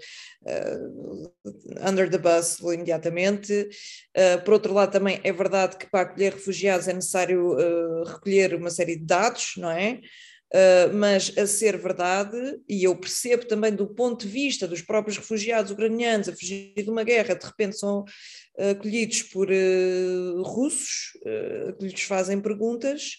under 1.88 2.10
the 2.10 2.18
bus 2.18 2.58
imediatamente. 2.60 3.68
Uh, 4.16 4.44
por 4.44 4.54
outro 4.54 4.74
lado, 4.74 4.92
também 4.92 5.20
é 5.24 5.32
verdade 5.32 5.76
que 5.76 5.90
para 5.90 6.02
acolher 6.02 6.34
refugiados 6.34 6.88
é 6.88 6.92
necessário 6.92 7.56
recolher 8.04 8.54
uma 8.54 8.70
série 8.70 8.96
de 8.96 9.04
dados, 9.04 9.54
não 9.56 9.70
é? 9.70 10.00
Uh, 10.54 10.94
mas 10.94 11.36
a 11.36 11.46
ser 11.46 11.76
verdade, 11.76 12.58
e 12.66 12.84
eu 12.84 12.96
percebo 12.96 13.44
também 13.44 13.70
do 13.70 13.86
ponto 13.86 14.26
de 14.26 14.32
vista 14.32 14.66
dos 14.66 14.80
próprios 14.80 15.18
refugiados 15.18 15.70
ucranianos 15.70 16.26
a 16.26 16.32
fugir 16.32 16.72
de 16.74 16.88
uma 16.88 17.04
guerra, 17.04 17.34
de 17.34 17.44
repente 17.44 17.78
são 17.78 18.02
acolhidos 18.58 19.24
por 19.24 19.50
uh, 19.50 20.42
russos, 20.42 21.12
uh, 21.16 21.76
que 21.76 21.86
lhes 21.86 22.02
fazem 22.02 22.40
perguntas. 22.40 23.18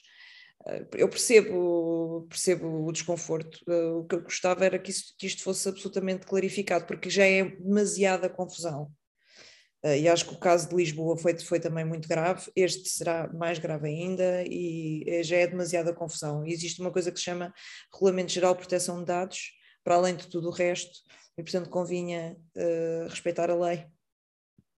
eu 0.98 1.08
percebo, 1.08 2.26
percebo 2.28 2.88
o 2.88 2.92
desconforto. 2.92 3.60
o 3.68 4.06
que 4.06 4.16
eu 4.16 4.22
gostava 4.24 4.66
era 4.66 4.80
que, 4.80 4.92
que 5.18 5.28
isto 5.28 5.44
fosse 5.44 5.70
absolutamente 5.70 6.26
clarificado, 6.26 6.88
porque 6.88 7.12
já 7.12 7.26
é 7.26 7.44
demasiada 7.46 8.28
confusão. 8.28 8.92
Uh, 9.84 9.96
e 9.96 10.10
acho 10.10 10.26
que 10.26 10.34
o 10.34 10.38
caso 10.38 10.68
de 10.68 10.76
Lisboa 10.76 11.16
foi, 11.16 11.38
foi 11.40 11.60
também 11.60 11.86
muito 11.86 12.08
grave, 12.08 12.52
este 12.54 12.90
será 12.90 13.32
mais 13.32 13.60
grave 13.60 13.88
ainda 13.88 14.44
e 14.46 15.06
eh, 15.08 15.24
já 15.24 15.38
é 15.38 15.48
demasiada 15.48 15.94
confusão. 15.94 16.46
E 16.46 16.52
existe 16.52 16.82
uma 16.82 16.92
coisa 16.92 17.12
que 17.12 17.18
se 17.18 17.24
chama 17.24 17.54
Regulamento 17.94 18.32
Geral 18.32 18.54
de 18.54 18.60
Proteção 18.60 19.00
de 19.00 19.06
Dados, 19.06 19.52
para 19.84 19.96
além 19.96 20.18
de 20.18 20.28
tudo 20.28 20.50
o 20.50 20.52
resto, 20.52 20.92
e 21.38 21.44
portanto 21.44 21.70
convinha 21.70 22.36
uh, 22.58 23.08
respeitar 23.08 23.50
a 23.50 23.56
lei 23.56 23.88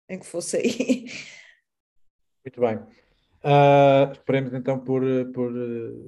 em 0.08 0.18
que 0.18 0.26
fosse 0.26 0.58
aí. 0.58 1.06
Muito 2.44 2.60
bem. 2.60 3.09
Uh, 3.42 4.12
esperemos 4.12 4.52
então 4.52 4.78
por, 4.78 5.02
por 5.32 5.50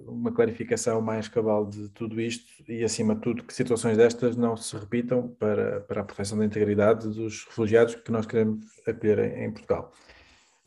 uma 0.07 0.31
clarificação 0.31 1.01
mais 1.01 1.29
cabal 1.29 1.65
de 1.65 1.89
tudo 1.89 2.21
isto 2.21 2.45
e, 2.69 2.85
acima 2.85 3.15
de 3.15 3.23
tudo, 3.23 3.43
que 3.43 3.55
situações 3.55 3.97
destas 3.97 4.37
não 4.37 4.55
se 4.55 4.77
repitam 4.77 5.29
para, 5.39 5.81
para 5.81 6.03
a 6.03 6.05
proteção 6.05 6.37
da 6.37 6.45
integridade 6.45 7.09
dos 7.09 7.45
refugiados 7.47 7.95
que 7.95 8.13
nós 8.13 8.27
queremos 8.27 8.67
acolher 8.87 9.19
em, 9.19 9.45
em 9.45 9.51
Portugal. 9.51 9.91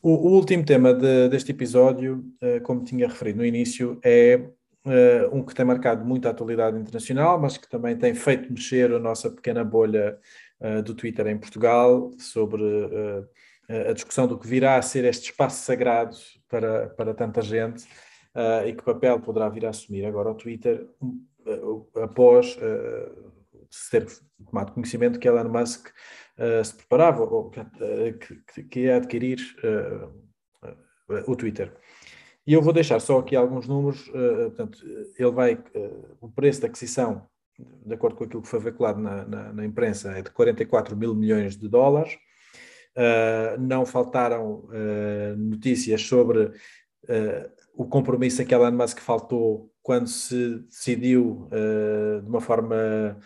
O, 0.02 0.10
o, 0.10 0.32
último 0.34 0.66
tema 0.66 0.92
de, 0.92 1.30
deste 1.30 1.52
episódio, 1.52 2.26
uh, 2.42 2.60
como 2.64 2.84
tinha 2.84 3.08
referido 3.08 3.38
no 3.38 3.46
início, 3.46 4.00
é 4.04 4.44
uh, 4.86 5.38
um 5.38 5.44
que 5.44 5.54
tem 5.54 5.66
marcado 5.66 6.04
muita 6.04 6.32
atualidade 6.32 6.80
internacional, 6.80 7.40
mas 7.40 7.58
que 7.58 7.70
também 7.70 7.96
tem 7.96 8.16
feito 8.16 8.52
mexer 8.52 8.92
a 8.92 9.00
nossa 9.00 9.30
pequena 9.30 9.64
bolha 9.64 10.18
do 10.86 10.96
Twitter 10.96 11.28
em 11.28 11.38
Portugal 11.38 12.12
sobre 12.18 12.64
a 13.68 13.94
discussão 13.94 14.28
do 14.28 14.38
que 14.38 14.48
virá 14.48 14.78
a 14.78 14.82
ser 14.82 15.06
este 15.06 15.32
espaço 15.32 15.64
sagrado 15.64 16.16
para, 16.48 16.90
para 16.90 17.14
tanta 17.14 17.42
gente 17.42 17.86
uh, 18.36 18.68
e 18.68 18.74
que 18.74 18.84
papel 18.84 19.20
poderá 19.20 19.50
vir 19.50 19.66
a 19.66 19.70
assumir 19.70 20.06
agora 20.06 20.30
o 20.30 20.36
Twitter 20.36 20.88
uh, 21.02 21.88
após 22.02 22.58
uh, 22.58 23.34
ter 23.90 24.06
tomado 24.46 24.74
conhecimento 24.74 25.20
que 25.20 25.28
Elon 25.28 25.50
Musk 25.50 25.88
se 26.66 26.76
preparava 26.76 27.24
ou 27.24 27.50
que, 27.50 28.64
que 28.64 28.80
ia 28.82 28.98
adquirir 28.98 29.40
o 31.26 31.36
Twitter. 31.36 31.74
E 32.46 32.54
eu 32.54 32.62
vou 32.62 32.74
deixar 32.74 33.00
só 33.00 33.20
aqui 33.20 33.38
alguns 33.38 33.68
números. 33.68 34.04
portanto, 34.10 34.80
ele 35.18 35.32
vai. 35.32 35.64
o 36.20 36.30
preço 36.30 36.62
da 36.62 36.68
aquisição, 36.68 37.26
de 37.58 37.94
acordo 37.94 38.18
com 38.18 38.26
aquilo 38.26 38.42
que 38.42 38.50
foi 38.50 38.60
veiculado 38.60 39.00
na, 39.00 39.26
na, 39.26 39.54
na 39.54 39.66
imprensa, 39.66 40.12
é 40.12 40.22
de 40.22 40.30
44 40.30 40.96
mil 40.96 41.16
milhões 41.16 41.56
de 41.56 41.70
dólares. 41.70 42.18
Uh, 42.96 43.60
não 43.60 43.86
faltaram 43.86 44.64
uh, 44.70 45.36
notícias 45.38 46.02
sobre 46.02 46.44
uh, 46.46 47.52
o 47.74 47.86
compromisso 47.86 48.42
a 48.42 48.46
que 48.46 48.54
Elon 48.54 48.72
Musk 48.72 49.00
faltou 49.00 49.70
quando 49.84 50.08
se 50.08 50.60
decidiu, 50.62 51.48
de 52.24 52.28
uma 52.28 52.42
forma 52.42 53.20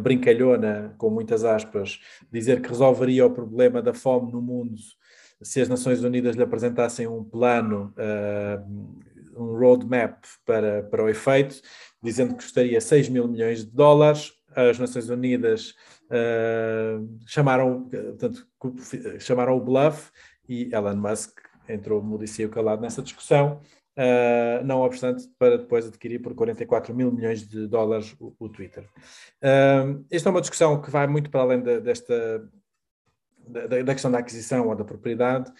brincalhona, 0.00 0.94
com 0.98 1.10
muitas 1.10 1.42
aspas, 1.42 1.98
dizer 2.30 2.62
que 2.62 2.68
resolveria 2.68 3.26
o 3.26 3.30
problema 3.30 3.82
da 3.82 3.92
fome 3.92 4.30
no 4.30 4.40
mundo 4.40 4.76
se 5.42 5.60
as 5.60 5.68
Nações 5.68 6.04
Unidas 6.04 6.36
lhe 6.36 6.44
apresentassem 6.44 7.08
um 7.08 7.24
plano, 7.24 7.92
um 9.36 9.58
roadmap 9.58 10.24
para, 10.44 10.84
para 10.84 11.02
o 11.02 11.08
efeito, 11.08 11.60
dizendo 12.00 12.34
que 12.34 12.44
custaria 12.44 12.80
6 12.80 13.08
mil 13.08 13.26
milhões 13.26 13.64
de 13.64 13.70
dólares. 13.70 14.32
As 14.56 14.78
Nações 14.78 15.08
Unidas 15.08 15.74
Uh, 16.06 17.18
chamaram, 17.26 17.88
portanto, 17.90 18.46
chamaram 19.18 19.56
o 19.56 19.60
bluff 19.60 20.12
e 20.48 20.72
Elon 20.72 20.94
Musk 20.94 21.40
entrou 21.68 22.00
mudicio 22.00 22.48
calado 22.48 22.80
nessa 22.80 23.02
discussão, 23.02 23.60
uh, 23.98 24.64
não 24.64 24.82
obstante, 24.82 25.28
para 25.36 25.58
depois 25.58 25.84
adquirir 25.84 26.20
por 26.20 26.32
44 26.32 26.94
mil 26.94 27.10
milhões 27.10 27.46
de 27.46 27.66
dólares 27.66 28.14
o, 28.20 28.36
o 28.38 28.48
Twitter. 28.48 28.88
Uh, 29.42 30.04
esta 30.08 30.28
é 30.28 30.30
uma 30.30 30.40
discussão 30.40 30.80
que 30.80 30.90
vai 30.90 31.08
muito 31.08 31.28
para 31.28 31.40
além 31.40 31.60
de, 31.60 31.80
desta 31.80 32.48
da, 33.48 33.66
da, 33.66 33.92
questão 33.92 34.10
da 34.10 34.18
aquisição 34.18 34.68
ou 34.68 34.76
da 34.76 34.84
propriedade, 34.84 35.52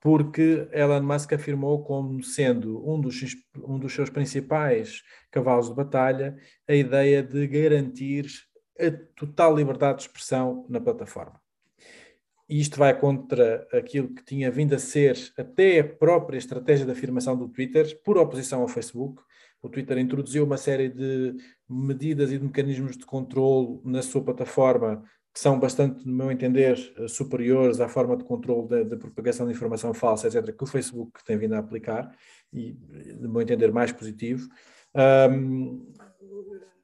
porque 0.00 0.66
Elon 0.72 1.02
Musk 1.02 1.34
afirmou 1.34 1.84
como 1.84 2.22
sendo 2.22 2.82
um 2.88 2.98
dos, 2.98 3.20
um 3.56 3.78
dos 3.78 3.92
seus 3.92 4.08
principais 4.08 5.02
cavalos 5.30 5.68
de 5.68 5.74
batalha 5.74 6.36
a 6.66 6.74
ideia 6.74 7.22
de 7.22 7.46
garantir 7.46 8.26
a 8.78 8.90
total 9.14 9.54
liberdade 9.54 9.98
de 9.98 10.04
expressão 10.04 10.66
na 10.68 10.80
plataforma. 10.80 11.38
e 12.48 12.58
isto 12.58 12.78
vai 12.78 12.98
contra 12.98 13.68
aquilo 13.72 14.12
que 14.12 14.24
tinha 14.24 14.50
vindo 14.50 14.74
a 14.74 14.78
ser 14.78 15.16
até 15.38 15.80
a 15.80 15.84
própria 15.84 16.38
estratégia 16.38 16.86
de 16.86 16.92
afirmação 16.92 17.36
do 17.36 17.48
Twitter, 17.48 18.00
por 18.02 18.16
oposição 18.18 18.62
ao 18.62 18.68
Facebook. 18.68 19.22
O 19.62 19.68
Twitter 19.68 19.98
introduziu 19.98 20.44
uma 20.44 20.56
série 20.56 20.88
de 20.88 21.36
medidas 21.68 22.32
e 22.32 22.38
de 22.38 22.44
mecanismos 22.44 22.96
de 22.96 23.04
controle 23.04 23.80
na 23.84 24.02
sua 24.02 24.24
plataforma 24.24 25.04
que 25.32 25.40
são 25.40 25.58
bastante, 25.58 26.06
no 26.06 26.12
meu 26.12 26.30
entender, 26.30 26.76
superiores 27.08 27.80
à 27.80 27.88
forma 27.88 28.16
de 28.16 28.24
controle 28.24 28.84
da, 28.84 28.96
propagação 28.96 29.46
de 29.46 29.52
informação 29.52 29.94
falsa, 29.94 30.26
etc., 30.26 30.56
que 30.56 30.64
o 30.64 30.66
Facebook 30.66 31.24
tem 31.24 31.38
vindo 31.38 31.54
a 31.54 31.58
aplicar, 31.58 32.10
e, 32.52 32.76
no 33.20 33.28
meu 33.28 33.42
entender, 33.42 33.72
mais 33.72 33.92
positivo. 33.92 34.48
Um, 35.30 35.86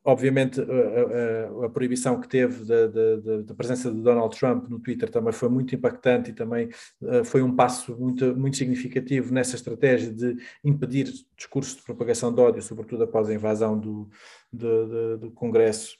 Obviamente, 0.08 0.60
a, 0.60 1.62
a, 1.62 1.66
a, 1.66 1.68
proibição 1.68 2.20
que 2.20 2.28
teve 2.28 2.64
da, 2.64 2.86
da, 2.86 3.42
da, 3.42 3.54
presença 3.56 3.90
de 3.90 4.00
Donald 4.00 4.38
Trump 4.38 4.68
no 4.68 4.78
Twitter 4.78 5.10
também 5.10 5.32
foi 5.32 5.48
muito 5.48 5.74
impactante 5.74 6.30
e 6.30 6.32
também 6.32 6.68
uh, 7.02 7.24
foi 7.24 7.42
um 7.42 7.56
passo 7.56 7.96
muito, 7.98 8.36
muito 8.36 8.56
significativo 8.56 9.34
nessa 9.34 9.56
estratégia 9.56 10.12
de 10.12 10.36
impedir 10.62 11.12
discursos 11.36 11.74
de 11.74 11.82
propagação 11.82 12.32
de 12.32 12.40
ódio, 12.40 12.62
sobretudo 12.62 13.02
após 13.02 13.28
a 13.28 13.34
invasão 13.34 13.76
do, 13.76 14.08
do, 14.52 14.86
do, 14.86 15.18
do 15.18 15.30
Congresso 15.32 15.98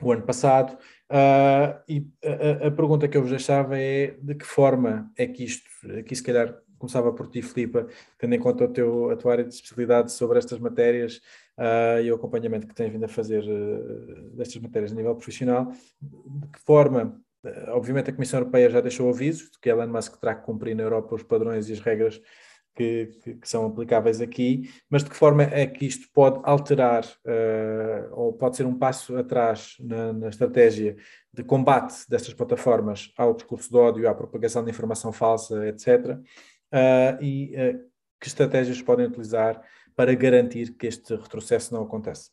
o 0.00 0.10
ano 0.10 0.22
passado. 0.22 0.76
Uh, 1.12 1.76
e 1.86 2.06
a, 2.24 2.68
a, 2.68 2.70
pergunta 2.70 3.06
que 3.06 3.18
eu 3.18 3.20
vos 3.20 3.30
deixava 3.30 3.78
é 3.78 4.16
de 4.22 4.34
que 4.34 4.46
forma 4.46 5.12
é 5.14 5.26
que 5.26 5.44
isto, 5.44 5.68
aqui 5.98 6.16
se 6.16 6.22
calhar 6.22 6.56
começava 6.78 7.12
por 7.12 7.28
ti, 7.28 7.42
Filipa, 7.42 7.86
tendo 8.16 8.34
em 8.34 8.38
conta 8.38 8.64
o 8.64 8.68
teu, 8.68 9.10
a 9.10 9.16
tua 9.16 9.32
área 9.32 9.44
de 9.44 9.52
especialidade 9.52 10.10
sobre 10.10 10.38
estas 10.38 10.58
matérias, 10.58 11.20
uh, 11.58 12.00
e 12.02 12.10
o 12.10 12.14
acompanhamento 12.14 12.66
que 12.66 12.74
tem 12.74 12.90
vindo 12.90 13.04
a 13.04 13.08
fazer 13.08 13.44
uh, 13.44 14.30
destas 14.30 14.62
matérias 14.62 14.90
a 14.90 14.94
nível 14.94 15.14
profissional, 15.14 15.70
de 16.00 16.48
que 16.48 16.58
forma, 16.60 17.20
obviamente 17.68 18.08
a 18.08 18.14
Comissão 18.14 18.40
Europeia 18.40 18.70
já 18.70 18.80
deixou 18.80 19.10
avisos 19.10 19.50
de 19.50 19.58
que 19.60 19.68
Elon 19.68 19.88
Musk 19.88 20.16
terá 20.18 20.34
que 20.34 20.46
cumprir 20.46 20.74
na 20.74 20.82
Europa 20.82 21.14
os 21.14 21.22
padrões 21.22 21.68
e 21.68 21.74
as 21.74 21.80
regras 21.80 22.22
que, 22.74 23.06
que, 23.22 23.34
que, 23.34 23.48
são 23.48 23.66
aplicáveis 23.66 24.20
aqui, 24.20 24.70
mas 24.88 25.04
de 25.04 25.10
que 25.10 25.16
forma 25.16 25.42
é 25.42 25.66
que 25.66 25.86
isto 25.86 26.08
pode 26.12 26.40
alterar 26.42 27.04
uh, 27.04 28.12
ou 28.12 28.32
pode 28.32 28.56
ser 28.56 28.66
um 28.66 28.76
passo 28.76 29.16
atrás 29.16 29.76
na, 29.80 30.12
na, 30.12 30.28
estratégia 30.28 30.96
de 31.32 31.44
combate 31.44 32.08
destas 32.08 32.34
plataformas 32.34 33.12
ao 33.16 33.34
discurso 33.34 33.70
de 33.70 33.76
ódio, 33.76 34.08
à 34.08 34.14
propagação 34.14 34.64
de 34.64 34.70
informação 34.70 35.12
falsa, 35.12 35.66
etc. 35.66 36.18
Uh, 36.72 37.22
e 37.22 37.54
uh, 37.54 37.92
que 38.20 38.28
estratégias 38.28 38.80
podem 38.80 39.06
utilizar 39.06 39.62
para 39.94 40.14
garantir 40.14 40.72
que 40.76 40.86
este 40.86 41.14
retrocesso 41.14 41.74
não 41.74 41.82
acontece? 41.82 42.30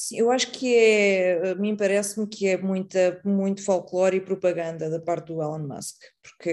Sim, 0.00 0.18
eu 0.20 0.30
acho 0.30 0.52
que 0.52 0.76
é, 0.76 1.50
a 1.50 1.54
mim 1.56 1.76
parece-me 1.76 2.24
que 2.24 2.46
é 2.46 2.56
muita, 2.56 3.20
muito 3.24 3.64
folclore 3.64 4.18
e 4.18 4.20
propaganda 4.20 4.88
da 4.88 5.00
parte 5.00 5.26
do 5.26 5.42
Elon 5.42 5.58
Musk, 5.58 5.96
porque 6.22 6.48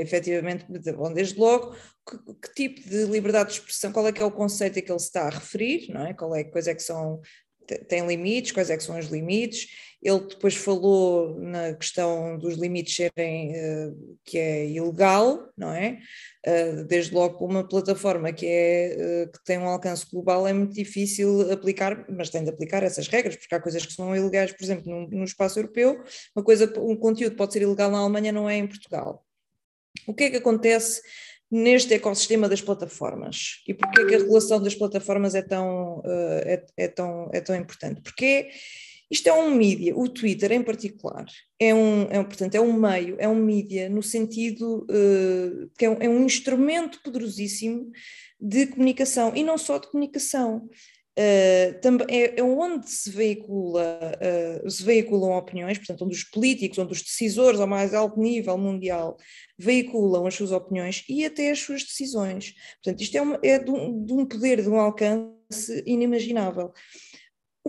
efetivamente, 0.00 0.64
bom, 0.96 1.12
desde 1.12 1.38
logo, 1.38 1.76
que, 2.08 2.16
que, 2.40 2.54
tipo 2.54 2.88
de 2.88 3.04
liberdade 3.04 3.50
de 3.50 3.56
expressão, 3.56 3.92
qual 3.92 4.08
é 4.08 4.12
que 4.12 4.22
é 4.22 4.24
o 4.24 4.30
conceito 4.30 4.78
a 4.78 4.82
que 4.82 4.90
ele 4.90 4.96
está 4.96 5.26
a 5.26 5.28
referir, 5.28 5.92
não 5.92 6.06
é? 6.06 6.14
Qual 6.14 6.34
é, 6.34 6.44
quais 6.44 6.66
é 6.66 6.74
que 6.74 6.82
são, 6.82 7.20
tem 7.88 8.06
limites, 8.06 8.52
quais 8.52 8.70
é 8.70 8.76
que 8.78 8.82
são 8.82 8.98
os 8.98 9.08
limites, 9.08 9.68
ele 10.00 10.20
depois 10.20 10.54
falou 10.54 11.38
na 11.40 11.74
questão 11.74 12.38
dos 12.38 12.54
limites 12.54 12.94
serem, 12.94 13.52
uh, 13.52 14.18
que 14.24 14.38
é 14.38 14.66
ilegal, 14.66 15.50
não 15.56 15.72
é? 15.72 15.98
Uh, 16.46 16.84
desde 16.84 17.12
logo 17.12 17.44
uma 17.44 17.66
plataforma 17.66 18.32
que, 18.32 18.46
é, 18.46 19.24
uh, 19.26 19.32
que 19.32 19.44
tem 19.44 19.58
um 19.58 19.68
alcance 19.68 20.06
global 20.08 20.46
é 20.46 20.52
muito 20.52 20.72
difícil 20.72 21.50
aplicar, 21.50 22.06
mas 22.08 22.30
tem 22.30 22.44
de 22.44 22.50
aplicar 22.50 22.84
essas 22.84 23.08
regras, 23.08 23.36
porque 23.36 23.54
há 23.54 23.60
coisas 23.60 23.84
que 23.84 23.92
são 23.92 24.14
ilegais, 24.14 24.52
por 24.52 24.62
exemplo, 24.62 25.08
no, 25.10 25.24
espaço 25.24 25.58
europeu, 25.58 26.00
uma 26.34 26.44
coisa, 26.44 26.72
um 26.78 26.94
conteúdo 26.94 27.34
pode 27.34 27.52
ser 27.52 27.62
ilegal 27.62 27.90
na 27.90 27.98
Alemanha, 27.98 28.30
não 28.30 28.48
é 28.48 28.56
em 28.56 28.68
Portugal. 28.68 29.24
O 30.06 30.14
que 30.14 30.24
é 30.24 30.30
que 30.30 30.36
acontece 30.36 31.02
neste 31.50 31.92
ecossistema 31.94 32.48
das 32.48 32.60
plataformas? 32.60 33.64
E 33.66 33.74
porquê 33.74 34.06
que 34.06 34.14
a 34.14 34.18
regulação 34.18 34.62
das 34.62 34.76
plataformas 34.76 35.34
é 35.34 35.42
tão, 35.42 36.02
é, 36.04 36.64
é, 36.76 36.88
tão, 36.88 37.28
é 37.32 37.40
tão 37.40 37.56
importante? 37.56 38.00
Porque 38.00 38.48
isto 39.10 39.26
é 39.28 39.32
um 39.32 39.50
mídia, 39.50 39.96
o 39.96 40.08
Twitter 40.08 40.52
em 40.52 40.62
particular, 40.62 41.24
é 41.58 41.74
um, 41.74 42.02
é 42.10 42.22
portanto, 42.22 42.54
é 42.54 42.60
um 42.60 42.72
meio, 42.72 43.16
é 43.18 43.26
um 43.26 43.34
mídia 43.34 43.88
no 43.88 44.02
sentido 44.02 44.86
uh, 44.90 45.70
que 45.78 45.86
é 45.86 45.90
um, 45.90 45.96
é 46.00 46.08
um, 46.08 46.24
instrumento 46.24 47.00
poderosíssimo 47.02 47.90
de 48.38 48.66
comunicação 48.66 49.32
e 49.34 49.42
não 49.42 49.56
só 49.56 49.78
de 49.78 49.88
comunicação. 49.90 50.68
Uh, 51.18 51.80
também 51.80 52.06
é, 52.08 52.38
é, 52.38 52.42
onde 52.44 52.88
se, 52.88 53.10
veicula, 53.10 53.98
uh, 54.64 54.70
se 54.70 54.84
veiculam 54.84 55.36
opiniões, 55.36 55.76
portanto, 55.76 56.04
onde 56.04 56.14
os 56.14 56.22
políticos, 56.22 56.78
onde 56.78 56.92
os 56.92 57.02
decisores 57.02 57.58
ao 57.58 57.66
mais 57.66 57.92
alto 57.92 58.20
nível 58.20 58.56
mundial 58.56 59.16
veiculam 59.58 60.26
as 60.26 60.34
suas 60.34 60.52
opiniões 60.52 61.04
e 61.08 61.24
até 61.24 61.50
as 61.50 61.58
suas 61.58 61.82
decisões. 61.82 62.54
Portanto, 62.84 63.02
isto 63.02 63.16
é, 63.16 63.20
uma, 63.20 63.40
é 63.42 63.58
de, 63.58 63.68
um, 63.68 64.04
de 64.04 64.12
um 64.12 64.24
poder, 64.24 64.62
de 64.62 64.68
um 64.68 64.78
alcance 64.78 65.82
inimaginável. 65.84 66.72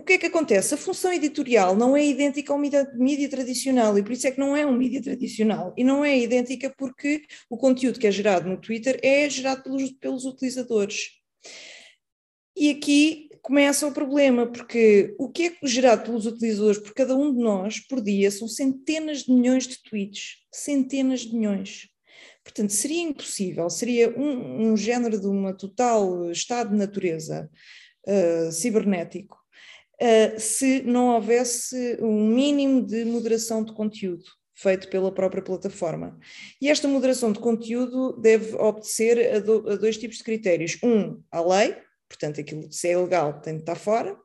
O 0.00 0.02
que 0.02 0.14
é 0.14 0.18
que 0.18 0.26
acontece? 0.26 0.72
A 0.72 0.78
função 0.78 1.12
editorial 1.12 1.76
não 1.76 1.94
é 1.94 2.02
idêntica 2.02 2.54
ao 2.54 2.58
mídia, 2.58 2.90
mídia, 2.94 3.28
tradicional 3.28 3.98
e 3.98 4.02
por 4.02 4.12
isso 4.12 4.26
é 4.26 4.30
que 4.30 4.40
não 4.40 4.56
é 4.56 4.64
um 4.64 4.72
mídia 4.72 5.02
tradicional. 5.02 5.74
E 5.76 5.84
não 5.84 6.02
é 6.02 6.18
idêntica 6.18 6.72
porque 6.74 7.22
o 7.50 7.58
conteúdo 7.58 8.00
que 8.00 8.06
é 8.06 8.10
gerado 8.10 8.48
no 8.48 8.58
Twitter 8.58 8.98
é 9.02 9.28
gerado 9.28 9.62
pelos, 9.62 9.90
pelos 9.90 10.24
utilizadores. 10.24 11.10
E 12.56 12.70
aqui 12.70 13.28
começa 13.42 13.86
o 13.86 13.92
problema, 13.92 14.50
porque 14.50 15.14
o 15.18 15.28
que 15.28 15.48
é 15.48 15.66
gerado 15.68 16.04
pelos 16.04 16.24
utilizadores 16.24 16.78
por 16.78 16.94
cada 16.94 17.14
um 17.14 17.30
de 17.34 17.42
nós 17.42 17.78
por 17.80 18.00
dia 18.00 18.30
são 18.30 18.48
centenas 18.48 19.24
de 19.24 19.32
milhões 19.34 19.66
de 19.66 19.82
tweets. 19.82 20.38
Centenas 20.50 21.20
de 21.20 21.36
milhões. 21.36 21.90
Portanto, 22.42 22.70
seria 22.70 23.02
impossível, 23.02 23.68
seria 23.68 24.18
um, 24.18 24.72
um 24.72 24.76
género 24.78 25.20
de 25.20 25.26
uma 25.26 25.52
total 25.52 26.30
estado 26.30 26.70
de 26.70 26.76
natureza 26.76 27.50
uh, 28.06 28.50
cibernético 28.50 29.39
se 30.38 30.82
não 30.82 31.14
houvesse 31.14 31.98
um 32.00 32.28
mínimo 32.28 32.86
de 32.86 33.04
moderação 33.04 33.62
de 33.62 33.72
conteúdo 33.72 34.24
feito 34.54 34.88
pela 34.88 35.10
própria 35.10 35.42
plataforma. 35.42 36.18
E 36.60 36.68
esta 36.68 36.86
moderação 36.86 37.32
de 37.32 37.38
conteúdo 37.38 38.12
deve 38.20 38.54
obedecer 38.56 39.34
a, 39.36 39.38
do, 39.38 39.70
a 39.70 39.76
dois 39.76 39.96
tipos 39.96 40.18
de 40.18 40.24
critérios. 40.24 40.78
Um, 40.82 41.22
à 41.30 41.40
lei, 41.40 41.76
portanto, 42.08 42.40
aquilo 42.40 42.68
que 42.68 42.74
se 42.74 42.88
é 42.88 42.92
ilegal 42.92 43.40
tem 43.40 43.54
de 43.54 43.60
estar 43.60 43.76
fora, 43.76 44.16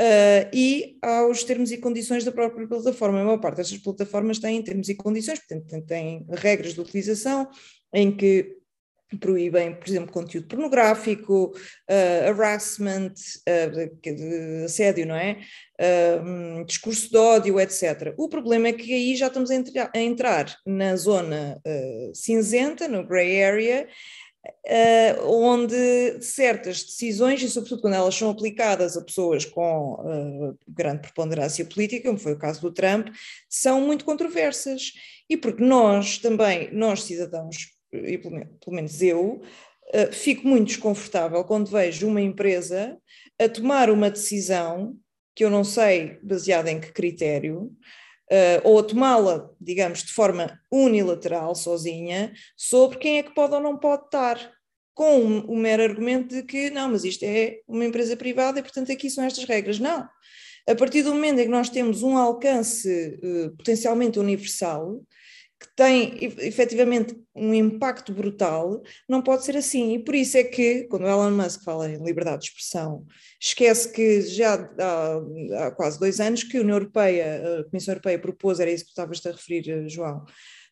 Uh, 0.00 0.46
e 0.54 0.96
aos 1.02 1.42
termos 1.42 1.72
e 1.72 1.76
condições 1.76 2.22
da 2.22 2.30
própria 2.30 2.68
plataforma. 2.68 3.20
A 3.20 3.24
maior 3.24 3.40
parte 3.40 3.56
destas 3.56 3.78
plataformas 3.78 4.38
têm 4.38 4.62
termos 4.62 4.88
e 4.88 4.94
condições, 4.94 5.40
portanto, 5.40 5.84
têm 5.86 6.24
regras 6.30 6.74
de 6.74 6.80
utilização 6.80 7.48
em 7.92 8.16
que 8.16 8.58
proíbem, 9.16 9.74
por 9.74 9.88
exemplo, 9.88 10.12
conteúdo 10.12 10.48
pornográfico, 10.48 11.54
uh, 11.54 12.28
harassment, 12.28 13.14
uh, 13.48 14.64
assédio, 14.64 15.06
não 15.06 15.16
é? 15.16 15.38
Uh, 15.80 16.64
discurso 16.64 17.10
de 17.10 17.16
ódio, 17.16 17.60
etc. 17.60 18.14
O 18.18 18.28
problema 18.28 18.68
é 18.68 18.72
que 18.72 18.92
aí 18.92 19.16
já 19.16 19.28
estamos 19.28 19.50
a, 19.50 19.54
entrar, 19.54 19.90
a 19.94 19.98
entrar 19.98 20.56
na 20.66 20.96
zona 20.96 21.60
cinzenta, 22.12 22.88
no 22.88 23.06
grey 23.06 23.42
area, 23.42 23.88
onde 25.24 26.20
certas 26.20 26.82
decisões, 26.82 27.42
e 27.42 27.48
sobretudo 27.48 27.82
quando 27.82 27.94
elas 27.94 28.14
são 28.14 28.30
aplicadas 28.30 28.96
a 28.96 29.04
pessoas 29.04 29.44
com 29.44 30.56
grande 30.66 31.02
preponderância 31.02 31.64
política, 31.64 32.08
como 32.08 32.18
foi 32.18 32.32
o 32.32 32.38
caso 32.38 32.60
do 32.60 32.72
Trump, 32.72 33.08
são 33.48 33.80
muito 33.80 34.04
controversas. 34.04 34.92
E 35.30 35.36
porque 35.36 35.62
nós 35.62 36.18
também, 36.18 36.72
nós 36.72 37.04
cidadãos 37.04 37.77
e 37.92 38.18
pelo, 38.18 38.44
pelo 38.46 38.76
menos 38.76 39.00
eu, 39.02 39.40
uh, 39.94 40.12
fico 40.12 40.46
muito 40.46 40.68
desconfortável 40.68 41.42
quando 41.44 41.70
vejo 41.70 42.06
uma 42.06 42.20
empresa 42.20 42.98
a 43.38 43.48
tomar 43.48 43.90
uma 43.90 44.10
decisão 44.10 44.96
que 45.34 45.44
eu 45.44 45.50
não 45.50 45.62
sei 45.62 46.18
baseada 46.22 46.70
em 46.70 46.80
que 46.80 46.92
critério, 46.92 47.72
uh, 48.30 48.60
ou 48.64 48.78
a 48.80 48.82
tomá-la, 48.82 49.48
digamos, 49.60 50.02
de 50.02 50.12
forma 50.12 50.60
unilateral, 50.70 51.54
sozinha, 51.54 52.32
sobre 52.56 52.98
quem 52.98 53.18
é 53.18 53.22
que 53.22 53.34
pode 53.34 53.54
ou 53.54 53.60
não 53.60 53.78
pode 53.78 54.06
estar, 54.06 54.52
com 54.94 55.38
o 55.38 55.56
mero 55.56 55.84
argumento 55.84 56.34
de 56.34 56.42
que 56.42 56.70
não, 56.70 56.90
mas 56.90 57.04
isto 57.04 57.22
é 57.22 57.60
uma 57.68 57.84
empresa 57.84 58.16
privada 58.16 58.58
e 58.58 58.62
portanto 58.62 58.90
aqui 58.90 59.08
são 59.08 59.22
estas 59.22 59.44
regras. 59.44 59.78
Não. 59.78 60.08
A 60.68 60.74
partir 60.74 61.02
do 61.02 61.14
momento 61.14 61.38
em 61.38 61.44
que 61.44 61.50
nós 61.50 61.70
temos 61.70 62.02
um 62.02 62.18
alcance 62.18 63.16
uh, 63.22 63.56
potencialmente 63.56 64.18
universal, 64.18 65.00
que 65.60 65.68
tem 65.74 66.16
efetivamente 66.22 67.16
um 67.34 67.52
impacto 67.52 68.12
brutal, 68.12 68.80
não 69.08 69.20
pode 69.20 69.44
ser 69.44 69.56
assim. 69.56 69.94
E 69.94 69.98
por 69.98 70.14
isso 70.14 70.36
é 70.36 70.44
que, 70.44 70.84
quando 70.84 71.06
Elon 71.06 71.32
Musk 71.32 71.64
fala 71.64 71.90
em 71.90 72.02
liberdade 72.02 72.42
de 72.42 72.48
expressão, 72.48 73.04
esquece 73.40 73.90
que 73.92 74.20
já 74.22 74.54
há, 74.78 75.66
há 75.66 75.70
quase 75.72 75.98
dois 75.98 76.20
anos 76.20 76.44
que 76.44 76.58
a 76.58 76.60
União 76.60 76.76
Europeia, 76.76 77.60
a 77.60 77.64
Comissão 77.64 77.92
Europeia 77.92 78.20
propôs, 78.20 78.60
era 78.60 78.70
isso 78.70 78.84
que 78.84 78.90
estavas 78.90 79.24
a 79.26 79.32
referir, 79.32 79.88
João, 79.88 80.24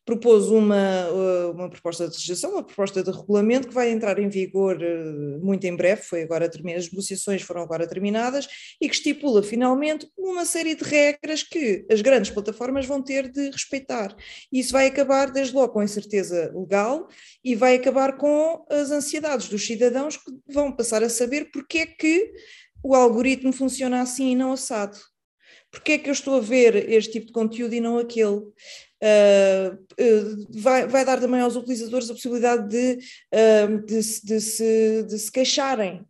propôs 0.06 0.46
uma, 0.46 1.10
uma 1.50 1.68
proposta 1.68 2.06
de 2.06 2.14
legislação, 2.14 2.52
uma 2.52 2.62
proposta 2.62 3.02
de 3.02 3.10
regulamento 3.10 3.66
que 3.66 3.74
vai 3.74 3.90
entrar 3.90 4.18
em 4.20 4.28
vigor 4.28 4.78
muito 5.42 5.64
em 5.64 5.74
breve, 5.74 6.02
foi 6.02 6.22
agora 6.22 6.46
as 6.46 6.90
negociações 6.90 7.42
foram 7.42 7.62
agora 7.62 7.88
terminadas, 7.88 8.46
e 8.80 8.88
que 8.88 8.94
estipula 8.94 9.42
finalmente 9.42 10.08
uma 10.16 10.44
série 10.44 10.76
de 10.76 10.84
regras 10.84 11.42
que 11.42 11.84
as 11.90 12.00
grandes 12.00 12.30
plataformas 12.30 12.86
vão 12.86 13.02
ter 13.02 13.28
de 13.28 13.50
respeitar. 13.50 14.16
Isso 14.52 14.72
vai 14.72 14.86
acabar 14.86 15.32
desde 15.32 15.52
logo 15.52 15.72
com 15.72 15.80
a 15.80 15.84
incerteza 15.84 16.52
legal 16.54 17.08
e 17.44 17.56
vai 17.56 17.74
acabar 17.74 18.16
com 18.16 18.64
as 18.70 18.92
ansiedades 18.92 19.48
dos 19.48 19.66
cidadãos 19.66 20.16
que 20.16 20.30
vão 20.48 20.70
passar 20.70 21.02
a 21.02 21.08
saber 21.08 21.50
porque 21.50 21.78
é 21.78 21.86
que 21.86 22.32
o 22.80 22.94
algoritmo 22.94 23.52
funciona 23.52 24.00
assim 24.02 24.30
e 24.30 24.36
não 24.36 24.52
assado. 24.52 24.96
Porque 25.70 25.92
é 25.92 25.98
que 25.98 26.08
eu 26.08 26.12
estou 26.12 26.36
a 26.36 26.40
ver 26.40 26.90
este 26.90 27.12
tipo 27.12 27.26
de 27.26 27.32
conteúdo 27.32 27.74
e 27.74 27.80
não 27.80 27.98
aquele? 27.98 28.40
Uh, 29.02 30.58
vai, 30.58 30.86
vai, 30.86 31.04
dar 31.04 31.20
também 31.20 31.40
aos 31.40 31.54
utilizadores 31.54 32.08
a 32.08 32.14
possibilidade 32.14 32.68
de, 32.68 32.98
uh, 33.34 33.78
de, 33.84 33.94
de, 33.94 34.40
se, 34.40 35.02
de 35.02 35.18
se 35.18 35.30
queixarem 35.30 36.04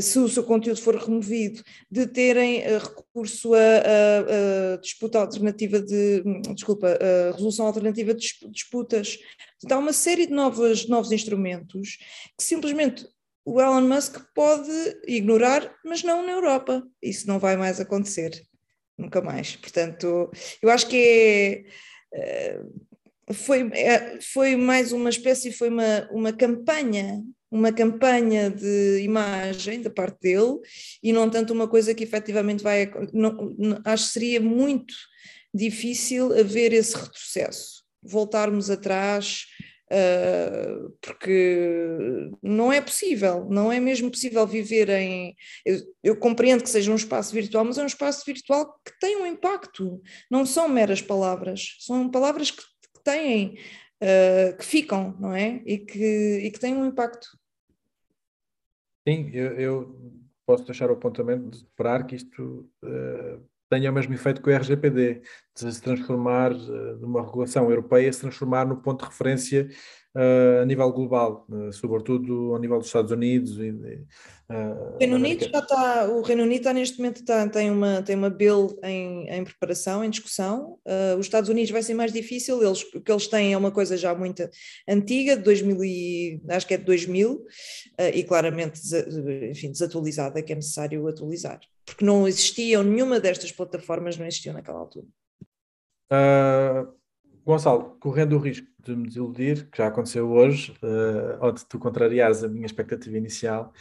se 0.00 0.18
o 0.18 0.28
seu 0.28 0.42
conteúdo 0.42 0.80
for 0.80 0.96
removido, 0.96 1.62
de 1.90 2.06
terem 2.06 2.60
recurso 2.78 3.52
a, 3.52 3.58
a, 3.58 4.74
a, 4.74 4.76
disputa 4.78 5.18
alternativa 5.18 5.80
de, 5.80 6.22
desculpa, 6.54 6.98
resolução 7.34 7.66
alternativa 7.66 8.14
de 8.14 8.26
disputas. 8.50 9.18
Então, 9.62 9.78
há 9.78 9.80
uma 9.80 9.92
série 9.92 10.26
de 10.26 10.32
novos, 10.32 10.88
novos 10.88 11.12
instrumentos 11.12 11.98
que 12.38 12.42
simplesmente 12.42 13.06
o 13.44 13.60
Elon 13.60 13.82
Musk 13.82 14.20
pode 14.34 14.70
ignorar, 15.06 15.74
mas 15.84 16.02
não 16.02 16.24
na 16.24 16.32
Europa. 16.32 16.82
Isso 17.02 17.26
não 17.26 17.38
vai 17.38 17.56
mais 17.56 17.80
acontecer, 17.80 18.30
nunca 18.96 19.20
mais. 19.20 19.56
Portanto, 19.56 20.30
eu 20.62 20.70
acho 20.70 20.86
que 20.88 20.96
é, 20.96 21.64
foi, 23.32 23.70
é, 23.72 24.18
foi 24.20 24.56
mais 24.56 24.92
uma 24.92 25.10
espécie, 25.10 25.52
foi 25.52 25.68
uma, 25.68 26.08
uma 26.10 26.32
campanha, 26.32 27.22
uma 27.50 27.72
campanha 27.72 28.50
de 28.50 29.00
imagem 29.02 29.82
da 29.82 29.90
parte 29.90 30.18
dele 30.20 30.58
e 31.02 31.12
não 31.12 31.28
tanto 31.28 31.52
uma 31.52 31.68
coisa 31.68 31.94
que 31.94 32.04
efetivamente 32.04 32.62
vai. 32.62 32.90
Não, 33.12 33.54
não, 33.58 33.80
acho 33.84 34.06
que 34.06 34.12
seria 34.12 34.40
muito 34.40 34.94
difícil 35.54 36.32
haver 36.38 36.72
esse 36.72 36.96
retrocesso, 36.96 37.84
voltarmos 38.02 38.70
atrás 38.70 39.46
Uh, 39.92 40.88
porque 41.02 42.30
não 42.42 42.72
é 42.72 42.80
possível, 42.80 43.46
não 43.50 43.70
é 43.70 43.78
mesmo 43.78 44.10
possível 44.10 44.46
viver 44.46 44.88
em. 44.88 45.36
Eu, 45.66 45.80
eu, 46.02 46.16
compreendo 46.16 46.62
que 46.62 46.70
seja 46.70 46.90
um 46.90 46.96
espaço 46.96 47.34
virtual, 47.34 47.62
mas 47.62 47.76
é 47.76 47.82
um 47.82 47.86
espaço 47.86 48.24
virtual 48.24 48.80
que 48.82 48.98
tem 48.98 49.18
um 49.18 49.26
impacto, 49.26 50.00
não 50.30 50.46
são 50.46 50.66
meras 50.66 51.02
palavras, 51.02 51.76
são 51.80 52.10
palavras 52.10 52.50
que, 52.50 52.62
que 52.62 53.04
têm, 53.04 53.58
uh, 54.02 54.56
que 54.56 54.64
ficam, 54.64 55.14
não 55.20 55.34
é? 55.34 55.60
E 55.66 55.76
que, 55.76 56.40
e 56.42 56.50
que 56.50 56.58
têm 56.58 56.74
um 56.74 56.86
impacto. 56.86 57.28
Sim, 59.06 59.30
eu, 59.34 59.52
eu 59.58 60.20
posso 60.46 60.64
deixar 60.64 60.88
o 60.88 60.94
apontamento 60.94 61.50
de 61.50 61.56
esperar 61.58 62.06
que 62.06 62.16
isto. 62.16 62.66
Uh 62.82 63.51
tenha 63.72 63.90
o 63.90 63.94
mesmo 63.94 64.12
efeito 64.12 64.42
que 64.42 64.50
o 64.50 64.54
RGPD, 64.54 65.22
de 65.54 65.72
se 65.72 65.80
transformar 65.80 66.52
de 66.52 67.04
uma 67.04 67.22
regulação 67.22 67.70
europeia, 67.70 68.12
se 68.12 68.20
transformar 68.20 68.66
no 68.66 68.76
ponto 68.76 69.02
de 69.02 69.10
referência 69.10 69.66
uh, 70.16 70.62
a 70.62 70.64
nível 70.64 70.90
global, 70.92 71.46
uh, 71.48 71.72
sobretudo 71.72 72.54
ao 72.54 72.60
nível 72.60 72.78
dos 72.78 72.86
Estados 72.86 73.10
Unidos. 73.10 73.58
E, 73.58 73.70
o 74.50 74.98
Reino 74.98 75.16
Unido 75.16 75.48
já 75.48 75.58
está, 75.60 76.08
o 76.10 76.20
Reino 76.20 76.42
Unido 76.42 76.58
está 76.58 76.72
neste 76.74 76.98
momento 76.98 77.20
está, 77.20 77.48
tem 77.48 77.70
uma 77.70 78.02
tem 78.02 78.14
uma 78.14 78.28
bill 78.28 78.78
em, 78.82 79.26
em 79.30 79.44
preparação, 79.44 80.04
em 80.04 80.10
discussão. 80.10 80.78
os 81.18 81.24
Estados 81.24 81.48
Unidos 81.48 81.70
vai 81.70 81.82
ser 81.82 81.94
mais 81.94 82.12
difícil, 82.12 82.62
eles 82.62 82.82
o 82.94 83.00
que 83.00 83.10
eles 83.10 83.28
têm 83.28 83.54
é 83.54 83.56
uma 83.56 83.70
coisa 83.70 83.96
já 83.96 84.14
muito 84.14 84.46
antiga, 84.86 85.38
de 85.38 85.42
2000 85.42 85.84
e, 85.84 86.42
acho 86.50 86.66
que 86.66 86.74
é 86.74 86.76
de 86.76 86.84
2000 86.84 87.46
e 88.12 88.22
claramente 88.24 88.78
enfim 89.50 89.70
desatualizada, 89.72 90.42
que 90.42 90.52
é 90.52 90.56
necessário 90.56 91.08
atualizar 91.08 91.60
porque 91.84 92.04
não 92.04 92.26
existiam, 92.28 92.82
nenhuma 92.82 93.20
destas 93.20 93.52
plataformas 93.52 94.16
não 94.16 94.26
existiam 94.26 94.54
naquela 94.54 94.78
altura. 94.78 95.06
Uh, 96.12 96.92
Gonçalo, 97.44 97.96
correndo 98.00 98.36
o 98.36 98.38
risco 98.38 98.66
de 98.84 98.94
me 98.96 99.06
desiludir, 99.06 99.68
que 99.70 99.78
já 99.78 99.88
aconteceu 99.88 100.30
hoje, 100.30 100.72
uh, 100.82 101.44
ou 101.44 101.52
de 101.52 101.64
tu 101.66 101.78
contrariares 101.78 102.42
a 102.44 102.48
minha 102.48 102.66
expectativa 102.66 103.16
inicial, 103.16 103.72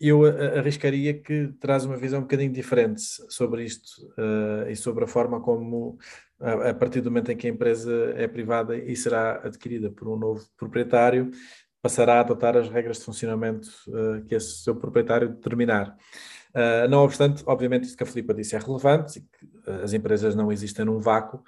eu 0.00 0.24
arriscaria 0.56 1.12
que 1.12 1.52
traz 1.60 1.84
uma 1.84 1.96
visão 1.96 2.20
um 2.20 2.22
bocadinho 2.22 2.52
diferente 2.52 3.02
sobre 3.28 3.64
isto 3.64 4.06
uh, 4.18 4.68
e 4.70 4.74
sobre 4.74 5.04
a 5.04 5.06
forma 5.06 5.40
como, 5.40 5.98
a, 6.40 6.70
a 6.70 6.74
partir 6.74 7.02
do 7.02 7.10
momento 7.10 7.30
em 7.30 7.36
que 7.36 7.46
a 7.46 7.50
empresa 7.50 8.14
é 8.16 8.26
privada 8.26 8.76
e 8.76 8.96
será 8.96 9.42
adquirida 9.44 9.90
por 9.90 10.08
um 10.08 10.16
novo 10.16 10.42
proprietário, 10.56 11.30
passará 11.82 12.14
a 12.14 12.20
adotar 12.20 12.56
as 12.56 12.70
regras 12.70 12.98
de 12.98 13.04
funcionamento 13.04 13.68
uh, 13.88 14.24
que 14.24 14.34
esse 14.34 14.62
seu 14.62 14.74
proprietário 14.74 15.28
determinar. 15.28 15.94
Uh, 16.54 16.88
não 16.88 17.04
obstante, 17.04 17.42
obviamente, 17.46 17.84
isso 17.84 17.96
que 17.96 18.02
a 18.02 18.06
Filipa 18.06 18.32
disse 18.32 18.56
é 18.56 18.58
relevante, 18.58 19.22
as 19.82 19.92
empresas 19.92 20.34
não 20.34 20.50
existem 20.50 20.84
num 20.84 20.98
vácuo, 20.98 21.42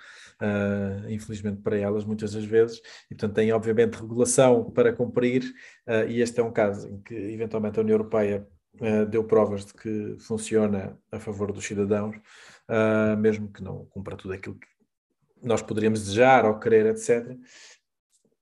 infelizmente 1.09 1.61
para 1.61 1.77
elas, 1.77 2.05
muitas 2.05 2.33
das 2.33 2.45
vezes, 2.45 2.81
e 3.11 3.15
portanto 3.15 3.35
têm, 3.35 3.53
obviamente, 3.53 3.95
regulação 3.95 4.71
para 4.71 4.93
cumprir, 4.93 5.43
e 6.09 6.21
este 6.21 6.41
é 6.41 6.43
um 6.43 6.53
caso 6.53 6.89
em 6.89 7.01
que, 7.01 7.15
eventualmente, 7.15 7.79
a 7.79 7.83
União 7.83 7.95
Europeia 7.95 8.47
deu 9.11 9.23
provas 9.25 9.67
de 9.67 9.75
que 9.75 10.17
funciona 10.19 10.99
a 11.11 11.19
favor 11.19 11.53
dos 11.53 11.65
cidadãos, 11.65 12.17
mesmo 13.19 13.53
que 13.53 13.63
não 13.63 13.85
cumpra 13.87 14.17
tudo 14.17 14.35
aquilo 14.35 14.57
que 14.57 14.67
nós 15.43 15.61
poderíamos 15.61 16.01
desejar 16.01 16.45
ou 16.45 16.59
querer, 16.59 16.87
etc. 16.87 17.37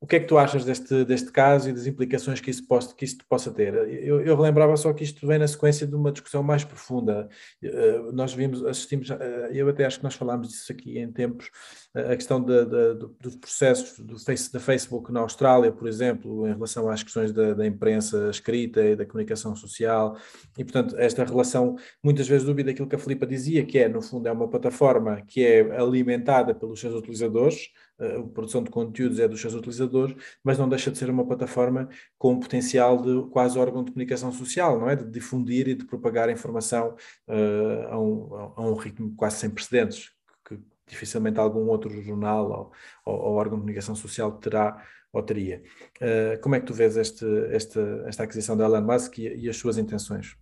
O 0.03 0.07
que 0.07 0.17
é 0.17 0.21
que 0.21 0.27
tu 0.27 0.39
achas 0.39 0.65
deste, 0.65 1.05
deste 1.05 1.31
caso 1.31 1.69
e 1.69 1.75
das 1.75 1.87
implicações 1.87 2.41
que 2.41 2.51
isso, 2.51 2.67
possa, 2.67 2.95
que 2.95 3.07
possa 3.29 3.51
ter? 3.51 3.75
Eu, 3.75 4.23
eu 4.23 4.35
relembrava 4.35 4.75
só 4.75 4.95
que 4.95 5.05
isto 5.05 5.27
vem 5.27 5.39
na 5.39 5.47
sequência 5.47 5.87
de 5.87 5.95
uma 5.95 6.11
discussão 6.11 6.43
mais 6.43 6.65
profunda. 6.65 7.29
Uh, 7.63 8.11
nós 8.11 8.33
vimos, 8.33 8.65
assistimos, 8.65 9.11
uh, 9.11 9.15
eu 9.53 9.69
até 9.69 9.85
acho 9.85 9.99
que 9.99 10.05
nós 10.05 10.15
falámos 10.15 10.49
disso 10.49 10.73
aqui 10.73 10.99
em 10.99 11.13
tempos, 11.13 11.51
uh, 11.95 12.13
a 12.13 12.17
questão 12.17 12.43
de, 12.43 12.65
de, 12.65 12.95
dos 13.21 13.37
processos 13.37 13.99
do 13.99 14.19
face, 14.19 14.51
da 14.51 14.59
Facebook 14.59 15.13
na 15.13 15.21
Austrália, 15.21 15.71
por 15.71 15.87
exemplo, 15.87 16.49
em 16.49 16.55
relação 16.55 16.89
às 16.89 17.03
questões 17.03 17.31
da, 17.31 17.53
da, 17.53 17.67
imprensa 17.67 18.31
escrita 18.31 18.83
e 18.83 18.97
da 18.97 19.05
comunicação 19.05 19.55
social, 19.55 20.17
e 20.57 20.65
portanto 20.65 20.97
esta 20.97 21.23
relação, 21.25 21.77
muitas 22.03 22.27
vezes 22.27 22.47
dúvida 22.47 22.71
aquilo 22.71 22.89
que 22.89 22.97
a 22.97 22.99
Filipa 22.99 23.27
dizia, 23.27 23.67
que 23.67 23.79
é, 23.79 23.87
no 23.87 24.01
fundo, 24.01 24.27
é 24.27 24.33
uma 24.33 24.49
plataforma 24.49 25.21
que 25.27 25.45
é 25.45 25.61
alimentada 25.77 26.55
pelos 26.55 26.81
seus 26.81 26.95
utilizadores, 26.95 27.69
a 28.01 28.23
produção 28.23 28.63
de 28.63 28.71
conteúdos 28.71 29.19
é 29.19 29.29
dos 29.29 29.41
seus 29.41 29.55
utilizadores, 29.55 30.17
mas 30.43 30.59
não 30.59 30.69
deixa 30.69 30.91
de 30.91 30.99
ser 30.99 31.11
uma 31.11 31.27
plataforma 31.27 31.89
com 32.19 32.33
um 32.33 32.41
potencial 32.41 33.01
de 33.01 33.31
quase 33.31 33.59
órgão 33.59 33.85
de 33.85 33.93
comunicação 33.93 34.33
social, 34.33 34.81
não 34.81 34.89
é? 34.89 34.97
De 34.97 35.05
difundir 35.11 35.69
e 35.69 35.75
de 35.75 35.85
propagar 35.85 36.31
informação 36.31 36.97
uh, 37.29 37.89
a, 37.91 38.01
um, 38.01 38.35
a, 38.57 38.69
um, 38.69 38.75
ritmo 38.75 39.15
quase 39.17 39.37
sem 39.37 39.51
precedentes, 39.51 40.11
que 40.47 40.59
dificilmente 40.87 41.39
algum 41.39 41.69
outro 41.69 41.91
jornal 42.03 42.73
ou, 43.05 43.13
ou, 43.13 43.21
ou 43.21 43.35
órgão 43.35 43.59
de 43.59 43.63
comunicação 43.63 43.95
social 43.95 44.33
terá 44.33 44.83
ou 45.13 45.23
teria. 45.23 45.63
Uh, 46.01 46.41
como 46.41 46.55
é 46.55 46.61
que 46.61 46.67
tu 46.67 46.75
vês 46.75 46.97
este, 46.97 47.25
esta, 47.53 48.05
esta 48.07 48.23
aquisição 48.23 48.57
da 48.57 48.65
Elon 48.65 48.83
Musk 48.83 49.19
e, 49.19 49.45
e 49.45 49.49
as 49.49 49.57
suas 49.57 49.77
intenções? 49.77 50.39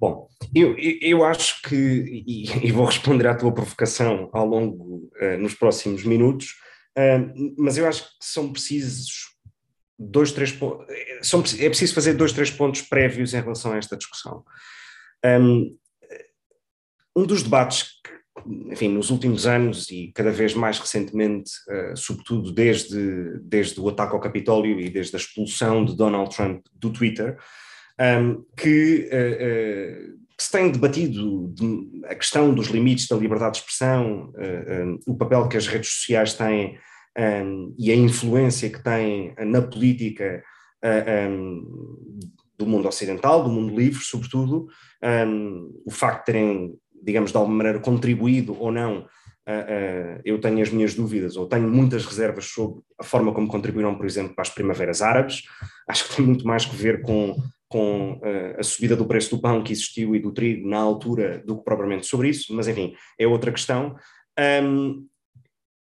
Bom, 0.00 0.28
eu, 0.54 0.76
eu 0.78 1.24
acho 1.24 1.60
que, 1.62 1.74
e, 1.74 2.44
e, 2.68 2.72
vou 2.72 2.86
responder 2.86 3.26
à 3.26 3.34
tua 3.34 3.52
provocação 3.52 4.30
ao 4.32 4.46
longo, 4.46 5.10
uh, 5.20 5.38
nos 5.38 5.54
próximos 5.54 6.04
minutos, 6.04 6.54
uh, 6.96 7.54
mas 7.58 7.76
eu 7.76 7.86
acho 7.86 8.04
que 8.04 8.10
são 8.20 8.52
precisos 8.52 9.36
dois, 9.98 10.30
três 10.30 10.52
pontos, 10.52 10.86
é 11.58 11.68
preciso 11.68 11.94
fazer 11.94 12.14
dois, 12.14 12.32
três 12.32 12.50
pontos 12.50 12.82
prévios 12.82 13.34
em 13.34 13.40
relação 13.40 13.72
a 13.72 13.78
esta 13.78 13.96
discussão. 13.96 14.44
Um, 15.24 15.76
um 17.16 17.26
dos 17.26 17.42
debates 17.42 18.00
que, 18.04 18.72
enfim, 18.72 18.88
nos 18.90 19.10
últimos 19.10 19.44
anos 19.44 19.90
e 19.90 20.12
cada 20.14 20.30
vez 20.30 20.54
mais 20.54 20.78
recentemente, 20.78 21.50
uh, 21.68 21.96
sobretudo 21.96 22.52
desde, 22.52 23.40
desde 23.42 23.80
o 23.80 23.88
ataque 23.88 24.14
ao 24.14 24.20
Capitólio 24.20 24.78
e 24.78 24.88
desde 24.88 25.16
a 25.16 25.18
expulsão 25.18 25.84
de 25.84 25.96
Donald 25.96 26.32
Trump 26.34 26.64
do 26.72 26.92
Twitter, 26.92 27.36
um, 28.00 28.44
que, 28.56 29.08
uh, 29.12 30.14
uh, 30.14 30.18
que, 30.36 30.44
se 30.44 30.50
tem 30.50 30.70
debatido 30.70 31.48
de, 31.54 32.02
a 32.06 32.14
questão 32.14 32.54
dos 32.54 32.68
limites 32.68 33.08
da 33.08 33.16
liberdade 33.16 33.54
de 33.54 33.58
expressão, 33.58 34.32
um, 34.36 34.98
o 35.06 35.16
papel 35.16 35.48
que 35.48 35.56
as 35.56 35.66
redes 35.66 35.90
sociais 35.90 36.34
têm 36.34 36.78
um, 37.18 37.74
e 37.76 37.90
a 37.90 37.96
influência 37.96 38.70
que 38.70 38.82
têm 38.82 39.34
na 39.38 39.60
política 39.60 40.42
do 42.56 42.64
mundo 42.64 42.86
ocidental, 42.86 43.42
do 43.42 43.50
mundo 43.50 43.76
livre, 43.76 44.00
sobretudo, 44.00 44.68
o 45.84 45.90
facto 45.90 46.20
de 46.20 46.24
terem, 46.26 46.74
digamos, 47.02 47.32
de 47.32 47.36
alguma 47.36 47.56
maneira 47.56 47.80
contribuído 47.80 48.56
ou 48.60 48.70
não 48.70 49.06
eu 50.24 50.40
tenho 50.40 50.62
as 50.62 50.70
minhas 50.70 50.94
dúvidas, 50.94 51.36
ou 51.36 51.48
tenho 51.48 51.68
muitas 51.68 52.04
reservas 52.04 52.44
sobre 52.44 52.80
a 52.96 53.02
forma 53.02 53.32
como 53.32 53.48
contribuíram, 53.48 53.96
por 53.96 54.06
exemplo, 54.06 54.34
para 54.34 54.42
as 54.42 54.50
primaveras 54.50 55.02
árabes. 55.02 55.42
Acho 55.88 56.08
que 56.08 56.16
tem 56.16 56.26
muito 56.26 56.46
mais 56.46 56.64
que 56.64 56.76
ver 56.76 57.02
com 57.02 57.34
com 57.68 58.14
uh, 58.14 58.58
a 58.58 58.62
subida 58.62 58.96
do 58.96 59.06
preço 59.06 59.30
do 59.30 59.42
pão 59.42 59.62
que 59.62 59.72
existiu 59.72 60.16
e 60.16 60.20
do 60.20 60.32
trigo 60.32 60.68
na 60.68 60.78
altura 60.78 61.42
do 61.46 61.58
que 61.58 61.64
propriamente 61.64 62.06
sobre 62.06 62.30
isso, 62.30 62.54
mas 62.54 62.66
enfim, 62.66 62.94
é 63.18 63.26
outra 63.26 63.52
questão. 63.52 63.96
Um, 64.62 65.06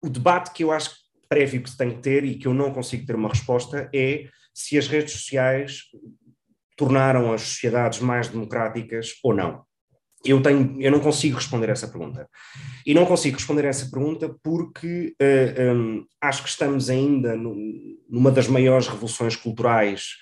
o 0.03 0.09
debate 0.09 0.53
que 0.53 0.65
eu 0.65 0.73
acho 0.73 0.91
prévio 1.29 1.63
que 1.63 1.71
se 1.71 1.77
tem 1.77 1.91
que 1.91 2.03
ter 2.03 2.25
e 2.25 2.35
que 2.35 2.49
eu 2.49 2.55
não 2.55 2.73
consigo 2.73 3.07
ter 3.07 3.15
uma 3.15 3.29
resposta 3.29 3.89
é 3.95 4.29
se 4.53 4.77
as 4.77 4.89
redes 4.89 5.13
sociais 5.13 5.85
tornaram 6.77 7.33
as 7.33 7.43
sociedades 7.43 8.01
mais 8.01 8.29
democráticas 8.29 9.15
ou 9.23 9.35
não. 9.35 9.63
Eu, 10.25 10.43
tenho, 10.43 10.77
eu 10.81 10.91
não 10.91 11.01
consigo 11.01 11.37
responder 11.37 11.71
essa 11.71 11.89
pergunta. 11.89 12.29
E 12.85 12.93
não 12.93 13.07
consigo 13.07 13.37
responder 13.37 13.65
essa 13.65 13.89
pergunta 13.89 14.35
porque 14.43 15.15
uh, 15.15 15.15
eh, 15.21 15.73
um, 15.73 16.05
acho 16.21 16.43
que 16.43 16.49
estamos 16.49 16.91
ainda 16.91 17.37
no, 17.37 17.55
numa 18.09 18.31
das 18.31 18.49
maiores 18.49 18.89
revoluções 18.89 19.37
culturais 19.37 20.17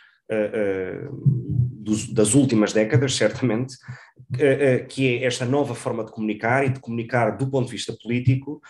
dos, 1.72 2.12
das 2.12 2.34
últimas 2.34 2.72
décadas, 2.72 3.14
certamente, 3.14 3.74
que 4.88 5.16
é 5.16 5.24
esta 5.24 5.44
nova 5.44 5.74
forma 5.74 6.04
de 6.04 6.12
comunicar 6.12 6.64
e 6.64 6.70
de 6.70 6.80
comunicar 6.80 7.36
do 7.36 7.50
ponto 7.50 7.66
de 7.66 7.72
vista 7.72 7.96
político. 8.02 8.60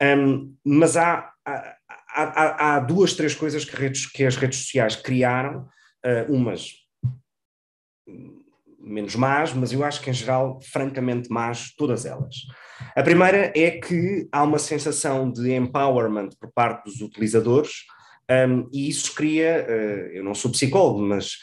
Um, 0.00 0.54
mas 0.64 0.96
há, 0.96 1.32
há, 1.44 1.76
há, 2.14 2.76
há, 2.76 2.80
duas, 2.80 3.14
três 3.14 3.34
coisas 3.34 3.64
que, 3.64 3.74
redes, 3.74 4.06
que 4.06 4.24
as 4.24 4.36
redes 4.36 4.60
sociais 4.60 4.94
criaram, 4.94 5.66
umas 6.28 6.72
menos 8.88 9.14
más, 9.14 9.52
mas 9.52 9.72
eu 9.72 9.84
acho 9.84 10.00
que 10.00 10.10
em 10.10 10.14
geral, 10.14 10.58
francamente 10.62 11.30
más, 11.30 11.74
todas 11.76 12.06
elas. 12.06 12.34
A 12.96 13.02
primeira 13.02 13.52
é 13.54 13.72
que 13.72 14.26
há 14.32 14.42
uma 14.42 14.58
sensação 14.58 15.30
de 15.30 15.52
empowerment 15.52 16.30
por 16.40 16.50
parte 16.52 16.84
dos 16.84 17.00
utilizadores, 17.00 17.84
um, 18.30 18.68
e 18.72 18.88
isso 18.88 19.14
cria, 19.14 19.66
uh, 19.68 20.16
eu 20.16 20.24
não 20.24 20.34
sou 20.34 20.50
psicólogo, 20.50 21.00
mas 21.00 21.38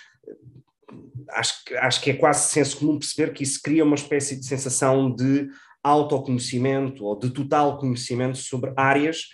acho, 1.32 1.54
acho 1.78 2.02
que 2.02 2.12
é 2.12 2.14
quase 2.14 2.50
senso 2.50 2.78
comum 2.78 3.00
perceber 3.00 3.34
que 3.34 3.44
isso 3.44 3.60
cria 3.62 3.84
uma 3.84 3.96
espécie 3.96 4.40
de 4.40 4.46
sensação 4.46 5.14
de 5.14 5.48
autoconhecimento 5.84 7.06
ou 7.06 7.18
de 7.18 7.30
total 7.30 7.78
conhecimento 7.78 8.38
sobre 8.38 8.74
áreas 8.76 9.30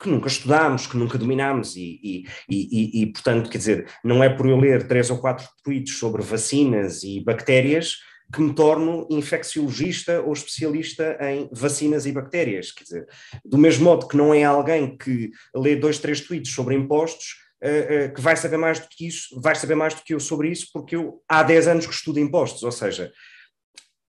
que 0.00 0.08
nunca 0.08 0.28
estudámos, 0.28 0.86
que 0.86 0.96
nunca 0.96 1.16
dominámos, 1.16 1.76
e, 1.76 2.00
e, 2.02 2.24
e, 2.48 3.02
e, 3.02 3.06
portanto, 3.06 3.48
quer 3.48 3.58
dizer, 3.58 3.86
não 4.02 4.22
é 4.22 4.28
por 4.28 4.46
eu 4.46 4.58
ler 4.58 4.86
três 4.86 5.08
ou 5.08 5.18
quatro 5.18 5.46
tweets 5.62 5.96
sobre 5.96 6.20
vacinas 6.22 7.02
e 7.02 7.20
bactérias 7.20 7.96
que 8.32 8.40
me 8.40 8.54
torno 8.54 9.06
infecciologista 9.10 10.20
ou 10.22 10.32
especialista 10.32 11.16
em 11.20 11.48
vacinas 11.52 12.06
e 12.06 12.12
bactérias, 12.12 12.72
quer 12.72 12.84
dizer, 12.84 13.08
do 13.44 13.58
mesmo 13.58 13.84
modo 13.84 14.08
que 14.08 14.16
não 14.16 14.34
é 14.34 14.42
alguém 14.42 14.96
que 14.96 15.30
lê 15.54 15.76
dois, 15.76 15.98
três 15.98 16.20
tweets 16.20 16.52
sobre 16.52 16.74
impostos, 16.74 17.42
Uh, 17.62 18.10
uh, 18.10 18.14
que 18.14 18.20
vai 18.20 18.36
saber 18.36 18.58
mais 18.58 18.78
do 18.78 18.86
que 18.90 19.06
isso, 19.06 19.40
vai 19.40 19.54
saber 19.54 19.74
mais 19.74 19.94
do 19.94 20.02
que 20.02 20.12
eu 20.12 20.20
sobre 20.20 20.50
isso, 20.50 20.68
porque 20.70 20.96
eu 20.96 21.22
há 21.26 21.42
10 21.42 21.68
anos 21.68 21.86
que 21.86 21.94
estudo 21.94 22.20
impostos, 22.20 22.62
ou 22.62 22.70
seja, 22.70 23.10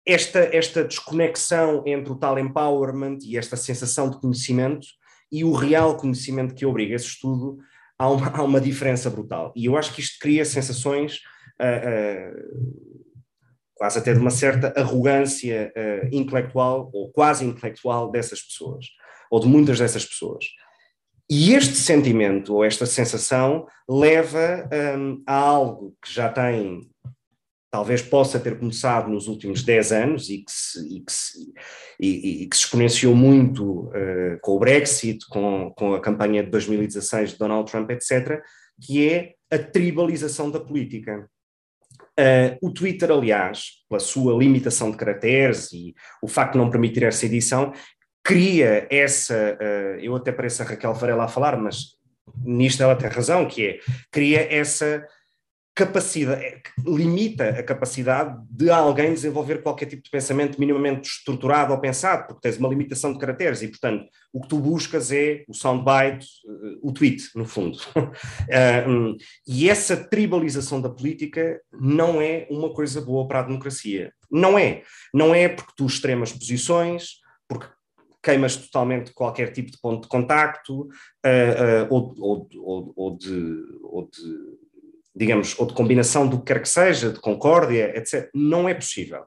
esta, 0.05 0.39
esta 0.53 0.85
desconexão 0.85 1.83
entre 1.85 2.11
o 2.11 2.15
tal 2.15 2.39
empowerment 2.39 3.17
e 3.23 3.37
esta 3.37 3.57
sensação 3.57 4.09
de 4.09 4.21
conhecimento 4.21 4.87
e 5.31 5.43
o 5.43 5.51
real 5.51 5.97
conhecimento 5.97 6.55
que 6.55 6.65
obriga 6.65 6.95
esse 6.95 7.07
estudo, 7.07 7.57
há 7.97 8.09
uma, 8.09 8.27
há 8.29 8.43
uma 8.43 8.59
diferença 8.59 9.09
brutal. 9.09 9.53
E 9.55 9.65
eu 9.65 9.77
acho 9.77 9.93
que 9.93 10.01
isto 10.01 10.19
cria 10.19 10.43
sensações 10.43 11.19
uh, 11.61 12.81
quase 13.81 13.97
até 13.97 14.13
de 14.13 14.19
uma 14.19 14.29
certa 14.29 14.71
arrogância 14.79 15.73
uh, 15.75 16.15
intelectual 16.15 16.91
ou 16.93 17.11
quase 17.11 17.43
intelectual 17.43 18.11
dessas 18.11 18.39
pessoas, 18.39 18.85
ou 19.31 19.39
de 19.39 19.47
muitas 19.47 19.79
dessas 19.79 20.05
pessoas. 20.05 20.45
E 21.27 21.55
este 21.55 21.73
sentimento 21.73 22.53
ou 22.53 22.63
esta 22.63 22.85
sensação 22.85 23.65
leva 23.89 24.69
um, 24.99 25.23
a 25.25 25.33
algo 25.33 25.97
que 25.99 26.13
já 26.13 26.29
tem 26.29 26.87
talvez 27.71 28.03
possa 28.03 28.39
ter 28.39 28.59
começado 28.59 29.09
nos 29.09 29.27
últimos 29.27 29.63
10 29.63 29.91
anos 29.93 30.29
e 30.29 30.43
que 30.43 30.51
se, 30.51 30.97
e 30.97 30.99
que 30.99 31.11
se, 31.11 31.53
e, 31.99 32.43
e 32.43 32.47
que 32.47 32.55
se 32.55 32.65
exponenciou 32.65 33.15
muito 33.15 33.87
uh, 33.87 34.39
com 34.43 34.57
o 34.57 34.59
Brexit, 34.59 35.25
com, 35.27 35.73
com 35.75 35.95
a 35.95 35.99
campanha 35.99 36.43
de 36.43 36.51
2016 36.51 37.31
de 37.31 37.37
Donald 37.39 37.71
Trump, 37.71 37.89
etc., 37.89 38.43
que 38.79 39.09
é 39.09 39.33
a 39.49 39.57
tribalização 39.57 40.51
da 40.51 40.59
política. 40.59 41.27
Uh, 42.21 42.57
o 42.61 42.71
Twitter, 42.71 43.09
aliás, 43.09 43.83
pela 43.89 43.99
sua 43.99 44.37
limitação 44.37 44.91
de 44.91 44.97
caracteres 44.97 45.73
e 45.73 45.95
o 46.21 46.27
facto 46.27 46.53
de 46.53 46.59
não 46.59 46.69
permitir 46.69 47.03
essa 47.03 47.25
edição, 47.25 47.73
cria 48.23 48.87
essa. 48.91 49.57
Uh, 49.59 49.99
eu 49.99 50.15
até 50.15 50.31
pareço 50.31 50.61
a 50.61 50.65
Raquel 50.65 50.93
Varela 50.93 51.23
a 51.23 51.27
falar, 51.27 51.57
mas 51.57 51.95
nisto 52.45 52.83
ela 52.83 52.95
tem 52.95 53.09
razão, 53.09 53.47
que 53.47 53.65
é 53.65 53.79
cria 54.11 54.47
essa 54.53 55.03
capacidade, 55.85 56.43
é, 56.43 56.61
limita 56.85 57.49
a 57.49 57.63
capacidade 57.63 58.39
de 58.49 58.69
alguém 58.69 59.13
desenvolver 59.13 59.63
qualquer 59.63 59.87
tipo 59.87 60.03
de 60.03 60.11
pensamento 60.11 60.59
minimamente 60.59 61.09
estruturado 61.09 61.73
ou 61.73 61.79
pensado, 61.79 62.27
porque 62.27 62.41
tens 62.41 62.57
uma 62.57 62.69
limitação 62.69 63.11
de 63.11 63.19
caracteres 63.19 63.63
e, 63.63 63.67
portanto, 63.67 64.05
o 64.31 64.41
que 64.41 64.47
tu 64.47 64.59
buscas 64.59 65.11
é 65.11 65.43
o 65.47 65.53
soundbite, 65.53 66.27
eh, 66.47 66.77
o 66.83 66.91
tweet, 66.91 67.29
no 67.35 67.45
fundo. 67.45 67.79
um, 68.87 69.17
e 69.47 69.69
essa 69.69 69.97
tribalização 69.97 70.79
da 70.79 70.89
política 70.89 71.59
não 71.73 72.21
é 72.21 72.45
uma 72.49 72.71
coisa 72.73 73.01
boa 73.01 73.27
para 73.27 73.39
a 73.39 73.43
democracia. 73.43 74.13
Não 74.29 74.57
é. 74.57 74.83
Não 75.11 75.33
é 75.33 75.49
porque 75.49 75.73
tu 75.75 75.87
extremas 75.87 76.31
posições, 76.31 77.15
porque 77.47 77.67
queimas 78.23 78.55
totalmente 78.55 79.11
qualquer 79.13 79.51
tipo 79.51 79.71
de 79.71 79.79
ponto 79.81 80.03
de 80.03 80.07
contacto, 80.07 80.81
uh, 80.81 81.87
ou, 81.89 82.13
ou, 82.19 82.49
ou, 82.55 82.93
ou, 82.95 83.17
de, 83.17 83.63
ou 83.81 84.07
de 84.07 84.61
digamos, 85.15 85.57
ou 85.59 85.65
de 85.65 85.73
combinação 85.73 86.27
do 86.27 86.39
que 86.39 86.45
quer 86.45 86.61
que 86.61 86.69
seja, 86.69 87.11
de 87.11 87.19
concórdia, 87.19 87.97
etc., 87.97 88.29
não 88.33 88.67
é 88.67 88.73
possível. 88.73 89.25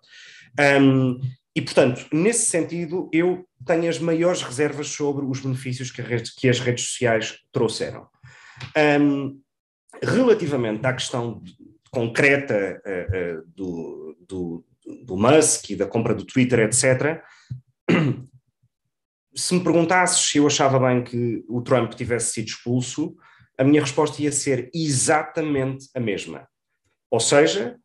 Um, 0.80 1.20
e, 1.54 1.62
portanto, 1.62 2.06
nesse 2.12 2.46
sentido, 2.46 3.08
eu 3.12 3.46
tenho 3.64 3.88
as 3.88 3.98
maiores 3.98 4.42
reservas 4.42 4.88
sobre 4.88 5.24
os 5.24 5.40
benefícios 5.40 5.90
que, 5.90 6.02
rede, 6.02 6.32
que 6.36 6.48
as 6.48 6.58
redes 6.58 6.86
sociais 6.86 7.38
trouxeram. 7.52 8.06
Um, 9.00 9.40
relativamente 10.02 10.84
à 10.86 10.92
questão 10.92 11.42
concreta 11.90 12.82
uh, 12.84 13.38
uh, 13.38 13.52
do, 13.54 14.16
do, 14.26 14.64
do 15.04 15.16
Musk 15.16 15.70
e 15.70 15.76
da 15.76 15.86
compra 15.86 16.14
do 16.14 16.24
Twitter, 16.24 16.60
etc., 16.60 17.22
se 19.34 19.54
me 19.54 19.64
perguntasses 19.64 20.24
se 20.24 20.38
eu 20.38 20.46
achava 20.46 20.78
bem 20.78 21.02
que 21.02 21.44
o 21.48 21.60
Trump 21.60 21.92
tivesse 21.94 22.32
sido 22.32 22.46
expulso, 22.46 23.16
a 23.58 23.64
minha 23.64 23.80
resposta 23.80 24.20
ia 24.22 24.32
ser 24.32 24.70
exatamente 24.74 25.88
a 25.94 26.00
mesma. 26.00 26.48
Ou 27.10 27.20
seja, 27.20 27.78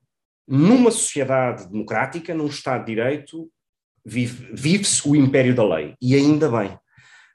numa 0.48 0.92
sociedade 0.92 1.70
democrática, 1.70 2.34
num 2.34 2.48
Estado 2.48 2.86
de 2.86 2.96
Direito, 2.96 3.50
vive-se 4.06 4.52
vive 4.54 4.88
o 5.06 5.16
império 5.16 5.54
da 5.54 5.68
lei, 5.68 5.94
e 6.02 6.16
ainda 6.16 6.50
bem. 6.50 6.78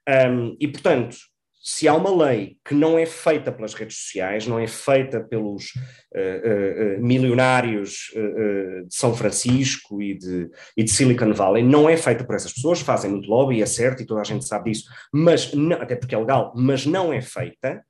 Um, 0.09 0.57
e, 0.61 0.69
portanto, 0.69 1.17
se 1.65 1.89
há 1.89 1.95
uma 1.95 2.15
lei 2.27 2.59
que 2.63 2.75
não 2.75 2.99
é 2.99 3.07
feita 3.07 3.51
pelas 3.51 3.73
redes 3.73 3.97
sociais, 3.97 4.47
não 4.47 4.59
é 4.59 4.67
feita 4.67 5.19
pelos 5.19 5.73
uh, 6.15 6.99
uh, 6.99 7.03
milionários 7.03 8.13
uh, 8.15 8.87
de 8.87 8.95
São 8.95 9.15
Francisco 9.15 10.03
e 10.03 10.19
de, 10.19 10.51
e 10.77 10.85
de, 10.85 10.91
Silicon 10.91 11.33
Valley, 11.33 11.63
não 11.63 11.89
é 11.89 11.97
feita 11.97 12.23
por 12.23 12.35
essas 12.35 12.53
pessoas, 12.53 12.81
fazem 12.81 13.11
muito 13.11 13.31
lobby, 13.31 13.63
é 13.63 13.67
certo, 13.67 14.03
e 14.03 14.07
toda 14.07 14.21
a 14.21 14.25
gente 14.25 14.47
sabe 14.47 14.73
disso, 14.73 14.91
mas 15.11 15.55
não, 15.55 15.81
até 15.81 15.97
porque 15.97 16.15
é 16.15 16.19
legal, 16.19 16.53
mas 16.55 16.85
não 16.85 17.11
é 17.11 17.23
feita, 17.23 17.83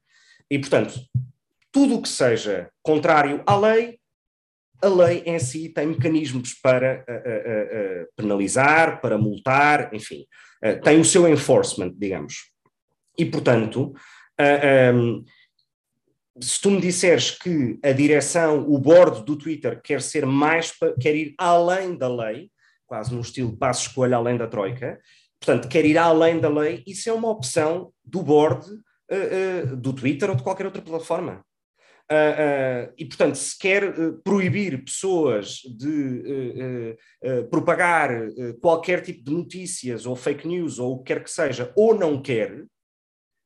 e, 0.51 0.59
portanto, 0.59 0.95
tudo 1.72 1.97
o 1.97 2.03
que 2.03 2.09
seja 2.09 2.70
contrário 2.82 3.42
à 3.47 3.57
lei, 3.57 3.99
a 4.82 4.88
lei 4.88 5.22
em 5.26 5.38
si 5.38 5.68
tem 5.68 5.86
mecanismos 5.86 6.55
para 6.55 7.05
uh, 7.09 7.12
uh, 7.12 8.03
uh, 8.03 8.07
penalizar, 8.16 9.01
para 9.01 9.18
multar, 9.18 9.92
enfim, 9.92 10.26
tem 10.82 10.99
o 10.99 11.05
seu 11.05 11.28
enforcement, 11.28 11.92
digamos. 11.97 12.51
E, 13.18 13.24
portanto, 13.24 13.95
um, 14.95 15.24
se 16.40 16.61
tu 16.61 16.70
me 16.70 16.80
disseres 16.80 17.30
que 17.30 17.78
a 17.82 17.92
direção, 17.92 18.66
o 18.68 18.78
board 18.78 19.24
do 19.24 19.36
Twitter 19.36 19.80
quer 19.82 20.03
ser 20.03 20.26
mais, 20.26 20.72
quer 21.01 21.14
ir 21.14 21.34
além 21.38 21.97
da 21.97 22.09
lei, 22.09 22.51
quase 22.86 23.14
no 23.14 23.20
estilo 23.20 23.57
passo 23.57 23.88
escolha 23.88 24.16
além 24.16 24.36
da 24.36 24.47
troika, 24.47 24.99
portanto, 25.38 25.68
quer 25.68 25.84
ir 25.84 25.97
além 25.97 26.40
da 26.40 26.49
lei, 26.49 26.82
isso 26.86 27.09
é 27.09 27.12
uma 27.12 27.30
opção 27.30 27.92
do 28.05 28.22
board 28.22 28.66
uh, 29.11 29.76
do 29.76 29.92
Twitter 29.92 30.30
ou 30.30 30.36
de 30.36 30.42
qualquer 30.42 30.66
outra 30.66 30.82
plataforma. 30.82 31.44
Uh, 32.05 32.90
uh, 32.90 32.94
e, 32.98 33.07
portanto, 33.07 33.36
se 33.36 33.59
quer 33.59 33.98
uh, 33.98 34.20
proibir 34.22 34.84
pessoas 34.84 35.61
de 35.62 36.94
propagar 37.50 38.11
qualquer 38.61 39.00
tipo 39.00 39.24
de 39.24 39.32
notícias 39.32 40.05
ou 40.05 40.14
fake 40.14 40.46
news 40.46 40.78
ou 40.78 40.92
o 40.92 40.98
que 40.98 41.14
quer 41.14 41.24
que 41.24 41.30
seja, 41.30 41.72
ou 41.74 41.94
não 41.94 42.20
quer, 42.20 42.64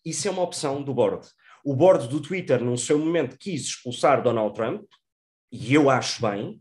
isso 0.04 0.26
é 0.26 0.30
uma 0.30 0.42
opção 0.42 0.82
do 0.82 0.92
board. 0.92 1.28
O 1.64 1.74
board 1.74 2.08
do 2.08 2.20
Twitter, 2.20 2.62
num 2.62 2.76
seu 2.76 2.98
momento, 2.98 3.38
quis 3.38 3.62
expulsar 3.62 4.22
Donald 4.22 4.54
Trump, 4.54 4.84
e 5.52 5.72
eu 5.72 5.88
acho 5.88 6.20
bem, 6.20 6.60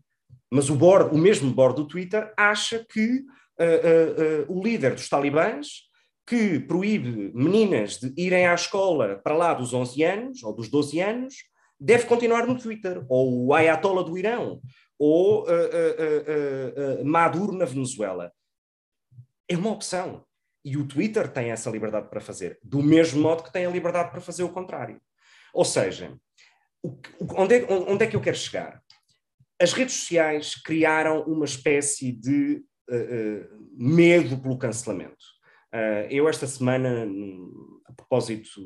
mas 0.51 0.69
o, 0.69 0.75
board, 0.75 1.15
o 1.15 1.17
mesmo 1.17 1.51
board 1.51 1.75
do 1.75 1.87
Twitter 1.87 2.31
acha 2.37 2.85
que 2.87 3.23
o 4.47 4.61
líder 4.61 4.93
dos 4.93 5.09
talibãs 5.09 5.86
que 6.27 6.59
proíbe 6.59 7.31
meninas 7.33 7.97
de 7.97 8.13
irem 8.21 8.45
à 8.45 8.53
escola 8.53 9.15
para 9.23 9.33
lá 9.33 9.53
dos 9.53 9.73
11 9.73 10.03
anos 10.03 10.43
ou 10.43 10.53
dos 10.53 10.67
12 10.67 10.99
anos, 10.99 11.35
deve 11.79 12.05
continuar 12.05 12.45
no 12.45 12.59
Twitter, 12.59 13.05
ou 13.07 13.45
o 13.45 13.53
Ayatollah 13.53 14.03
do 14.03 14.17
Irão, 14.17 14.61
ou 14.99 15.43
uh, 15.43 15.47
uh, 15.47 17.01
uh, 17.01 17.05
Maduro 17.05 17.53
na 17.53 17.63
Venezuela. 17.63 18.33
É 19.47 19.55
uma 19.55 19.71
opção. 19.71 20.25
E 20.65 20.75
o 20.75 20.85
Twitter 20.85 21.31
tem 21.31 21.51
essa 21.51 21.69
liberdade 21.69 22.09
para 22.09 22.19
fazer, 22.19 22.59
do 22.61 22.83
mesmo 22.83 23.21
modo 23.21 23.43
que 23.43 23.53
tem 23.53 23.65
a 23.65 23.69
liberdade 23.69 24.11
para 24.11 24.19
fazer 24.19 24.43
o 24.43 24.49
contrário. 24.49 24.99
Ou 25.53 25.63
seja, 25.63 26.13
onde 27.37 27.55
é, 27.55 27.65
onde 27.71 28.03
é 28.03 28.07
que 28.07 28.17
eu 28.17 28.21
quero 28.21 28.35
chegar? 28.35 28.83
As 29.61 29.71
redes 29.71 29.95
sociais 29.95 30.55
criaram 30.55 31.23
uma 31.23 31.45
espécie 31.45 32.11
de 32.11 32.61
uh, 32.89 32.95
uh, 32.95 33.67
medo 33.77 34.37
pelo 34.41 34.57
cancelamento. 34.57 35.36
Uh, 35.73 36.07
eu 36.09 36.27
esta 36.29 36.47
semana, 36.47 37.07
a 37.85 37.93
propósito, 37.93 38.61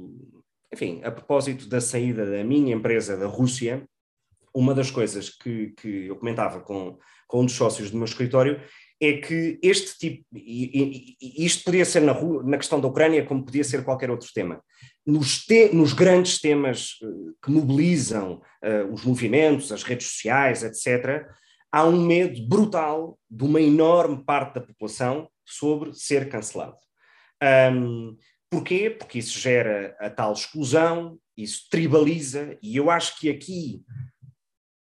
enfim, 0.73 1.01
a 1.03 1.11
propósito 1.11 1.67
da 1.67 1.81
saída 1.81 2.29
da 2.29 2.43
minha 2.43 2.73
empresa 2.73 3.17
da 3.17 3.27
Rússia, 3.27 3.87
uma 4.53 4.73
das 4.73 4.91
coisas 4.91 5.29
que, 5.29 5.73
que 5.77 6.07
eu 6.07 6.15
comentava 6.17 6.59
com, 6.61 6.97
com 7.27 7.41
um 7.41 7.45
dos 7.45 7.55
sócios 7.55 7.89
do 7.89 7.97
meu 7.97 8.05
escritório 8.05 8.61
é 9.01 9.13
que 9.13 9.57
este 9.63 9.97
tipo, 9.97 10.25
e, 10.35 11.17
e, 11.19 11.45
isto 11.45 11.63
podia 11.63 11.83
ser 11.83 12.01
na, 12.01 12.13
na, 12.43 12.57
questão 12.57 12.79
da 12.79 12.87
Ucrânia, 12.87 13.25
como 13.25 13.43
podia 13.43 13.63
ser 13.63 13.83
qualquer 13.83 14.11
outro 14.11 14.29
tema, 14.31 14.61
nos, 15.03 15.43
te, 15.43 15.73
nos 15.73 15.91
grandes 15.91 16.39
temas 16.39 16.99
eh, 17.01 17.07
que 17.43 17.49
mobilizam 17.49 18.39
uh, 18.63 18.93
os 18.93 19.03
movimentos, 19.03 19.71
as 19.71 19.81
redes 19.81 20.05
sociais, 20.05 20.63
etc., 20.63 21.25
há 21.71 21.83
um 21.83 22.05
medo 22.05 22.47
brutal 22.47 23.17
de 23.27 23.43
uma 23.43 23.59
enorme 23.59 24.23
parte 24.23 24.55
da 24.55 24.61
população 24.61 25.27
sobre 25.43 25.93
ser 25.95 26.29
cancelado. 26.29 26.77
Um, 27.43 28.17
porquê? 28.49 28.89
Porque 28.89 29.19
isso 29.19 29.39
gera 29.39 29.95
a 29.99 30.09
tal 30.09 30.33
exclusão, 30.33 31.17
isso 31.35 31.67
tribaliza, 31.69 32.57
e 32.61 32.75
eu 32.77 32.89
acho 32.89 33.19
que 33.19 33.29
aqui 33.29 33.83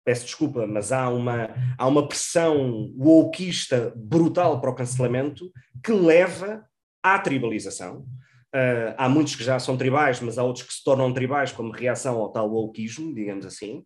peço 0.08 0.24
desculpa, 0.24 0.66
mas 0.66 0.90
há 0.90 1.10
uma, 1.10 1.54
há 1.76 1.86
uma 1.86 2.08
pressão 2.08 2.90
wokeista 2.96 3.92
brutal 3.94 4.58
para 4.58 4.70
o 4.70 4.74
cancelamento 4.74 5.52
que 5.84 5.92
leva 5.92 6.64
à 7.02 7.18
tribalização. 7.18 8.06
Uh, 8.54 8.96
há 8.96 9.06
muitos 9.06 9.36
que 9.36 9.44
já 9.44 9.58
são 9.58 9.76
tribais, 9.76 10.18
mas 10.20 10.38
há 10.38 10.42
outros 10.42 10.64
que 10.64 10.72
se 10.72 10.82
tornam 10.82 11.12
tribais 11.12 11.52
como 11.52 11.70
reação 11.70 12.16
ao 12.16 12.32
tal 12.32 12.50
wokeismo, 12.50 13.14
digamos 13.14 13.44
assim. 13.44 13.84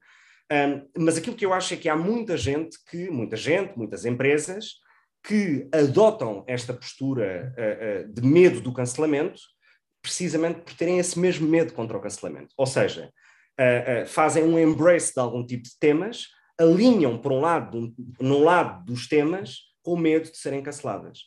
Um, 0.53 1.03
mas 1.03 1.17
aquilo 1.17 1.35
que 1.35 1.45
eu 1.45 1.53
acho 1.53 1.75
é 1.75 1.77
que 1.77 1.89
há 1.89 1.97
muita 1.97 2.37
gente 2.37 2.79
que, 2.89 3.11
muita 3.11 3.37
gente, 3.37 3.77
muitas 3.77 4.05
empresas, 4.05 4.75
que 5.23 5.69
adotam 5.73 6.45
esta 6.49 6.75
postura 6.75 7.55
uh, 7.57 8.09
uh, 8.09 8.13
de 8.13 8.23
medo 8.23 8.61
do 8.61 8.73
cancelamento, 8.73 9.41
precisamente 10.03 10.61
por 10.63 10.75
terem 10.75 10.99
esse 10.99 11.19
mesmo 11.19 11.49
medo 11.49 11.73
contra 11.73 11.97
o 11.97 12.01
cancelamento. 12.01 12.53
Ou 12.57 12.67
seja, 12.67 13.09
uh, 13.59 14.07
fazem 14.07 14.43
um 14.43 14.59
embrace 14.59 15.15
de 15.15 15.21
algum 15.21 15.47
tipo 15.47 15.63
de 15.63 15.79
temas, 15.79 16.27
alinham 16.59 17.19
por 17.19 17.31
um 17.31 17.41
lado, 17.41 17.95
num 18.21 18.43
lado 18.43 18.85
dos 18.85 19.07
temas, 19.07 19.59
com 19.83 19.97
medo 19.97 20.31
de 20.31 20.37
serem 20.37 20.63
canceladas. 20.63 21.21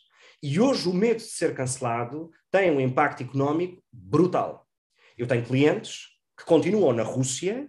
E 0.43 0.59
hoje 0.59 0.89
o 0.89 0.93
medo 0.93 1.17
de 1.17 1.23
ser 1.23 1.55
cancelado 1.55 2.29
tem 2.51 2.71
um 2.71 2.79
impacto 2.79 3.23
económico 3.23 3.81
brutal. 3.91 4.67
Eu 5.17 5.25
tenho 5.25 5.45
clientes 5.45 6.07
que 6.37 6.45
continuam 6.45 6.93
na 6.93 7.03
Rússia, 7.03 7.67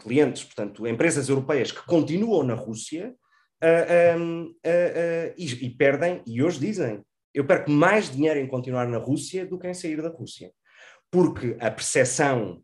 clientes, 0.00 0.44
portanto, 0.44 0.86
empresas 0.86 1.28
europeias 1.28 1.72
que 1.72 1.84
continuam 1.86 2.42
na 2.42 2.54
Rússia 2.54 3.14
e, 5.36 5.66
e 5.66 5.70
perdem, 5.70 6.22
e 6.26 6.42
hoje 6.42 6.58
dizem, 6.58 7.02
eu 7.34 7.46
perco 7.46 7.70
mais 7.70 8.10
dinheiro 8.10 8.40
em 8.40 8.46
continuar 8.46 8.88
na 8.88 8.98
Rússia 8.98 9.46
do 9.46 9.58
que 9.58 9.68
em 9.68 9.74
sair 9.74 10.02
da 10.02 10.08
Rússia. 10.08 10.50
Porque 11.10 11.56
a 11.60 11.70
percepção 11.70 12.62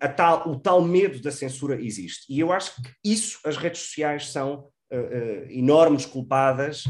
a, 0.00 0.08
tal, 0.08 0.48
o 0.48 0.58
tal 0.58 0.82
medo 0.82 1.20
da 1.20 1.30
censura 1.30 1.80
existe. 1.80 2.32
E 2.32 2.40
eu 2.40 2.52
acho 2.52 2.74
que 2.82 2.90
isso 3.04 3.38
as 3.44 3.56
redes 3.56 3.80
sociais 3.82 4.30
são 4.30 4.68
uh, 4.92 5.50
enormes 5.50 6.06
culpadas, 6.06 6.84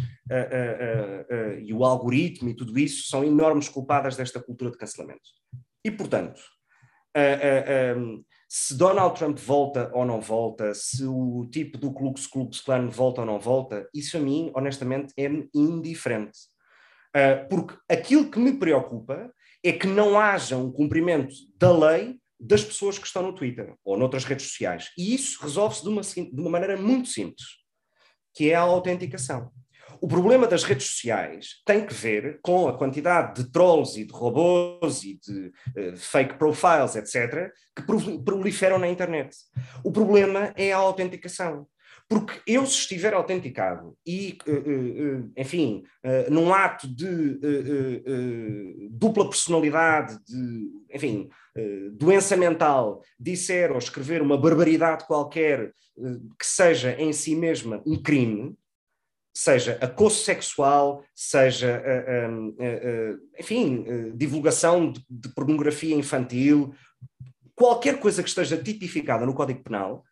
e 1.63 1.73
o 1.73 1.85
algoritmo 1.85 2.49
e 2.49 2.55
tudo 2.55 2.79
isso 2.79 3.09
são 3.09 3.25
enormes 3.25 3.69
culpadas 3.69 4.17
desta 4.17 4.41
cultura 4.41 4.71
de 4.71 4.79
cancelamento. 4.79 5.29
E, 5.85 5.91
portanto, 5.91 6.41
se 8.49 8.75
Donald 8.75 9.19
Trump 9.19 9.39
volta 9.39 9.91
ou 9.93 10.05
não 10.05 10.21
volta, 10.21 10.73
se 10.75 11.05
o 11.05 11.49
tipo 11.51 11.77
do 11.79 11.93
Klux 11.93 12.27
Klux 12.27 12.61
Klan 12.61 12.89
volta 12.89 13.23
ou 13.23 13.27
não 13.27 13.41
volta, 13.41 13.89
isso 13.93 14.17
a 14.17 14.21
mim, 14.21 14.53
honestamente, 14.55 15.13
é 15.17 15.29
indiferente. 15.55 16.39
porque 17.51 17.77
aquilo 17.89 18.31
que 18.31 18.39
me 18.39 18.53
preocupa 18.53 19.33
é 19.65 19.73
que 19.73 19.87
não 19.87 20.19
haja 20.19 20.57
um 20.57 20.71
cumprimento 20.71 21.35
da 21.57 21.77
lei 21.77 22.21
das 22.39 22.63
pessoas 22.63 22.99
que 22.99 23.07
estão 23.07 23.23
no 23.23 23.35
Twitter 23.35 23.75
ou 23.85 23.97
noutras 23.97 24.25
redes 24.25 24.47
sociais. 24.47 24.91
E 24.97 25.15
isso 25.15 25.43
resolve-se 25.43 25.83
de 25.83 25.89
uma, 25.89 26.03
de 26.03 26.41
uma 26.41 26.51
maneira 26.51 26.77
muito 26.77 27.09
simples, 27.09 27.47
que 28.35 28.51
é 28.51 28.55
a 28.55 28.61
autenticação. 28.61 29.51
O 30.01 30.09
problema 30.09 30.47
das 30.47 30.65
redes 30.65 30.87
sociais 30.87 31.63
tem 31.65 31.87
que 31.87 31.95
ver 31.95 32.39
com 32.43 32.69
a 32.69 32.77
quantidade 32.77 33.43
de 33.43 33.51
trolls 33.51 34.01
e 34.01 34.05
de 34.05 34.13
robôs 34.13 35.03
e 35.03 35.19
de 35.19 35.47
uh, 35.49 35.97
fake 35.97 36.35
profiles, 36.35 36.97
etc., 36.97 37.51
que 37.75 37.83
proliferam 38.25 38.79
na 38.79 38.89
internet. 38.89 39.37
O 39.85 39.93
problema 39.93 40.53
é 40.57 40.73
a 40.73 40.79
autenticação. 40.79 41.67
Porque 42.09 42.41
eu, 42.47 42.65
se 42.67 42.79
estiver 42.81 43.15
autenticado 43.15 43.97
e, 44.07 44.39
uh, 44.47 44.53
uh, 44.53 45.33
enfim, 45.37 45.83
num 46.31 46.55
ato 46.55 46.87
de 46.87 47.41
dupla 48.91 49.29
personalidade, 49.29 50.17
de, 50.25 50.71
enfim, 50.95 51.29
doença 51.95 52.37
mental, 52.37 53.03
disser 53.19 53.73
ou 53.73 53.79
escrever 53.79 54.23
uma 54.23 54.39
barbaridade 54.39 55.05
qualquer 55.05 55.73
que 56.39 56.47
seja 56.47 56.93
em 56.93 57.13
si 57.13 57.35
mesma 57.35 57.83
um 57.85 58.01
crime, 58.01 58.57
seja 59.37 59.77
acoso 59.83 60.25
sexual, 60.25 61.05
seja, 61.15 61.83
enfim, 63.39 63.85
divulgação 64.17 64.91
de, 64.91 65.29
pornografia 65.35 65.95
infantil, 65.95 66.75
qualquer 67.55 68.01
coisa 68.01 68.23
que 68.23 68.31
esteja 68.31 68.57
tipificada 68.57 69.27
no 69.27 69.35
Código 69.35 69.63
Penal, 69.63 70.03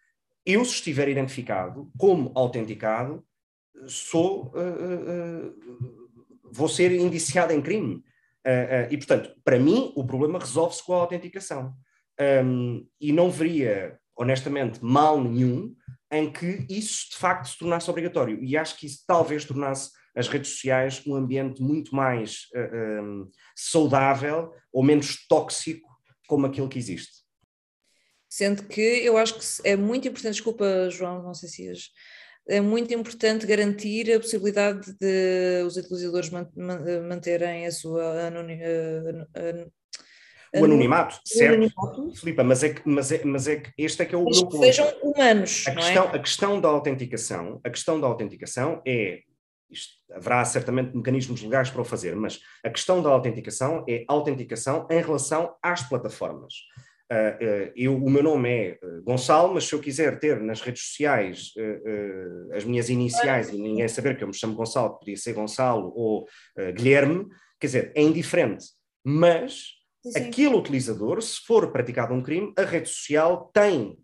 eu, 0.44 0.62
se 0.62 0.74
estiver 0.74 1.08
identificado 1.08 1.90
como 1.96 2.32
autenticado, 2.34 3.24
sou, 3.86 4.52
vou 6.52 6.68
ser 6.68 6.92
indiciado 6.92 7.54
em 7.54 7.62
crime. 7.62 8.04
E, 8.90 8.96
portanto, 8.98 9.34
para 9.42 9.58
mim, 9.58 9.90
o 9.96 10.04
problema 10.04 10.38
resolve-se 10.38 10.84
com 10.84 10.92
a 10.92 10.98
autenticação. 10.98 11.72
Um, 12.44 12.86
e 13.00 13.10
não 13.10 13.30
veria, 13.30 13.98
honestamente, 14.14 14.84
mal 14.84 15.18
nenhum 15.18 15.74
em 16.16 16.32
que 16.32 16.66
isso 16.68 17.10
de 17.10 17.16
facto 17.16 17.48
se 17.48 17.58
tornasse 17.58 17.90
obrigatório. 17.90 18.42
E 18.42 18.56
acho 18.56 18.76
que 18.76 18.86
isso 18.86 19.04
talvez 19.06 19.44
tornasse 19.44 19.90
as 20.14 20.28
redes 20.28 20.52
sociais 20.52 21.02
um 21.06 21.14
ambiente 21.14 21.60
muito 21.60 21.94
mais 21.94 22.46
um, 22.54 23.28
saudável 23.56 24.52
ou 24.72 24.82
menos 24.82 25.26
tóxico 25.26 25.88
como 26.28 26.46
aquele 26.46 26.68
que 26.68 26.78
existe. 26.78 27.24
Sendo 28.28 28.64
que 28.64 28.80
eu 28.80 29.16
acho 29.16 29.34
que 29.34 29.44
é 29.68 29.76
muito 29.76 30.08
importante, 30.08 30.34
desculpa, 30.34 30.88
João, 30.90 31.22
não 31.22 31.34
sei 31.34 31.48
se 31.48 31.68
és, 31.68 31.90
é 32.48 32.60
muito 32.60 32.92
importante 32.92 33.46
garantir 33.46 34.12
a 34.12 34.20
possibilidade 34.20 34.92
de 34.98 35.62
os 35.64 35.76
utilizadores 35.76 36.30
manterem 36.30 37.66
a 37.66 37.72
sua 37.72 38.26
anonimidade. 38.26 39.26
O 40.54 40.64
anonimato, 40.64 41.20
certo, 41.24 41.54
anonimato. 41.54 42.16
Filipa, 42.16 42.44
mas 42.44 42.62
é, 42.62 42.68
que, 42.70 42.88
mas, 42.88 43.10
é, 43.10 43.24
mas 43.24 43.48
é 43.48 43.56
que 43.56 43.72
este 43.76 44.02
é 44.02 44.06
que 44.06 44.14
é 44.14 44.18
o 44.18 44.24
mas 44.24 44.36
meu 44.36 44.48
ponto. 44.48 44.64
sejam 44.64 44.86
humanos, 45.02 45.64
a 45.66 45.70
é? 45.70 45.74
questão, 45.74 46.04
é? 46.04 46.08
a 46.08 46.18
questão 46.18 46.60
da 46.60 46.68
autenticação, 46.68 47.60
a 47.64 47.70
questão 47.70 48.00
da 48.00 48.06
autenticação 48.06 48.80
é, 48.86 49.22
isto, 49.70 49.94
haverá 50.12 50.44
certamente 50.44 50.96
mecanismos 50.96 51.42
legais 51.42 51.70
para 51.70 51.82
o 51.82 51.84
fazer, 51.84 52.14
mas 52.14 52.40
a 52.64 52.70
questão 52.70 53.02
da 53.02 53.10
autenticação 53.10 53.84
é 53.88 54.04
autenticação 54.06 54.86
em 54.90 55.00
relação 55.00 55.54
às 55.62 55.82
plataformas. 55.82 56.54
Uh, 57.12 57.70
eu, 57.76 58.02
o 58.02 58.08
meu 58.08 58.22
nome 58.22 58.48
é 58.48 58.68
eh, 58.70 58.78
Gonçalo, 59.04 59.52
mas 59.52 59.64
se 59.64 59.74
eu 59.74 59.78
quiser 59.78 60.18
ter 60.18 60.40
nas 60.40 60.62
redes 60.62 60.86
sociais 60.86 61.52
uh, 61.56 62.54
as 62.54 62.64
minhas 62.64 62.88
iniciais 62.88 63.50
e 63.50 63.58
ninguém 63.58 63.86
saber 63.88 64.16
que 64.16 64.24
eu 64.24 64.28
me 64.28 64.34
chamo 64.34 64.54
Gonçalo, 64.54 64.98
podia 64.98 65.16
ser 65.16 65.34
Gonçalo 65.34 65.92
ou 65.94 66.26
Guilherme, 66.74 67.26
quer 67.60 67.66
dizer, 67.66 67.92
é 67.94 68.02
indiferente. 68.02 68.64
Mas 69.04 69.66
Sim. 70.04 70.18
aquele 70.18 70.54
utilizador, 70.54 71.22
se 71.22 71.40
for 71.46 71.70
praticado 71.72 72.12
um 72.12 72.22
crime, 72.22 72.52
a 72.58 72.62
rede 72.62 72.88
social 72.88 73.50
tem 73.54 73.98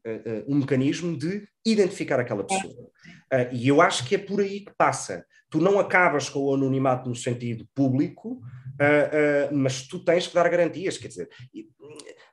um 0.49 0.57
mecanismo 0.57 1.17
de 1.17 1.47
identificar 1.65 2.19
aquela 2.19 2.43
pessoa. 2.43 2.91
e 3.53 3.69
eu 3.69 3.83
acho 3.83 4.07
que 4.07 4.15
é 4.15 4.19
por 4.19 4.41
aí 4.41 4.61
que 4.61 4.73
passa. 4.79 5.25
Tu 5.51 5.59
não 5.59 5.79
acabas 5.79 6.29
com 6.29 6.41
o 6.41 6.55
anonimato 6.55 7.09
no 7.09 7.15
sentido 7.15 7.69
público, 7.75 8.41
Uh, 8.81 9.53
uh, 9.53 9.55
mas 9.55 9.87
tu 9.87 10.03
tens 10.03 10.27
que 10.27 10.35
dar 10.35 10.49
garantias, 10.49 10.97
quer 10.97 11.09
dizer, 11.09 11.29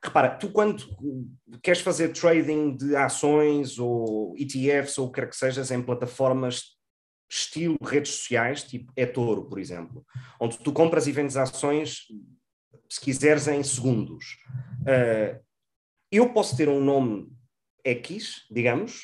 repara, 0.02 0.30
tu 0.30 0.50
quando 0.50 0.82
queres 1.62 1.82
fazer 1.82 2.08
trading 2.08 2.74
de 2.74 2.96
ações 2.96 3.78
ou 3.78 4.34
ETFs 4.38 4.96
ou 4.96 5.08
o 5.08 5.12
que 5.12 5.20
quer 5.20 5.28
que 5.28 5.36
sejas 5.36 5.70
em 5.70 5.82
plataformas 5.82 6.78
estilo 7.30 7.76
redes 7.82 8.12
sociais, 8.12 8.62
tipo 8.62 8.90
eToro, 8.96 9.44
por 9.44 9.58
exemplo, 9.58 10.02
onde 10.40 10.58
tu 10.58 10.72
compras 10.72 11.06
e 11.06 11.12
vendes 11.12 11.36
ações, 11.36 12.04
se 12.88 13.00
quiseres, 13.00 13.48
em 13.48 13.62
segundos. 13.62 14.38
Uh, 14.82 15.40
eu 16.10 16.32
posso 16.32 16.56
ter 16.56 16.68
um 16.68 16.82
nome 16.82 17.30
X, 17.84 18.46
digamos, 18.50 19.02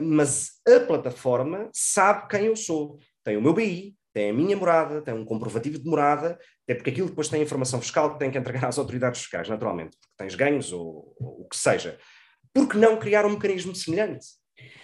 mas 0.00 0.60
a 0.66 0.80
plataforma 0.80 1.68
sabe 1.72 2.28
quem 2.28 2.46
eu 2.46 2.56
sou 2.56 2.98
tem 3.24 3.36
o 3.36 3.42
meu 3.42 3.52
BI, 3.52 3.94
tem 4.12 4.30
a 4.30 4.32
minha 4.32 4.56
morada, 4.56 5.02
tem 5.02 5.14
um 5.14 5.24
comprovativo 5.24 5.78
de 5.78 5.84
morada, 5.84 6.38
até 6.64 6.74
porque 6.74 6.90
aquilo 6.90 7.08
depois 7.08 7.28
tem 7.28 7.42
informação 7.42 7.80
fiscal 7.80 8.12
que 8.12 8.18
tem 8.18 8.30
que 8.30 8.38
entregar 8.38 8.66
às 8.66 8.78
autoridades 8.78 9.20
fiscais, 9.20 9.48
naturalmente, 9.48 9.96
porque 9.96 10.14
tens 10.16 10.34
ganhos 10.34 10.72
ou, 10.72 11.14
ou 11.18 11.42
o 11.42 11.48
que 11.48 11.56
seja. 11.56 11.98
Por 12.52 12.68
que 12.68 12.76
não 12.76 12.98
criar 12.98 13.24
um 13.24 13.30
mecanismo 13.30 13.74
semelhante? 13.74 14.26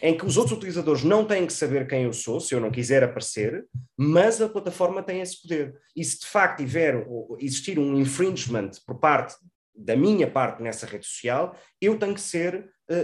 Em 0.02 0.16
que 0.16 0.26
os 0.26 0.36
outros 0.36 0.56
utilizadores 0.56 1.02
não 1.02 1.24
têm 1.24 1.46
que 1.46 1.52
saber 1.52 1.86
quem 1.86 2.04
eu 2.04 2.12
sou, 2.12 2.38
se 2.40 2.54
eu 2.54 2.60
não 2.60 2.70
quiser 2.70 3.02
aparecer, 3.02 3.64
mas 3.96 4.40
a 4.40 4.48
plataforma 4.48 5.02
tem 5.02 5.20
esse 5.20 5.40
poder. 5.40 5.74
E 5.94 6.04
se 6.04 6.20
de 6.20 6.26
facto 6.26 6.58
tiver, 6.58 7.06
existir 7.38 7.78
um 7.78 7.98
infringement 7.98 8.70
por 8.86 8.98
parte 8.98 9.34
da 9.74 9.96
minha 9.96 10.30
parte 10.30 10.62
nessa 10.62 10.86
rede 10.86 11.06
social, 11.06 11.56
eu 11.80 11.98
tenho 11.98 12.14
que 12.14 12.20
ser 12.20 12.70
uh, 12.88 12.94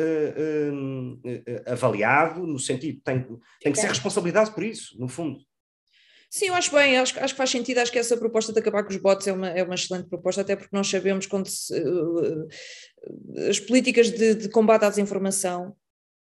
uh, 0.00 1.14
uh, 1.14 1.72
avaliado, 1.72 2.46
no 2.46 2.58
sentido, 2.58 3.00
tenho, 3.04 3.40
tenho 3.60 3.74
que 3.74 3.80
ser 3.80 3.88
responsabilizado 3.88 4.52
por 4.52 4.64
isso, 4.64 4.98
no 4.98 5.08
fundo. 5.08 5.40
Sim, 6.30 6.46
eu 6.46 6.54
acho 6.54 6.74
bem, 6.74 6.96
acho, 6.96 7.20
acho 7.20 7.34
que 7.34 7.38
faz 7.38 7.50
sentido, 7.50 7.76
acho 7.76 7.92
que 7.92 7.98
essa 7.98 8.16
proposta 8.16 8.54
de 8.54 8.58
acabar 8.58 8.82
com 8.82 8.88
os 8.88 8.96
bots 8.96 9.26
é 9.26 9.32
uma, 9.34 9.50
é 9.50 9.62
uma 9.62 9.74
excelente 9.74 10.08
proposta, 10.08 10.40
até 10.40 10.56
porque 10.56 10.74
nós 10.74 10.88
sabemos 10.88 11.26
quando 11.26 11.46
se, 11.46 11.78
uh, 11.78 12.48
as 13.50 13.60
políticas 13.60 14.10
de, 14.10 14.34
de, 14.36 14.48
combate 14.48 14.86
à 14.86 14.88
desinformação, 14.88 15.76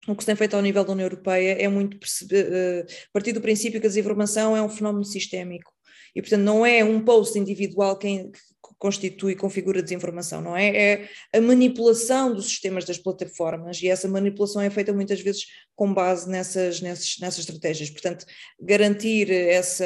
o 0.07 0.15
que 0.15 0.23
se 0.23 0.27
tem 0.27 0.35
feito 0.35 0.55
ao 0.55 0.61
nível 0.61 0.83
da 0.83 0.93
União 0.93 1.05
Europeia 1.05 1.53
é 1.59 1.67
muito 1.67 1.97
perceber, 1.99 2.47
uh, 2.47 2.85
partir 3.11 3.33
do 3.33 3.41
princípio 3.41 3.79
que 3.79 3.87
a 3.87 3.89
desinformação 3.89 4.55
é 4.55 4.61
um 4.61 4.69
fenómeno 4.69 5.03
sistémico 5.03 5.71
e, 6.15 6.21
portanto, 6.21 6.41
não 6.41 6.65
é 6.65 6.83
um 6.83 7.03
post 7.03 7.37
individual 7.37 7.97
quem 7.97 8.31
constitui 8.79 9.33
e 9.33 9.35
configura 9.35 9.81
desinformação, 9.81 10.41
não 10.41 10.55
é? 10.55 10.75
É 10.75 11.09
a 11.33 11.41
manipulação 11.41 12.33
dos 12.33 12.45
sistemas 12.47 12.85
das 12.85 12.97
plataformas 12.97 13.81
e 13.81 13.87
essa 13.87 14.07
manipulação 14.07 14.61
é 14.61 14.69
feita 14.69 14.93
muitas 14.93 15.19
vezes 15.21 15.45
com 15.75 15.93
base 15.93 16.29
nessas, 16.29 16.81
nessas, 16.81 17.17
nessas 17.19 17.39
estratégias. 17.39 17.89
Portanto, 17.89 18.25
garantir 18.59 19.31
essa 19.31 19.85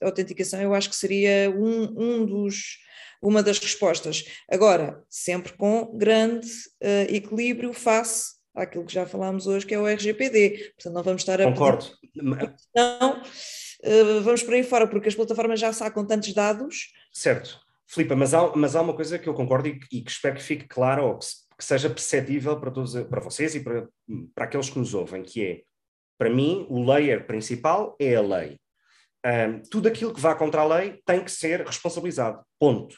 autenticação 0.00 0.60
eu 0.60 0.74
acho 0.74 0.90
que 0.90 0.96
seria 0.96 1.50
um, 1.50 1.94
um 1.96 2.26
dos 2.26 2.78
uma 3.22 3.42
das 3.42 3.58
respostas. 3.58 4.24
Agora, 4.50 5.02
sempre 5.08 5.52
com 5.52 5.94
grande 5.94 6.48
uh, 6.82 7.14
equilíbrio 7.14 7.74
face 7.74 8.39
àquilo 8.54 8.84
que 8.84 8.92
já 8.92 9.06
falámos 9.06 9.46
hoje, 9.46 9.66
que 9.66 9.74
é 9.74 9.78
o 9.78 9.86
RGPD. 9.86 10.72
Portanto, 10.74 10.94
não 10.94 11.02
vamos 11.02 11.22
estar 11.22 11.40
a. 11.40 11.44
Concordo. 11.44 11.86
Não, 12.14 13.20
uh, 13.20 14.20
vamos 14.22 14.42
por 14.42 14.54
aí 14.54 14.62
fora, 14.62 14.86
porque 14.86 15.08
as 15.08 15.14
plataformas 15.14 15.60
já 15.60 15.72
sacam 15.72 16.06
tantos 16.06 16.32
dados. 16.32 16.92
Certo. 17.12 17.60
Filipa, 17.86 18.14
mas 18.14 18.32
há, 18.34 18.54
mas 18.56 18.76
há 18.76 18.82
uma 18.82 18.94
coisa 18.94 19.18
que 19.18 19.28
eu 19.28 19.34
concordo 19.34 19.68
e, 19.68 19.80
e 19.90 20.00
que 20.00 20.10
espero 20.10 20.36
que 20.36 20.42
fique 20.42 20.68
claro 20.68 21.06
ou 21.06 21.18
que, 21.18 21.26
que, 21.58 21.64
seja 21.64 21.90
perceptível 21.90 22.58
para, 22.60 22.70
todos, 22.70 22.94
para 23.08 23.20
vocês 23.20 23.54
e 23.56 23.60
para, 23.60 23.88
para 24.32 24.44
aqueles 24.44 24.70
que 24.70 24.78
nos 24.78 24.94
ouvem, 24.94 25.24
que 25.24 25.44
é, 25.44 25.62
para 26.16 26.30
mim, 26.30 26.66
o 26.68 26.84
layer 26.84 27.26
principal 27.26 27.96
é 27.98 28.14
a 28.14 28.20
lei. 28.20 28.60
Um, 29.26 29.60
tudo 29.68 29.88
aquilo 29.88 30.14
que 30.14 30.20
vá 30.20 30.34
contra 30.34 30.62
a 30.62 30.66
lei 30.66 31.00
tem 31.04 31.24
que 31.24 31.32
ser 31.32 31.66
responsabilizado. 31.66 32.42
Ponto. 32.58 32.96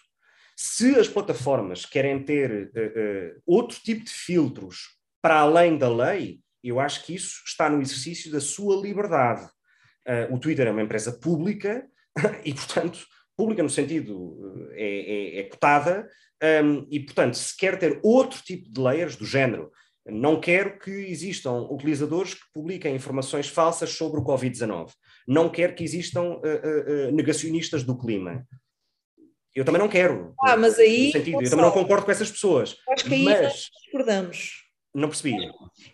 Se 0.55 0.95
as 0.97 1.09
plataformas 1.09 1.87
querem 1.87 2.23
ter 2.23 2.71
uh, 2.75 3.39
uh, 3.39 3.43
outro 3.47 3.81
tipo 3.81 4.05
de 4.05 4.11
filtros 4.11 5.02
para 5.23 5.39
além 5.39 5.79
da 5.79 5.89
lei, 5.89 6.41
eu 6.63 6.79
acho 6.79 7.05
que 7.05 7.15
isso 7.15 7.43
está 7.47 7.71
no 7.71 7.81
exercício 7.81 8.31
da 8.31 8.41
sua 8.41 8.77
liberdade. 8.77 9.45
Uh, 10.07 10.35
o 10.35 10.39
Twitter 10.39 10.67
é 10.67 10.71
uma 10.71 10.83
empresa 10.83 11.13
pública 11.13 11.87
e, 12.45 12.53
portanto, 12.53 13.07
pública 13.37 13.63
no 13.63 13.71
sentido 13.71 14.69
é, 14.73 15.37
é, 15.37 15.41
é 15.41 15.43
cotada, 15.45 16.09
um, 16.43 16.87
e 16.91 16.99
portanto, 16.99 17.35
se 17.35 17.57
quer 17.57 17.79
ter 17.79 18.01
outro 18.03 18.43
tipo 18.43 18.69
de 18.71 18.81
layers 18.81 19.15
do 19.15 19.25
género, 19.25 19.71
não 20.05 20.41
quero 20.41 20.81
que 20.81 20.91
existam 20.91 21.69
utilizadores 21.71 22.35
que 22.35 22.53
publiquem 22.53 22.97
informações 22.97 23.47
falsas 23.47 23.91
sobre 23.91 24.19
o 24.19 24.25
Covid-19. 24.25 24.91
Não 25.29 25.49
quero 25.49 25.75
que 25.75 25.85
existam 25.85 26.23
uh, 26.23 26.41
uh, 26.41 27.13
negacionistas 27.13 27.85
do 27.85 27.97
clima. 27.97 28.45
Eu 29.55 29.65
também 29.65 29.81
não 29.81 29.89
quero. 29.89 30.35
Ah, 30.41 30.57
mas 30.57 30.79
aí. 30.79 31.13
Eu 31.15 31.51
também 31.51 31.65
não 31.65 31.71
concordo 31.71 32.05
com 32.05 32.11
essas 32.11 32.31
pessoas. 32.31 32.77
Acho 32.89 33.05
que 33.05 33.15
aí 33.15 33.25
mas... 33.25 33.43
nós 33.43 33.71
discordamos. 33.85 34.62
Não 34.95 35.09
percebi. 35.09 35.35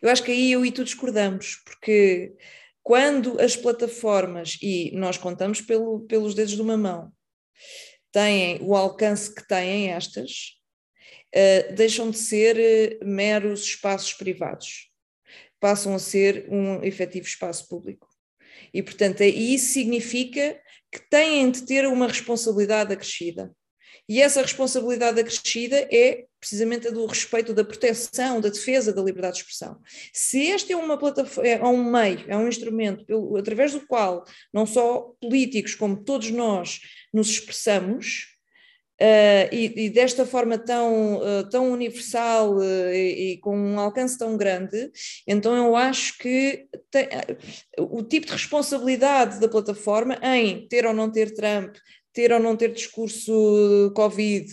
Eu 0.03 0.11
acho 0.11 0.23
que 0.23 0.33
aí 0.33 0.53
eu 0.53 0.65
e 0.65 0.73
tu 0.73 0.85
discordamos, 0.85 1.57
porque 1.65 2.35
quando 2.83 3.41
as 3.41 3.55
plataformas, 3.55 4.59
e 4.63 4.91
nós 4.95 5.17
contamos 5.17 5.61
pelo, 5.61 6.01
pelos 6.01 6.35
dedos 6.35 6.55
de 6.55 6.63
uma 6.63 6.77
mão, 6.77 7.13
têm 8.11 8.59
o 8.63 8.75
alcance 8.75 9.33
que 9.33 9.47
têm 9.47 9.91
estas, 9.91 10.55
uh, 11.35 11.75
deixam 11.75 12.11
de 12.11 12.19
ser 12.19 13.01
uh, 13.03 13.07
meros 13.07 13.63
espaços 13.63 14.15
privados, 14.15 14.91
passam 15.61 15.95
a 15.95 15.99
ser 15.99 16.49
um 16.51 16.83
efetivo 16.83 17.27
espaço 17.27 17.69
público. 17.69 18.09
E, 18.73 18.83
portanto, 18.83 19.21
é, 19.21 19.29
isso 19.29 19.73
significa 19.73 20.61
que 20.91 21.01
têm 21.11 21.51
de 21.51 21.67
ter 21.67 21.87
uma 21.87 22.07
responsabilidade 22.07 22.93
acrescida. 22.93 23.55
E 24.09 24.23
essa 24.23 24.41
responsabilidade 24.41 25.21
acrescida 25.21 25.87
é 25.93 26.25
precisamente 26.41 26.89
a 26.89 26.91
do 26.91 27.05
respeito, 27.05 27.53
da 27.53 27.65
proteção, 27.65 28.41
da 28.41 28.49
defesa 28.49 28.93
da 28.93 29.03
liberdade 29.03 29.35
de 29.35 29.41
expressão. 29.43 29.79
Se 30.13 30.41
este 30.47 30.73
é 30.73 30.77
uma 30.77 30.97
plataforma, 30.97 31.49
é 31.49 31.63
um 31.65 31.85
meio, 31.85 32.25
é 32.29 32.37
um 32.37 32.49
instrumento 32.49 33.05
pelo, 33.05 33.37
através 33.37 33.73
do 33.73 33.87
qual 33.87 34.25
não 34.53 34.65
só 34.65 35.13
políticos 35.21 35.75
como 35.75 36.03
todos 36.05 36.31
nós 36.31 36.81
nos 37.13 37.29
expressamos, 37.29 38.39
Uh, 39.01 39.47
e, 39.53 39.85
e, 39.85 39.91
desta 39.91 40.27
forma 40.27 40.59
tão, 40.59 41.19
uh, 41.19 41.49
tão 41.49 41.71
universal 41.71 42.57
uh, 42.57 42.91
e, 42.91 43.35
e, 43.35 43.39
com 43.39 43.57
um 43.57 43.79
alcance 43.79 44.19
tão 44.19 44.37
grande, 44.37 44.91
então 45.25 45.55
eu 45.55 45.77
acho 45.77 46.19
que 46.19 46.67
tem, 46.91 47.07
o 47.79 48.03
tipo 48.03 48.27
de 48.27 48.33
responsabilidade 48.33 49.39
da 49.39 49.49
plataforma 49.49 50.19
em 50.21 50.67
ter 50.67 50.85
ou 50.85 50.93
não 50.93 51.13
ter 51.13 51.33
Trump, 51.33 51.77
ter 52.19 52.33
ou 52.33 52.41
não 52.41 52.57
ter 52.57 52.73
discurso 52.73 53.93
Covid, 53.95 54.53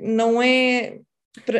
não 0.00 0.42
é. 0.42 0.98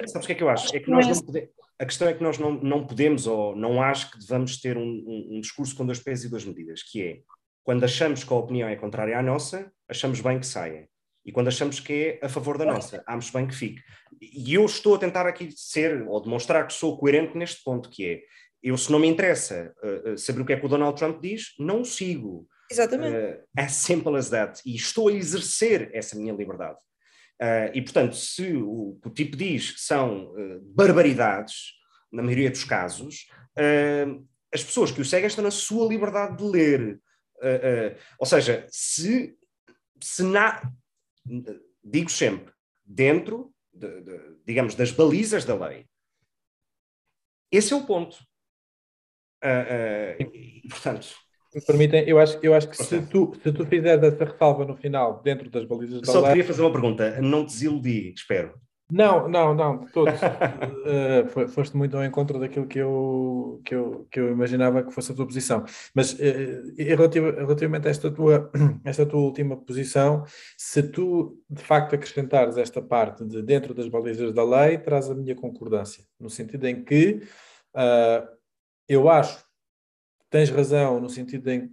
Sabes 0.09 0.24
o 0.24 0.26
que 0.26 0.32
é 0.32 0.34
que 0.34 0.42
eu 0.42 0.48
acho? 0.48 0.74
É 0.74 0.80
que 0.80 0.90
nós 0.90 1.06
não 1.06 1.20
podemos. 1.20 1.50
A 1.80 1.86
questão 1.86 2.09
é 2.09 2.12
que 2.12 2.22
nós 2.24 2.38
não, 2.38 2.54
não 2.54 2.84
podemos, 2.84 3.28
ou 3.28 3.54
não 3.54 3.80
acho 3.80 4.11
que 4.11 4.18
devamos 4.18 4.61
ter 4.61 4.76
um, 4.76 4.82
um, 4.82 5.36
um 5.36 5.40
discurso 5.40 5.76
com 5.76 5.86
dois 5.86 6.00
pés 6.00 6.24
e 6.24 6.28
duas 6.28 6.44
medidas, 6.44 6.82
que 6.82 7.00
é 7.00 7.18
quando 7.62 7.84
achamos 7.84 8.24
que 8.24 8.32
a 8.32 8.36
opinião 8.36 8.68
é 8.68 8.74
contrária 8.74 9.16
à 9.16 9.22
nossa, 9.22 9.70
achamos 9.88 10.20
bem 10.20 10.40
que 10.40 10.46
saia 10.46 10.88
e 11.24 11.30
quando 11.30 11.48
achamos 11.48 11.78
que 11.78 12.18
é 12.20 12.26
a 12.26 12.28
favor 12.28 12.59
da 12.59 12.64
nossa, 12.64 13.04
achamos 13.06 13.30
bem 13.30 13.46
que 13.46 13.54
fique. 13.54 13.82
E 14.20 14.54
eu 14.54 14.64
estou 14.64 14.96
a 14.96 14.98
tentar 14.98 15.26
aqui 15.26 15.50
ser, 15.54 16.02
ou 16.09 16.20
demonstrar 16.20 16.66
que 16.66 16.72
sou 16.72 16.98
coerente 16.98 17.36
neste 17.36 17.62
ponto, 17.62 17.90
que 17.90 18.04
é, 18.04 18.20
eu 18.61 18.76
se 18.76 18.90
não 18.90 18.98
me 18.98 19.06
interessa 19.06 19.72
uh, 19.84 20.18
saber 20.18 20.40
o 20.40 20.44
que 20.44 20.54
é 20.54 20.56
que 20.59 20.66
o 20.66 20.68
Donald 20.68 20.98
Trump 20.98 21.20
diz, 21.20 21.54
não 21.61 21.82
o 21.82 21.84
sigo. 21.84 22.48
Exatamente. 22.71 23.16
Uh, 23.16 23.45
as 23.57 23.73
simple 23.73 24.16
as 24.16 24.31
that. 24.31 24.61
E 24.64 24.75
estou 24.75 25.09
a 25.09 25.12
exercer 25.12 25.91
essa 25.93 26.16
minha 26.16 26.35
liberdade. 26.35 26.79
Uh, 27.41 27.71
e, 27.73 27.83
portanto, 27.83 28.16
se 28.16 28.55
o 28.57 28.99
que 29.01 29.09
o 29.09 29.12
tipo 29.12 29.37
diz 29.37 29.75
são 29.79 30.33
barbaridades, 30.75 31.75
na 32.11 32.23
maioria 32.23 32.51
dos 32.51 32.64
casos, 32.64 33.29
as 34.53 34.64
pessoas 34.64 34.91
que 34.91 35.01
o 35.01 35.05
seguem 35.05 35.27
estão 35.27 35.45
na 35.45 35.51
sua 35.51 35.87
liberdade 35.87 36.39
de 36.39 36.45
ler. 36.45 37.01
ou 38.19 38.27
seja, 38.27 38.66
se, 38.71 39.37
se 40.03 40.23
na, 40.23 40.62
digo 41.85 42.11
sempre, 42.11 42.53
dentro, 42.85 43.55
de, 43.73 44.01
de, 44.01 44.37
digamos, 44.45 44.75
das 44.75 44.91
balizas 44.91 45.45
da 45.45 45.55
lei. 45.55 45.87
Esse 47.53 47.73
é 47.73 47.77
o 47.77 47.87
ponto. 47.87 48.16
Uh, 49.45 50.23
uh, 50.25 50.35
e, 50.35 50.69
portanto. 50.69 51.28
Me 51.55 51.61
permitem, 51.62 52.05
eu 52.07 52.18
acho, 52.18 52.38
eu 52.42 52.55
acho 52.55 52.68
que 52.68 52.76
se 52.76 53.01
tu, 53.07 53.32
se 53.42 53.51
tu 53.53 53.64
fizeres 53.64 54.03
essa 54.03 54.24
ressalva 54.24 54.64
no 54.66 54.76
final, 54.76 55.22
dentro 55.24 55.49
das 55.49 55.64
balizas 55.64 56.03
da 56.03 56.07
Só 56.07 56.12
lei. 56.12 56.22
Só 56.22 56.28
queria 56.28 56.44
fazer 56.44 56.62
uma 56.62 56.72
pergunta, 56.72 57.20
não 57.22 57.44
te 57.46 57.53
desiludi, 57.53 58.12
espero. 58.14 58.53
Não, 58.90 59.28
não, 59.28 59.55
não, 59.55 59.80
de 59.80 59.92
todos. 59.92 60.14
uh, 60.22 61.49
foste 61.49 61.76
muito 61.76 61.94
ao 61.96 62.05
encontro 62.05 62.38
daquilo 62.40 62.66
que 62.66 62.78
eu, 62.78 63.61
que, 63.62 63.74
eu, 63.74 64.07
que 64.11 64.18
eu 64.18 64.30
imaginava 64.30 64.82
que 64.82 64.92
fosse 64.92 65.12
a 65.12 65.14
tua 65.14 65.26
posição. 65.26 65.64
Mas 65.94 66.14
uh, 66.14 66.74
relativamente 66.78 67.86
a 67.86 67.90
esta 67.90 68.11
tua, 68.11 68.51
esta 68.84 69.05
tua 69.05 69.20
última 69.20 69.57
posição, 69.57 70.24
se 70.57 70.82
tu 70.82 71.38
de 71.51 71.62
facto 71.62 71.94
acrescentares 71.94 72.57
esta 72.57 72.80
parte 72.80 73.24
de 73.26 73.42
dentro 73.42 73.74
das 73.74 73.88
balizas 73.88 74.32
da 74.32 74.42
lei, 74.42 74.78
traz 74.78 75.11
a 75.11 75.14
minha 75.14 75.34
concordância, 75.34 76.03
no 76.18 76.30
sentido 76.30 76.66
em 76.66 76.82
que 76.82 77.20
uh, 77.74 78.26
eu 78.88 79.11
acho 79.11 79.47
tens 80.31 80.51
razão, 80.51 81.01
no 81.01 81.09
sentido 81.09 81.49
em 81.49 81.70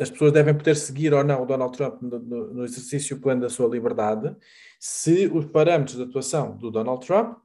as 0.00 0.10
pessoas 0.10 0.32
devem 0.32 0.54
poder 0.54 0.76
seguir 0.76 1.12
ou 1.12 1.24
não 1.24 1.42
o 1.42 1.46
Donald 1.46 1.76
Trump 1.76 2.00
no, 2.00 2.18
no, 2.20 2.64
exercício 2.64 3.20
pleno 3.20 3.40
da 3.40 3.50
sua 3.50 3.68
liberdade, 3.68 4.34
se 4.78 5.26
os 5.26 5.44
parâmetros 5.46 5.96
de 5.96 6.04
atuação 6.04 6.56
do 6.56 6.70
Donald 6.70 7.04
Trump, 7.04 7.36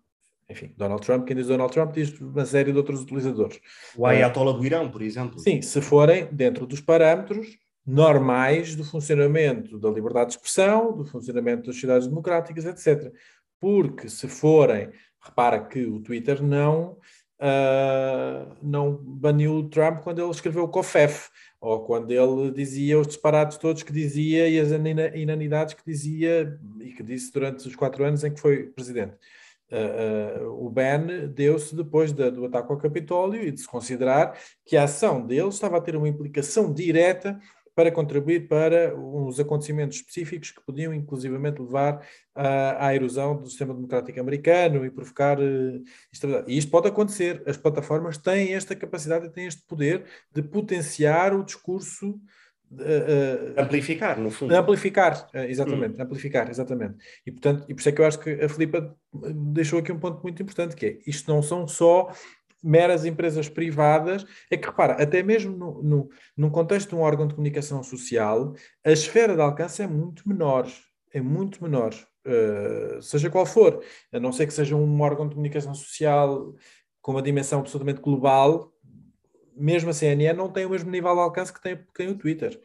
enfim, 0.48 0.72
Donald 0.78 1.04
Trump, 1.04 1.26
quem 1.26 1.36
diz 1.36 1.48
Donald 1.48 1.74
Trump 1.74 1.94
diz 1.94 2.20
uma 2.20 2.46
série 2.46 2.72
de 2.72 2.78
outros 2.78 3.02
utilizadores. 3.02 3.60
O 3.98 4.06
Ayatollah 4.06 4.54
do 4.56 4.64
Irão, 4.64 4.92
por 4.92 5.02
exemplo. 5.02 5.40
Sim, 5.40 5.62
se 5.62 5.82
forem 5.82 6.28
dentro 6.32 6.68
dos 6.68 6.80
parâmetros 6.80 7.58
normais 7.86 8.76
do 8.76 8.84
funcionamento 8.84 9.80
da 9.80 9.90
liberdade 9.90 10.32
de 10.32 10.36
expressão, 10.36 10.96
do 10.96 11.06
funcionamento 11.06 11.66
das 11.66 11.76
sociedades 11.76 12.08
democráticas, 12.08 12.66
etc. 12.66 13.12
Porque 13.60 14.08
se 14.10 14.28
forem, 14.28 14.90
repara 15.20 15.60
que 15.60 15.86
o 15.86 16.00
Twitter 16.02 16.44
não, 16.44 16.98
uh, 17.44 18.56
não 18.62 18.96
baniu 18.96 19.56
o 19.56 19.70
Trump 19.70 20.02
quando 20.02 20.22
ele 20.22 20.32
escreveu 20.32 20.64
o 20.64 20.70
COFEF 20.70 21.30
ou 21.60 21.84
quando 21.84 22.12
ele 22.12 22.52
dizia 22.52 23.00
os 23.00 23.08
disparates 23.08 23.58
todos 23.58 23.84
que 23.84 23.92
dizia 23.92 24.48
e 24.48 24.60
as 24.60 24.70
inanidades 24.72 25.74
que 25.74 25.84
dizia 25.86 26.58
e 26.80 26.92
que 26.94 27.04
disse 27.04 27.32
durante 27.32 27.68
os 27.68 27.76
quatro 27.76 28.04
anos 28.04 28.24
em 28.24 28.34
que 28.34 28.40
foi 28.40 28.64
presidente. 28.64 29.16
Uh, 29.72 30.44
uh, 30.46 30.66
o 30.66 30.70
ban 30.70 31.28
deu-se 31.34 31.76
depois 31.76 32.14
da, 32.14 32.30
do 32.30 32.46
ataque 32.46 32.72
ao 32.72 32.78
Capitólio 32.78 33.44
e 33.44 33.52
de 33.52 33.60
se 33.60 33.68
considerar 33.68 34.38
que 34.66 34.78
a 34.78 34.84
ação 34.84 35.26
dele 35.26 35.48
estava 35.48 35.78
a 35.78 35.82
ter 35.82 35.96
uma 35.96 36.08
implicação 36.08 36.72
direta 36.72 37.40
para 37.76 37.92
contribuir 37.92 38.48
para 38.48 38.96
uns 38.96 39.40
acontecimentos 39.40 39.98
específicos 39.98 40.52
que 40.52 40.64
podiam 40.64 40.94
inclusivamente 40.94 41.62
levar 41.62 42.06
à, 42.36 42.88
à 42.88 42.96
erosão 42.96 43.42
do 43.42 43.50
sistema 43.50 43.74
democrático 43.74 44.20
americano 44.20 44.86
e 44.86 44.92
provocar 44.92 45.40
uh, 45.40 45.84
instabilidade. 46.12 46.52
E 46.52 46.58
isto 46.58 46.70
pode 46.70 46.88
acontecer. 46.88 47.42
As 47.46 47.58
plataformas 47.58 48.18
têm 48.18 48.54
esta 48.54 48.76
capacidade, 48.76 49.32
têm 49.32 49.48
este 49.48 49.64
poder 49.68 50.06
de 50.32 50.42
potenciar 50.42 51.34
o 51.34 51.44
discurso 51.44 52.20
Uh, 52.76 53.54
amplificar, 53.62 54.20
no 54.20 54.32
fundo. 54.32 54.56
Amplificar, 54.56 55.30
uh, 55.32 55.38
exatamente, 55.42 56.00
hum. 56.00 56.04
amplificar, 56.04 56.50
exatamente. 56.50 56.96
E 57.24 57.32
portanto, 57.32 57.66
e 57.70 57.74
por 57.76 57.80
isso 57.80 57.90
é 57.90 57.92
que 57.92 58.02
eu 58.02 58.06
acho 58.06 58.20
que 58.20 58.32
a 58.32 58.50
Filipa 58.50 58.98
deixou 59.54 59.78
aqui 59.78 59.92
um 59.92 60.00
ponto 60.00 60.24
muito 60.24 60.42
importante, 60.42 60.76
que 60.76 60.86
é, 60.88 60.98
isto 61.06 61.32
não 61.32 61.44
são 61.44 61.68
só 61.68 62.12
meras 62.64 63.06
empresas 63.06 63.50
privadas, 63.50 64.26
é 64.50 64.56
que 64.56 64.66
repara, 64.66 64.94
até 64.94 65.22
mesmo 65.22 65.56
no, 65.56 65.84
no, 65.84 66.10
num 66.38 66.50
contexto 66.50 66.90
de 66.90 66.96
um 66.96 67.02
órgão 67.02 67.28
de 67.28 67.36
comunicação 67.36 67.84
social, 67.84 68.54
a 68.86 68.92
esfera 68.92 69.36
de 69.36 69.42
alcance 69.42 69.82
é 69.82 69.88
muito 69.88 70.28
menor, 70.28 70.68
é 71.12 71.20
muito 71.20 71.62
menor, 71.62 71.94
uh, 72.26 73.02
seja 73.02 73.30
qual 73.30 73.46
for, 73.46 73.84
a 74.12 74.20
não 74.20 74.32
ser 74.32 74.48
que 74.48 74.54
seja 74.54 74.76
um 74.76 75.02
órgão 75.02 75.28
de 75.28 75.36
comunicação 75.36 75.74
social 75.74 76.56
com 77.02 77.12
uma 77.12 77.22
dimensão 77.22 77.60
absolutamente 77.60 78.02
global, 78.02 78.74
mesmo 79.56 79.90
a 79.90 79.94
CNN 79.94 80.38
não 80.38 80.50
tem 80.50 80.66
o 80.66 80.70
mesmo 80.70 80.90
nível 80.90 81.14
de 81.14 81.20
alcance 81.20 81.54
que 81.54 81.62
tem, 81.62 81.78
que 81.78 81.94
tem 81.94 82.08
o 82.10 82.18
Twitter 82.18 82.60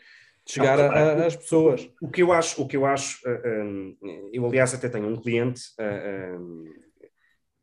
de 0.48 0.54
chegar 0.54 0.80
às 0.80 1.36
pessoas. 1.36 1.90
O 2.00 2.08
que 2.08 2.22
eu 2.22 2.32
acho, 2.32 2.62
o 2.62 2.66
que 2.66 2.76
eu 2.76 2.86
acho, 2.86 3.20
eh, 3.28 3.62
um, 3.62 3.96
eh, 4.02 4.30
eu 4.32 4.46
aliás 4.46 4.72
até 4.72 4.88
tenho 4.88 5.06
um 5.06 5.16
cliente 5.16 5.60
uh, 5.78 6.40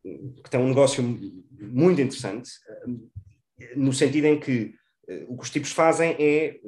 um, 0.04 0.34
que 0.42 0.48
tem 0.48 0.60
um 0.60 0.68
negócio 0.68 1.02
muito 1.60 2.00
interessante, 2.00 2.50
no 3.74 3.92
sentido 3.92 4.26
em 4.26 4.38
que 4.38 4.74
o 5.28 5.36
que 5.36 5.44
os 5.44 5.50
tipos 5.50 5.70
fazem 5.70 6.16
é 6.18 6.58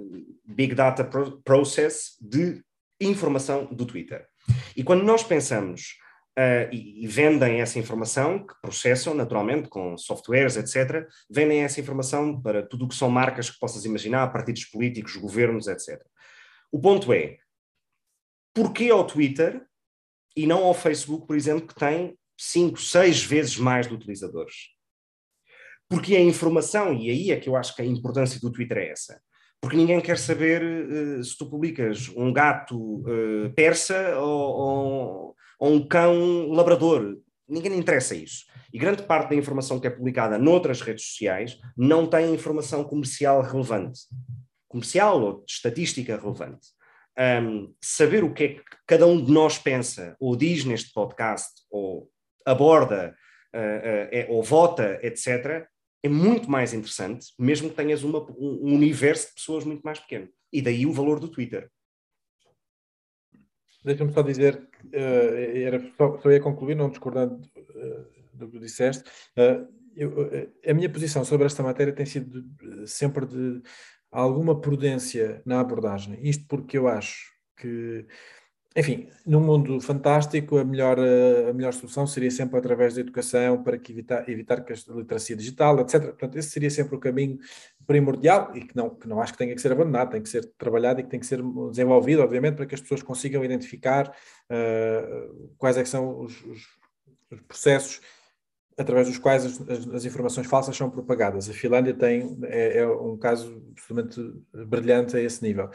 Big 0.45 0.75
Data 0.75 1.05
Process 1.45 2.17
de 2.21 2.63
informação 3.01 3.67
do 3.67 3.85
Twitter. 3.85 4.27
E 4.77 4.83
quando 4.83 5.03
nós 5.03 5.23
pensamos 5.23 5.99
uh, 6.39 6.73
e, 6.73 7.05
e, 7.05 7.07
vendem 7.07 7.61
essa 7.61 7.79
informação, 7.79 8.47
que 8.47 8.55
processam 8.61 9.15
naturalmente 9.15 9.69
com 9.69 9.97
softwares, 9.97 10.57
etc., 10.57 11.07
vendem 11.29 11.61
essa 11.61 11.81
informação 11.81 12.41
para 12.41 12.63
tudo 12.63 12.85
o 12.85 12.89
que 12.89 12.95
são 12.95 13.11
marcas 13.11 13.51
que 13.51 13.59
possas 13.59 13.85
imaginar, 13.85 14.33
partidos 14.33 14.65
políticos, 14.65 15.17
governos, 15.17 15.67
etc. 15.67 16.01
O 16.71 16.81
ponto 16.81 17.13
é, 17.13 17.39
porquê 18.55 18.91
ao 18.91 19.07
Twitter 19.07 19.65
e 20.37 20.47
não 20.47 20.65
ao 20.65 20.75
Facebook, 20.75 21.27
por 21.27 21.37
exemplo, 21.37 21.67
que 21.67 21.75
tem 21.75 22.17
5, 22.37 22.81
6 22.81 23.25
vezes 23.25 23.57
mais 23.57 23.89
de 23.89 23.95
utilizadores? 23.95 24.78
Porque 25.89 26.15
a 26.15 26.21
informação, 26.21 26.93
e 26.95 27.11
aí 27.11 27.31
é 27.31 27.37
que 27.37 27.49
eu 27.49 27.57
acho 27.57 27.75
que 27.75 27.83
a 27.83 27.85
importância 27.85 28.39
do 28.41 28.53
Twitter 28.53 28.79
é 28.79 28.91
essa, 28.91 29.21
porque 29.61 29.77
ninguém 29.77 30.01
quer 30.01 30.19
saber 30.19 30.63
uh, 30.63 31.25
se 31.25 31.37
tu 31.37 31.49
publicas 31.49 32.09
um 32.17 32.33
gato 32.33 33.01
uh, 33.01 33.53
persa 33.55 34.19
ou, 34.19 34.29
ou, 34.29 35.37
ou 35.59 35.73
um 35.73 35.87
cão 35.87 36.49
labrador. 36.51 37.19
Ninguém 37.49 37.77
interessa 37.77 38.15
isso. 38.15 38.45
E 38.73 38.79
grande 38.79 39.03
parte 39.03 39.31
da 39.31 39.37
informação 39.37 39.81
que 39.81 39.87
é 39.87 39.91
publicada 39.91 40.39
noutras 40.39 40.81
redes 40.81 41.07
sociais 41.07 41.59
não 41.77 42.07
tem 42.07 42.35
informação 42.35 42.85
comercial 42.85 43.41
relevante. 43.43 44.01
Comercial 44.69 45.23
ou 45.23 45.45
de 45.45 45.53
estatística 45.53 46.17
relevante. 46.17 46.69
Um, 47.19 47.75
saber 47.81 48.23
o 48.23 48.33
que 48.33 48.45
é 48.45 48.49
que 48.49 48.63
cada 48.87 49.07
um 49.07 49.25
de 49.25 49.33
nós 49.33 49.59
pensa, 49.59 50.15
ou 50.21 50.37
diz 50.37 50.65
neste 50.65 50.93
podcast, 50.93 51.63
ou 51.71 52.09
aborda, 52.47 53.17
uh, 53.55 53.59
uh, 53.59 54.09
é, 54.13 54.27
ou 54.29 54.43
vota, 54.43 55.01
etc., 55.03 55.67
é 56.03 56.09
muito 56.09 56.51
mais 56.51 56.73
interessante, 56.73 57.33
mesmo 57.39 57.71
que 57.71 57.77
tenhas 57.77 58.03
uma, 58.05 58.21
um 58.39 58.75
universo 58.75 59.29
de 59.29 59.35
pessoas 59.35 59.65
muito 59.65 59.83
mais 59.83 59.99
pequeno. 59.99 60.29
E 60.53 60.63
daí 60.63 60.87
o 60.87 60.93
valor 60.93 61.19
do 61.19 61.29
Twitter. 61.29 61.71
Deixa-me 63.85 64.13
só 64.13 64.23
dizer, 64.23 64.69
uh, 64.85 65.57
era, 65.57 65.81
só, 65.97 66.19
só 66.19 66.31
ia 66.31 66.41
concluir, 66.41 66.75
não 66.75 66.91
discordando 66.91 67.37
uh, 67.57 68.07
do 68.35 68.49
que 68.49 68.59
disseste. 68.59 69.09
Uh, 69.37 69.67
eu, 69.97 70.31
a 70.67 70.75
minha 70.75 70.91
posição 70.91 71.25
sobre 71.25 71.47
esta 71.47 71.63
matéria 71.63 71.93
tem 71.93 72.07
sido 72.07 72.45
sempre 72.87 73.27
de 73.27 73.61
alguma 74.11 74.61
prudência 74.61 75.43
na 75.45 75.61
abordagem. 75.61 76.19
Isto 76.23 76.47
porque 76.47 76.79
eu 76.79 76.87
acho 76.87 77.33
que 77.57 78.07
enfim, 78.79 79.09
num 79.27 79.41
mundo 79.41 79.81
fantástico, 79.81 80.57
a 80.57 80.65
melhor, 80.65 81.01
a 81.01 81.53
melhor 81.53 81.73
solução 81.73 82.07
seria 82.07 82.31
sempre 82.31 82.57
através 82.61 82.95
da 82.95 83.01
educação 83.01 83.61
para 83.61 83.77
que 83.77 83.91
evitar, 83.91 84.29
evitar 84.29 84.61
que 84.61 84.73
a 84.73 84.77
literacia 84.95 85.35
digital, 85.35 85.81
etc. 85.81 86.01
Portanto, 86.05 86.39
esse 86.39 86.51
seria 86.51 86.71
sempre 86.71 86.95
o 86.95 87.01
caminho 87.01 87.41
primordial 87.89 88.53
e 88.55 88.61
que 88.61 88.77
não, 88.77 88.91
que 88.91 89.09
não 89.09 89.21
acho 89.21 89.33
que 89.33 89.39
tenha 89.39 89.53
que 89.53 89.61
ser 89.61 89.73
abandonado, 89.73 90.11
tem 90.11 90.23
que 90.23 90.29
ser 90.29 90.45
trabalhado 90.57 91.01
e 91.01 91.03
que 91.03 91.11
tem 91.11 91.19
que 91.19 91.27
ser 91.27 91.43
desenvolvido, 91.71 92.23
obviamente, 92.23 92.55
para 92.55 92.67
que 92.67 92.75
as 92.77 92.81
pessoas 92.81 93.03
consigam 93.03 93.45
identificar 93.45 94.15
uh, 94.49 95.55
quais 95.59 95.77
é 95.77 95.85
são 95.85 96.21
os, 96.21 96.41
os, 96.45 96.63
os, 97.33 97.41
processos 97.49 98.01
através 98.79 99.09
dos 99.09 99.19
quais 99.19 99.45
as, 99.45 99.61
as, 99.69 99.89
as, 99.89 100.05
informações 100.05 100.47
falsas 100.47 100.77
são 100.77 100.89
propagadas. 100.89 101.51
A 101.51 101.53
Finlândia 101.53 101.95
tem, 101.95 102.39
é, 102.45 102.79
é 102.79 102.87
um 102.87 103.17
caso 103.17 103.61
absolutamente 103.73 104.45
brilhante 104.69 105.17
a 105.17 105.21
esse 105.21 105.43
nível. 105.43 105.69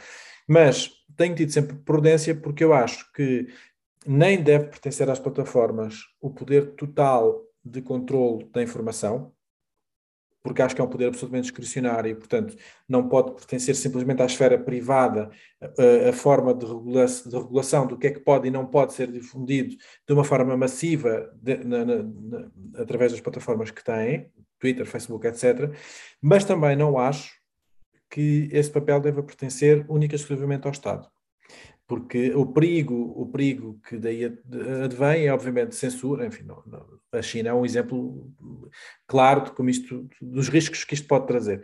Mas 0.48 0.92
tenho 1.16 1.36
tido 1.36 1.52
sempre 1.52 1.78
prudência 1.78 2.36
porque 2.36 2.64
eu 2.64 2.74
acho 2.74 3.12
que 3.14 3.48
nem 4.06 4.42
deve 4.42 4.66
pertencer 4.66 5.10
às 5.10 5.20
plataformas 5.20 6.06
o 6.20 6.30
poder 6.30 6.76
total 6.76 7.42
de 7.64 7.82
controle 7.82 8.46
da 8.52 8.62
informação, 8.62 9.32
porque 10.44 10.62
acho 10.62 10.76
que 10.76 10.82
é 10.82 10.84
um 10.84 10.90
poder 10.90 11.08
absolutamente 11.08 11.44
discricionário 11.44 12.12
e, 12.12 12.16
portanto, 12.16 12.56
não 12.88 13.08
pode 13.08 13.32
pertencer 13.32 13.76
simplesmente 13.76 14.22
à 14.22 14.26
esfera 14.26 14.60
privada 14.60 15.32
a, 15.62 16.10
a 16.10 16.14
forma 16.14 16.54
de, 16.54 16.66
regula 16.66 17.06
de, 17.06 17.38
regulação 17.38 17.88
do 17.88 17.98
que 17.98 18.08
é 18.08 18.12
que 18.12 18.20
pode 18.20 18.50
e 18.50 18.52
não 18.52 18.66
pode 18.66 18.92
ser 18.92 19.10
difundido 19.10 19.78
de 20.06 20.14
uma 20.14 20.26
forma 20.26 20.58
massiva 20.58 21.32
de, 21.42 21.64
na, 21.64 21.86
na, 21.86 22.04
na, 22.04 22.52
através 22.76 23.14
das 23.14 23.22
plataformas 23.22 23.72
que 23.72 23.82
têm, 23.82 24.30
Twitter, 24.60 24.86
Facebook, 24.86 25.26
etc. 25.26 25.74
Mas 26.22 26.44
também 26.44 26.76
não 26.76 26.98
acho 26.98 27.43
que 28.14 28.48
esse 28.52 28.70
papel 28.70 29.00
deva 29.00 29.24
pertencer 29.24 29.84
única 29.90 30.14
e 30.14 30.18
exclusivamente 30.18 30.68
ao 30.68 30.72
Estado. 30.72 31.10
Porque 31.88 32.32
o 32.36 32.46
perigo, 32.46 33.12
o 33.16 33.26
perigo 33.26 33.80
que 33.90 33.98
daí 33.98 34.24
advém 34.84 35.26
é 35.26 35.34
obviamente 35.34 35.76
censura, 35.76 36.28
enfim, 36.28 36.44
não, 36.44 36.62
não, 36.68 36.86
a 37.12 37.22
China 37.24 37.50
é 37.50 37.54
um 37.54 37.66
exemplo 37.66 38.32
claro 39.08 39.46
de 39.46 39.52
como 39.54 39.68
isto, 39.68 40.08
dos 40.22 40.48
riscos 40.48 40.84
que 40.84 40.94
isto 40.94 41.08
pode 41.08 41.26
trazer. 41.26 41.64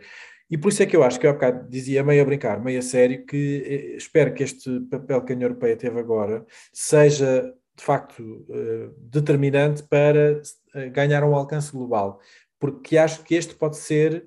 E 0.50 0.58
por 0.58 0.72
isso 0.72 0.82
é 0.82 0.86
que 0.86 0.96
eu 0.96 1.04
acho 1.04 1.20
que 1.20 1.26
eu 1.26 1.30
há 1.30 1.34
bocado 1.34 1.68
dizia 1.68 2.02
meio 2.02 2.20
a 2.20 2.24
brincar, 2.24 2.60
meio 2.60 2.80
a 2.80 2.82
sério, 2.82 3.24
que 3.24 3.62
eh, 3.64 3.96
espero 3.96 4.34
que 4.34 4.42
este 4.42 4.80
papel 4.90 5.22
que 5.22 5.32
a 5.32 5.36
União 5.36 5.48
Europeia 5.48 5.76
teve 5.76 6.00
agora 6.00 6.44
seja 6.72 7.54
de 7.76 7.84
facto 7.84 8.44
eh, 8.50 8.90
determinante 8.98 9.84
para 9.84 10.42
eh, 10.74 10.88
ganhar 10.90 11.22
um 11.22 11.36
alcance 11.36 11.70
global, 11.70 12.18
porque 12.58 12.98
acho 12.98 13.22
que 13.22 13.36
este 13.36 13.54
pode 13.54 13.76
ser 13.76 14.26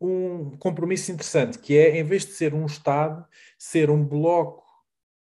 um 0.00 0.52
compromisso 0.58 1.12
interessante, 1.12 1.58
que 1.58 1.76
é, 1.76 1.98
em 1.98 2.04
vez 2.04 2.24
de 2.24 2.32
ser 2.32 2.54
um 2.54 2.64
Estado, 2.64 3.24
ser 3.58 3.90
um 3.90 4.02
bloco 4.04 4.64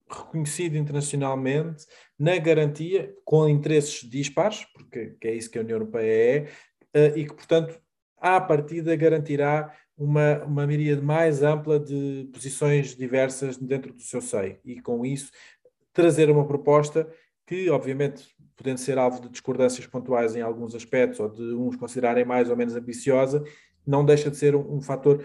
reconhecido 0.10 0.78
internacionalmente 0.78 1.86
na 2.18 2.38
garantia, 2.38 3.14
com 3.26 3.50
interesses 3.50 4.08
dispares, 4.10 4.66
porque 4.66 5.18
é 5.24 5.34
isso 5.34 5.50
que 5.50 5.58
a 5.58 5.62
União 5.62 5.76
Europeia 5.76 6.12
é, 6.12 6.50
eh, 6.94 7.14
e 7.18 7.26
que, 7.26 7.34
portanto, 7.34 7.80
à 8.18 8.40
partida 8.40 8.96
garantirá 8.96 9.74
uma, 9.98 10.44
uma 10.44 10.68
miríade 10.68 11.02
mais 11.02 11.42
ampla 11.44 11.80
de 11.80 12.30
posições 12.32 12.96
diversas 12.96 13.58
dentro 13.58 13.94
do 13.94 14.02
seu 14.02 14.22
seio. 14.22 14.58
E, 14.64 14.80
com 14.82 15.06
isso, 15.06 15.32
trazer 15.92 16.30
uma 16.30 16.48
proposta 16.48 17.08
que, 17.46 17.70
obviamente, 17.70 18.28
podendo 18.56 18.80
ser 18.80 18.98
alvo 18.98 19.22
de 19.22 19.30
discordâncias 19.30 19.86
pontuais 19.86 20.36
em 20.36 20.42
alguns 20.42 20.76
aspectos 20.76 21.20
ou 21.20 21.30
de 21.30 21.54
uns 21.54 21.76
considerarem 21.76 22.26
mais 22.26 22.50
ou 22.50 22.56
menos 22.56 22.76
ambiciosa, 22.76 23.44
não 23.88 24.06
deixa 24.06 24.30
de 24.30 24.38
ser 24.38 24.56
um, 24.56 24.76
um 24.76 24.82
fator 24.82 25.24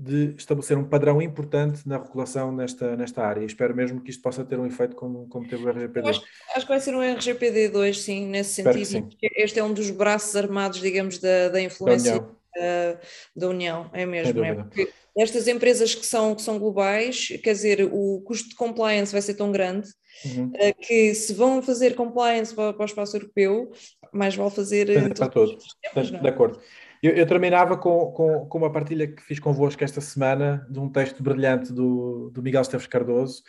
de 0.00 0.34
estabelecer 0.38 0.78
um 0.78 0.84
padrão 0.84 1.20
importante 1.20 1.86
na 1.86 1.98
regulação 1.98 2.50
nesta, 2.50 2.96
nesta 2.96 3.22
área. 3.22 3.44
Espero 3.44 3.76
mesmo 3.76 4.00
que 4.00 4.10
isto 4.10 4.22
possa 4.22 4.42
ter 4.42 4.58
um 4.58 4.64
efeito 4.64 4.96
como, 4.96 5.28
como 5.28 5.46
teve 5.46 5.62
o 5.62 5.68
RGPD. 5.68 6.08
Acho, 6.08 6.22
acho, 6.56 6.66
que 6.66 6.72
vai 6.72 6.80
ser 6.80 6.94
um 6.94 7.02
RGPD 7.02 7.68
2, 7.68 8.00
sim, 8.00 8.26
nesse 8.26 8.62
sentido. 8.62 9.08
Este 9.36 9.58
é 9.58 9.64
um 9.64 9.74
dos 9.74 9.90
braços 9.90 10.34
armados, 10.34 10.80
digamos, 10.80 11.18
da, 11.18 11.50
da 11.50 11.60
influência 11.60 12.12
da 12.12 12.18
União. 12.18 12.36
Da, 12.56 13.00
da 13.36 13.48
União, 13.48 13.90
é 13.92 14.06
mesmo. 14.06 14.42
É 14.42 14.54
porque 14.54 14.90
estas 15.16 15.46
empresas 15.46 15.94
que 15.94 16.06
são, 16.06 16.34
que 16.34 16.40
são 16.40 16.58
globais, 16.58 17.28
quer 17.42 17.52
dizer, 17.52 17.86
o 17.92 18.22
custo 18.22 18.48
de 18.48 18.54
compliance 18.54 19.12
vai 19.12 19.20
ser 19.20 19.34
tão 19.34 19.52
grande 19.52 19.88
uhum. 20.24 20.50
Eh, 20.54 20.72
que 20.72 21.14
se 21.14 21.34
vão 21.34 21.60
fazer 21.60 21.94
compliance 21.94 22.54
para, 22.54 22.72
para 22.72 22.82
o 22.82 22.86
espaço 22.86 23.18
europeu, 23.18 23.70
mais 24.12 24.34
vale 24.34 24.50
fazer. 24.50 25.14
Para 25.14 25.28
todos, 25.28 25.62
de, 25.94 26.16
é? 26.16 26.20
de 26.20 26.28
acordo. 26.28 26.58
Eu, 27.02 27.12
eu 27.12 27.26
terminava 27.26 27.76
com, 27.76 28.12
com, 28.12 28.46
com, 28.46 28.58
uma 28.58 28.70
partilha 28.70 29.06
que 29.06 29.22
fiz 29.22 29.38
convosco 29.38 29.82
esta 29.82 30.00
semana 30.00 30.66
de 30.70 30.78
um 30.78 30.88
texto 30.88 31.22
brilhante 31.22 31.72
do, 31.72 32.30
do 32.30 32.42
Miguel 32.42 32.62
Esteves 32.62 32.86
Cardoso, 32.86 33.42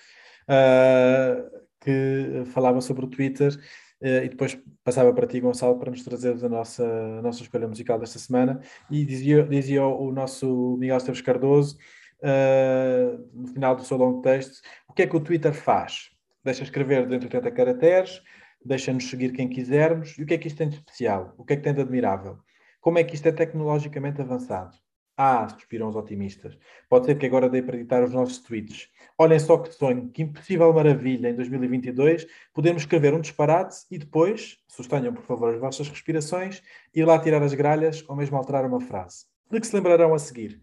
uh, 0.47 1.61
que 1.79 2.43
falava 2.53 2.79
sobre 2.81 3.05
o 3.05 3.09
Twitter 3.09 3.57
Uh, 4.01 4.25
e 4.25 4.29
depois 4.29 4.57
passava 4.83 5.13
para 5.13 5.27
ti, 5.27 5.39
Gonçalo, 5.39 5.77
para 5.77 5.91
nos 5.91 6.03
trazer 6.03 6.33
a 6.43 6.49
nossa, 6.49 6.83
a 6.83 7.21
nossa 7.21 7.43
escolha 7.43 7.67
musical 7.67 7.99
desta 7.99 8.17
semana. 8.17 8.59
E 8.89 9.05
dizia, 9.05 9.43
dizia 9.43 9.83
o, 9.85 10.07
o 10.07 10.11
nosso 10.11 10.75
Miguel 10.79 10.97
Esteves 10.97 11.21
Cardoso, 11.21 11.77
uh, 12.23 13.29
no 13.31 13.47
final 13.47 13.75
do 13.75 13.83
seu 13.83 13.97
longo 13.97 14.21
texto, 14.23 14.61
o 14.87 14.93
que 14.93 15.03
é 15.03 15.07
que 15.07 15.15
o 15.15 15.19
Twitter 15.19 15.53
faz? 15.53 16.09
Deixa 16.43 16.63
escrever 16.63 17.07
dentro 17.07 17.29
de 17.29 17.37
80 17.37 17.51
caracteres, 17.51 18.23
deixa-nos 18.65 19.07
seguir 19.07 19.33
quem 19.33 19.47
quisermos. 19.47 20.17
E 20.17 20.23
o 20.23 20.25
que 20.25 20.33
é 20.33 20.37
que 20.39 20.47
isto 20.47 20.57
tem 20.57 20.69
de 20.69 20.77
especial? 20.77 21.35
O 21.37 21.45
que 21.45 21.53
é 21.53 21.55
que 21.55 21.61
tem 21.61 21.73
de 21.73 21.81
admirável? 21.81 22.39
Como 22.81 22.97
é 22.97 23.03
que 23.03 23.13
isto 23.13 23.27
é 23.27 23.31
tecnologicamente 23.31 24.19
avançado? 24.19 24.75
Ah, 25.15 25.47
suspiram 25.47 25.87
os 25.87 25.95
otimistas. 25.95 26.57
Pode 26.89 27.05
ser 27.05 27.15
que 27.15 27.27
agora 27.27 27.47
dê 27.47 27.61
para 27.61 27.77
editar 27.77 28.03
os 28.03 28.11
nossos 28.11 28.39
tweets. 28.39 28.89
Olhem 29.19 29.37
só 29.37 29.55
que 29.59 29.71
sonho, 29.71 30.09
que 30.09 30.23
impossível 30.23 30.73
maravilha 30.73 31.29
em 31.29 31.35
2022 31.35 32.25
podermos 32.51 32.81
escrever 32.81 33.13
um 33.13 33.21
disparate 33.21 33.85
e 33.91 33.99
depois, 33.99 34.57
sustenham 34.67 35.13
por 35.13 35.21
favor 35.23 35.53
as 35.53 35.59
vossas 35.59 35.87
respirações, 35.89 36.63
ir 36.91 37.05
lá 37.05 37.19
tirar 37.19 37.43
as 37.43 37.53
gralhas 37.53 38.03
ou 38.07 38.15
mesmo 38.15 38.35
alterar 38.35 38.65
uma 38.65 38.81
frase. 38.81 39.25
De 39.51 39.59
que 39.59 39.67
se 39.67 39.75
lembrarão 39.75 40.15
a 40.15 40.17
seguir? 40.17 40.59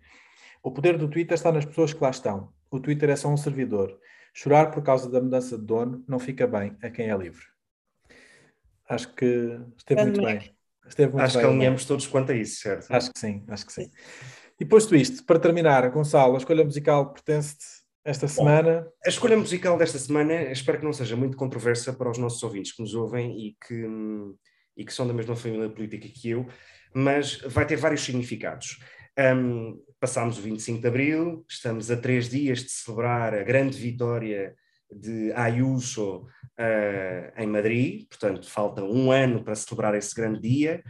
O 0.61 0.73
poder 0.73 0.99
do 0.99 1.09
Twitter 1.09 1.35
está 1.35 1.53
nas 1.53 1.65
pessoas 1.65 1.93
que 1.93 2.03
lá 2.03 2.11
estão. 2.11 2.53
O 2.69 2.81
Twitter 2.81 3.11
é 3.11 3.17
só 3.17 3.29
um 3.29 3.37
servidor. 3.37 3.97
Chorar 4.35 4.73
por 4.73 4.83
causa 4.83 5.09
da 5.09 5.21
mudança 5.21 5.57
de 5.57 5.65
dono 5.65 6.03
não 6.09 6.19
fica 6.19 6.49
bem 6.49 6.77
a 6.83 6.91
quem 6.91 7.11
é 7.11 7.17
livre. 7.17 7.45
Acho 8.89 9.15
que 9.15 9.61
esteve 9.77 10.03
muito 10.03 10.23
bem. 10.23 10.58
Esteve 10.89 11.13
muito 11.13 11.25
acho 11.25 11.39
bem. 11.39 11.47
que 11.47 11.53
alinhamos 11.53 11.85
todos 11.85 12.07
quanto 12.07 12.33
a 12.33 12.35
isso, 12.35 12.61
certo? 12.61 12.91
Acho 12.91 13.13
que 13.13 13.19
sim, 13.19 13.45
acho 13.49 13.67
que 13.67 13.73
sim. 13.73 13.91
E 14.61 14.65
posto 14.65 14.97
isto, 14.97 15.25
para 15.25 15.39
terminar, 15.39 15.89
Gonçalo, 15.91 16.35
a 16.35 16.39
escolha 16.39 16.65
musical 16.65 17.13
pertence-te 17.13 17.65
esta 18.05 18.27
Bom, 18.27 18.33
semana? 18.33 18.87
A 19.05 19.09
escolha 19.09 19.37
musical 19.37 19.77
desta 19.77 19.99
semana 19.99 20.51
espero 20.51 20.79
que 20.79 20.85
não 20.85 20.93
seja 20.93 21.15
muito 21.15 21.37
controversa 21.37 21.93
para 21.93 22.11
os 22.11 22.19
nossos 22.19 22.43
ouvintes 22.43 22.73
que 22.73 22.83
nos 22.83 22.95
ouvem 22.95 23.39
e 23.39 23.57
que, 23.67 23.87
e 24.77 24.85
que 24.85 24.93
são 24.93 25.07
da 25.07 25.13
mesma 25.13 25.37
família 25.37 25.69
política 25.69 26.09
que 26.09 26.31
eu, 26.31 26.47
mas 26.95 27.37
vai 27.43 27.67
ter 27.67 27.77
vários 27.77 28.01
significados. 28.03 28.81
Um, 29.19 29.81
passámos 30.01 30.39
o 30.39 30.43
25 30.43 30.81
de 30.81 30.89
Abril, 30.89 31.45
estamos 31.49 31.91
a 31.91 31.97
três 31.97 32.29
dias 32.29 32.61
de 32.61 32.71
celebrar 32.71 33.35
a 33.35 33.43
grande 33.43 33.77
vitória 33.77 34.55
de 34.91 35.33
Ayuso 35.33 36.27
uh, 36.59 37.41
em 37.41 37.47
Madrid, 37.47 38.07
portanto 38.09 38.49
falta 38.49 38.83
um 38.83 39.11
ano 39.11 39.43
para 39.43 39.55
celebrar 39.55 39.95
esse 39.95 40.15
grande 40.15 40.41
dia. 40.41 40.83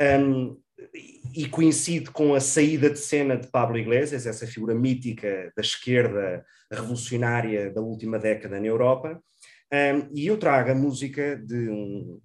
Um, 0.00 0.56
e 1.34 1.48
coincide 1.48 2.10
com 2.10 2.34
a 2.34 2.40
saída 2.40 2.88
de 2.88 2.98
cena 2.98 3.36
de 3.36 3.48
Pablo 3.48 3.76
Iglesias, 3.76 4.26
essa 4.26 4.46
figura 4.46 4.74
mítica 4.74 5.52
da 5.56 5.62
esquerda 5.62 6.44
revolucionária 6.70 7.72
da 7.72 7.80
última 7.80 8.18
década 8.18 8.60
na 8.60 8.66
Europa. 8.66 9.20
Um, 9.72 10.08
e 10.14 10.26
eu 10.26 10.38
trago 10.38 10.70
a 10.70 10.74
música 10.74 11.36
de 11.36 11.68
um 11.68 12.20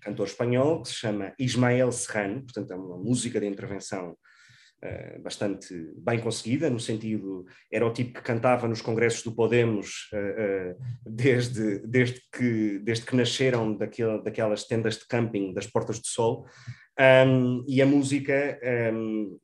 cantor 0.00 0.26
espanhol 0.26 0.82
que 0.82 0.88
se 0.88 0.94
chama 0.94 1.32
Ismael 1.38 1.92
Serrano, 1.92 2.42
portanto 2.42 2.72
é 2.72 2.76
uma 2.76 2.98
música 2.98 3.40
de 3.40 3.46
intervenção 3.46 4.16
uh, 4.82 5.22
bastante 5.22 5.74
bem 5.96 6.20
conseguida, 6.20 6.68
no 6.68 6.80
sentido, 6.80 7.46
era 7.70 7.86
o 7.86 7.92
tipo 7.92 8.14
que 8.14 8.22
cantava 8.22 8.66
nos 8.68 8.82
congressos 8.82 9.22
do 9.22 9.34
Podemos 9.34 10.10
uh, 10.12 10.76
desde, 11.04 11.78
desde, 11.86 12.20
que, 12.32 12.78
desde 12.80 13.06
que 13.06 13.16
nasceram 13.16 13.76
daquele, 13.76 14.22
daquelas 14.22 14.64
tendas 14.64 14.96
de 14.96 15.06
camping 15.06 15.52
das 15.52 15.66
Portas 15.66 15.98
do 15.98 16.06
Sol, 16.06 16.46
um, 17.26 17.64
e 17.66 17.80
a 17.80 17.86
música 17.86 18.60
um, 18.92 19.38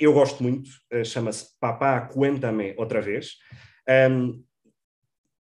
eu 0.00 0.12
gosto 0.12 0.42
muito, 0.42 0.70
chama-se 1.04 1.48
Papá 1.58 2.00
Cuéntame 2.02 2.72
Outra 2.76 3.00
Vez. 3.00 3.32
Um, 4.10 4.44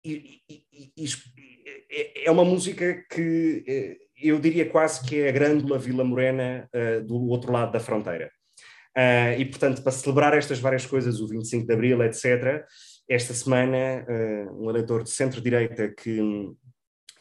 e, 0.03 0.41
e, 0.49 0.91
e, 0.97 1.05
é, 1.89 2.25
é 2.25 2.31
uma 2.31 2.45
música 2.45 3.03
que 3.09 3.63
eh, 3.67 3.97
eu 4.21 4.39
diria 4.39 4.69
quase 4.69 5.05
que 5.05 5.21
é 5.21 5.29
a 5.29 5.31
grândula 5.31 5.79
Vila 5.79 6.03
Morena 6.03 6.69
uh, 6.73 7.03
do 7.05 7.27
outro 7.27 7.51
lado 7.51 7.71
da 7.71 7.79
fronteira. 7.79 8.31
Uh, 8.99 9.39
e, 9.39 9.45
portanto, 9.45 9.81
para 9.81 9.93
celebrar 9.93 10.37
estas 10.37 10.59
várias 10.59 10.85
coisas, 10.85 11.21
o 11.21 11.27
25 11.27 11.65
de 11.65 11.73
Abril, 11.73 12.03
etc., 12.03 12.65
esta 13.07 13.33
semana, 13.33 14.05
uh, 14.05 14.65
um 14.65 14.69
eleitor 14.69 15.03
de 15.03 15.09
centro-direita 15.09 15.87
que 15.87 16.19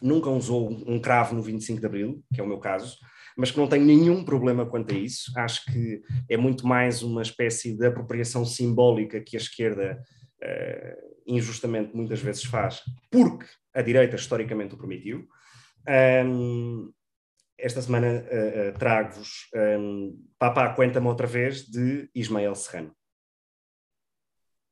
nunca 0.03 0.29
usou 0.29 0.71
um 0.87 1.01
cravo 1.01 1.37
no 1.37 1.43
25 1.43 1.79
de 1.79 1.87
Abril, 1.87 2.25
que 2.35 2.41
é 2.41 2.45
o 2.45 2.49
meu 2.49 2.59
caso, 2.59 2.99
mas 3.37 3.53
que 3.53 3.59
não 3.59 3.69
tenho 3.69 3.85
nenhum 3.85 4.25
problema 4.25 4.67
quanto 4.67 4.93
a 4.93 4.99
isso. 4.99 5.31
Acho 5.37 5.65
que 5.67 6.03
é 6.29 6.37
muito 6.37 6.67
mais 6.67 7.05
uma 7.05 7.23
espécie 7.23 7.77
de 7.77 7.87
apropriação 7.87 8.45
simbólica 8.45 9.21
que 9.21 9.37
a 9.37 9.41
esquerda 9.41 10.03
uh, 10.43 11.09
injustamente 11.29 11.95
muitas 11.95 12.21
vezes 12.21 12.43
faz, 12.43 12.83
porque 13.09 13.47
a 13.73 13.83
direita 13.83 14.17
historicamente 14.17 14.75
o 14.75 14.79
permitiu. 14.79 15.29
Um, 16.27 16.91
esta 17.59 17.83
semana 17.83 18.07
uh, 18.07 18.71
uh, 18.71 18.79
trago-vos 18.79 19.51
um, 19.55 20.17
Papá 20.39 20.73
Cuenta-me 20.75 21.07
outra 21.07 21.27
vez 21.27 21.63
de 21.63 22.09
Ismael 22.15 22.55
Serrano. 22.55 22.95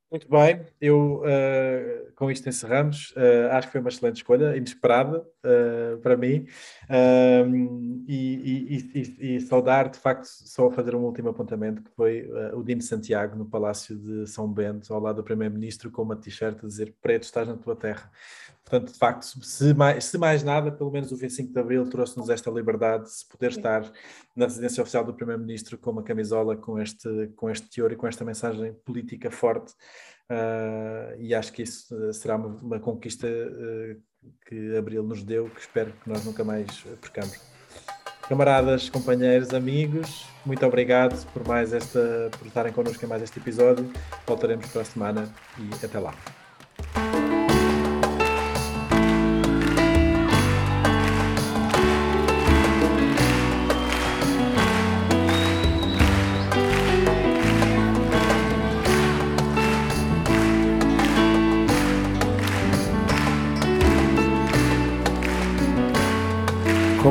Muito 0.09 0.31
bem, 0.31 0.65
eu 0.81 1.21
uh, 1.25 2.13
com 2.15 2.31
isto 2.31 2.49
encerramos. 2.49 3.11
Uh, 3.11 3.51
acho 3.51 3.67
que 3.67 3.73
foi 3.73 3.81
uma 3.81 3.91
excelente 3.91 4.17
escolha, 4.19 4.57
inesperada 4.57 5.19
uh, 5.19 5.99
para 6.01 6.17
mim. 6.17 6.47
E, 8.07 8.15
e, 8.15 8.77
e, 8.95 9.37
e, 9.37 9.41
saudar, 9.41 9.89
de 9.89 9.99
facto, 9.99 10.27
só 10.27 10.71
fazer 10.71 10.95
um 10.95 11.03
último 11.03 11.31
apontamento, 11.31 11.83
que 11.83 11.91
foi 11.91 12.31
o 12.55 12.63
Dino 12.63 12.83
Santiago 12.83 13.35
no 13.35 13.47
Palácio 13.47 13.97
de 13.97 14.29
São 14.29 14.47
Bento, 14.49 14.95
ao 14.95 15.01
lado 15.01 15.17
do 15.17 15.25
Primeiro-Ministro, 15.25 15.91
com 15.91 16.03
uma 16.03 16.15
t-shirt 16.15 16.59
a 16.63 16.67
dizer 16.69 16.95
preto, 17.03 17.25
estás 17.25 17.49
na 17.49 17.57
tua 17.57 17.75
terra. 17.75 18.09
Portanto, 18.69 18.93
de 18.93 18.99
facto, 18.99 19.45
se 19.45 19.73
mais, 19.75 20.05
se 20.07 20.19
mais 20.19 20.43
nada, 20.43 20.73
pelo 20.73 20.91
menos 20.91 21.13
o 21.13 21.17
25 21.17 21.53
de 21.53 21.61
Abril 21.61 21.89
trouxe-nos 21.89 22.29
esta 22.29 22.51
liberdade 22.51 23.05
de 23.05 23.25
poder 23.31 23.51
estar 23.51 23.93
na 24.35 24.45
residência 24.45 24.83
oficial 24.83 25.05
do 25.05 25.15
Primeiro-Ministro 25.15 25.79
com 25.79 25.93
uma 25.93 26.03
camisola 26.03 26.57
com 26.57 26.77
este, 26.77 27.09
com 27.37 27.49
este 27.49 27.71
teor 27.71 27.93
e 27.93 27.97
com 27.97 28.09
esta 28.09 28.25
mensagem 28.25 28.75
política 28.85 29.31
forte. 29.31 29.73
Uh, 30.29 31.15
e 31.21 31.33
acho 31.33 31.53
que 31.53 31.63
isso 31.63 31.95
eh, 32.09 32.13
será 32.13 32.35
uma, 32.35 32.49
uma 32.61 32.81
conquista 32.81 33.29
uh, 33.29 34.03
que 34.49 34.77
Abril 34.77 35.05
nos 35.05 35.23
deu, 35.23 35.49
que 35.49 35.61
espero 35.61 35.93
que 35.93 36.09
nós 36.09 36.25
nunca 36.25 36.43
mais 36.43 36.81
percamos. 37.01 37.39
Camaradas, 38.29 38.91
companheiros, 38.91 39.55
amigos, 39.55 40.27
muito 40.45 40.67
obrigado 40.67 41.25
por 41.33 41.47
mais 41.47 41.73
esta, 41.73 42.29
por 42.37 42.49
estarem 42.49 42.73
connosco 42.73 43.05
em 43.05 43.09
mais 43.09 43.23
este 43.23 43.39
episódio. 43.39 43.89
Voltaremos 44.27 44.67
para 44.67 44.83
a 44.83 44.85
semana 44.85 45.33
e 45.57 45.85
até 45.85 46.01
lá. 46.01 46.13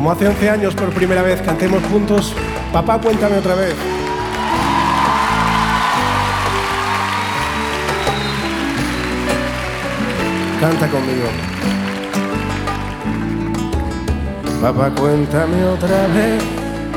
Como 0.06 0.14
hace 0.14 0.28
11 0.28 0.50
años 0.52 0.76
por 0.76 0.94
primera 0.94 1.24
vez 1.24 1.42
cantemos 1.42 1.82
juntos, 1.92 2.36
papá 2.72 3.00
cuéntame 3.02 3.40
otra 3.40 3.56
vez. 3.56 3.74
Canta 10.62 10.88
conmigo. 10.90 11.28
Papá 14.62 14.92
cuéntame 14.92 15.64
otra 15.64 16.06
vez 16.14 16.44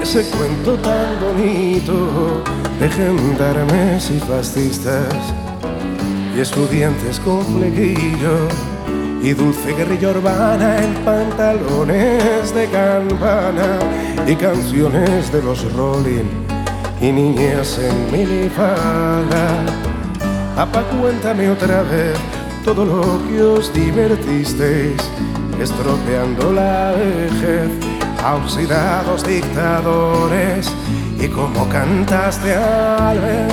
ese 0.02 0.28
cuento 0.36 0.74
tan 0.74 1.18
bonito 1.18 2.44
de 2.78 2.90
gendarmes 2.90 4.10
y 4.10 4.20
fascistas 4.20 5.14
y 6.36 6.40
estudiantes 6.40 7.18
con 7.20 7.42
flequillo 7.42 8.48
y 9.28 9.34
dulce 9.34 9.74
guerrilla 9.74 10.08
urbana 10.08 10.82
en 10.82 10.94
pantalones 11.04 12.54
de 12.54 12.66
campana 12.68 13.78
y 14.26 14.34
canciones 14.34 15.30
de 15.30 15.42
los 15.42 15.70
Rolling 15.74 16.30
y 16.98 17.12
niñas 17.12 17.78
en 17.78 18.10
minifalda. 18.10 19.66
Papá, 20.56 20.82
cuéntame 20.98 21.50
otra 21.50 21.82
vez 21.82 22.16
todo 22.64 22.86
lo 22.86 23.02
que 23.28 23.42
os 23.42 23.70
divertisteis, 23.74 24.96
estropeando 25.60 26.50
la 26.50 26.92
vejez 26.92 27.68
a 28.24 28.38
dictadores 29.26 30.72
y 31.20 31.28
como 31.28 31.68
cantaste 31.68 32.54
al 32.54 33.20
ver 33.20 33.52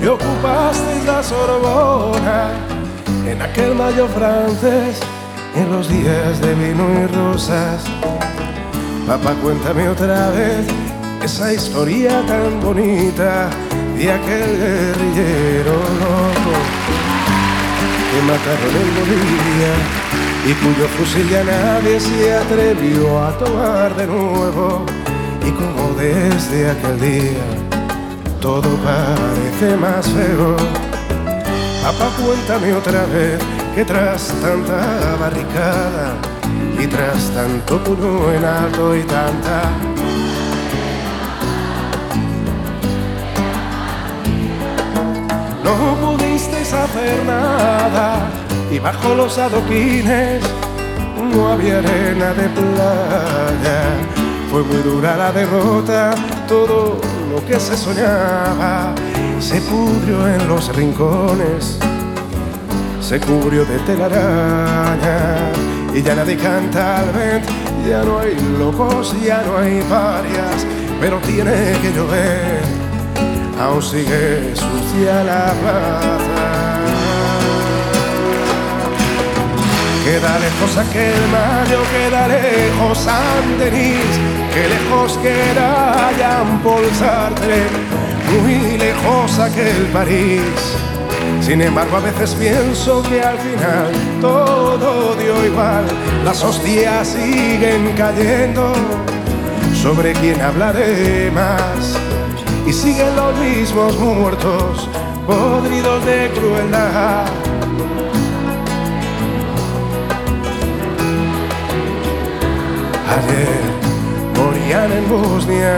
y 0.00 0.06
ocupasteis 0.06 1.04
la 1.04 1.20
Sorbona 1.20 2.69
en 3.30 3.42
aquel 3.42 3.74
mayo 3.74 4.08
francés, 4.08 4.98
en 5.54 5.70
los 5.70 5.88
días 5.88 6.40
de 6.40 6.54
vino 6.54 6.84
y 6.90 7.06
rosas. 7.14 7.84
Papá, 9.06 9.34
cuéntame 9.42 9.88
otra 9.88 10.30
vez 10.30 10.66
esa 11.22 11.52
historia 11.52 12.22
tan 12.26 12.60
bonita 12.60 13.50
de 13.96 14.12
aquel 14.12 14.50
guerrillero 14.58 15.74
loco 16.02 16.54
que 18.10 18.20
mataron 18.30 18.74
en 18.82 18.90
Bolivia 18.98 19.72
y 20.46 20.52
cuyo 20.54 20.88
fusil 20.96 21.28
ya 21.28 21.44
nadie 21.44 22.00
se 22.00 22.34
atrevió 22.34 23.22
a 23.22 23.38
tomar 23.38 23.94
de 23.96 24.06
nuevo 24.06 24.84
y 25.46 25.50
como 25.52 25.94
desde 25.98 26.70
aquel 26.70 27.00
día 27.00 27.44
todo 28.40 28.68
parece 28.78 29.76
más 29.76 30.08
feo. 30.08 30.89
Papá, 31.82 32.10
cuéntame 32.22 32.74
otra 32.74 33.06
vez 33.06 33.40
que 33.74 33.84
tras 33.86 34.28
tanta 34.42 35.16
barricada 35.18 36.14
y 36.78 36.86
tras 36.86 37.30
tanto 37.30 37.82
puño 37.82 38.32
en 38.32 38.44
alto 38.44 38.94
y 38.94 39.02
tanta 39.04 39.62
no 45.64 45.96
pudisteis 45.96 46.70
hacer 46.72 47.24
nada 47.24 48.28
y 48.70 48.78
bajo 48.78 49.14
los 49.14 49.38
adoquines 49.38 50.42
no 51.34 51.48
había 51.48 51.78
arena 51.78 52.34
de 52.34 52.48
playa. 52.48 53.80
Fue 54.50 54.62
muy 54.64 54.82
dura 54.82 55.16
la 55.16 55.32
derrota, 55.32 56.14
todo 56.46 57.00
lo 57.30 57.46
que 57.46 57.58
se 57.58 57.76
soñaba 57.76 58.94
se 59.40 59.60
pudrió 59.62 60.28
en 60.28 60.48
los 60.48 60.74
rincones, 60.76 61.78
se 63.00 63.18
cubrió 63.20 63.64
de 63.64 63.78
telaraña 63.80 65.52
y 65.94 66.02
ya 66.02 66.14
nadie 66.14 66.36
canta 66.36 66.98
al 67.00 67.10
vent, 67.12 67.44
ya 67.88 68.02
no 68.02 68.18
hay 68.18 68.36
locos, 68.58 69.14
ya 69.24 69.42
no 69.42 69.58
hay 69.58 69.82
varias, 69.90 70.66
pero 71.00 71.18
tiene 71.18 71.78
que 71.80 71.90
llover, 71.92 72.60
aún 73.60 73.82
sigue 73.82 74.54
sucia 74.54 75.24
la 75.24 75.52
plaza. 75.60 76.50
Queda 80.04 80.38
lejos 80.38 80.76
aquel 80.76 81.28
mayo, 81.30 81.80
queda 81.92 82.28
lejos 82.28 82.98
San 82.98 83.58
Denis, 83.58 84.18
que 84.52 84.68
lejos 84.68 85.18
queda 85.18 86.10
Jean-Paul 86.18 86.84
Sartre, 86.98 87.89
muy 88.38 88.78
lejos 88.78 89.38
aquel 89.38 89.86
París. 89.92 90.76
Sin 91.40 91.60
embargo, 91.60 91.96
a 91.96 92.00
veces 92.00 92.34
pienso 92.34 93.02
que 93.02 93.20
al 93.20 93.38
final 93.38 93.90
todo 94.20 95.14
dio 95.16 95.44
igual, 95.44 95.84
las 96.24 96.42
hostias 96.44 97.08
siguen 97.08 97.92
cayendo 97.96 98.72
sobre 99.74 100.12
quien 100.12 100.40
hablaré 100.40 101.30
más. 101.32 101.96
Y 102.66 102.72
siguen 102.72 103.16
los 103.16 103.36
mismos 103.38 103.98
muertos, 103.98 104.88
podridos 105.26 106.04
de 106.04 106.30
crueldad. 106.30 107.24
Ayer 113.16 113.60
morían 114.36 114.92
en 114.92 115.08
Bosnia, 115.08 115.76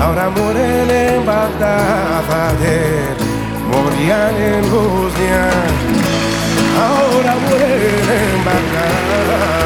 ahora 0.00 0.30
mueren 0.30 0.90
en 0.90 1.26
Bagdad. 1.26 2.24
Ayer 2.48 3.16
morían 3.70 4.36
en 4.36 4.70
Bosnia, 4.70 5.50
ahora 6.88 7.34
mueren 7.48 8.06
en 8.18 8.44
Bagdad. 8.44 9.59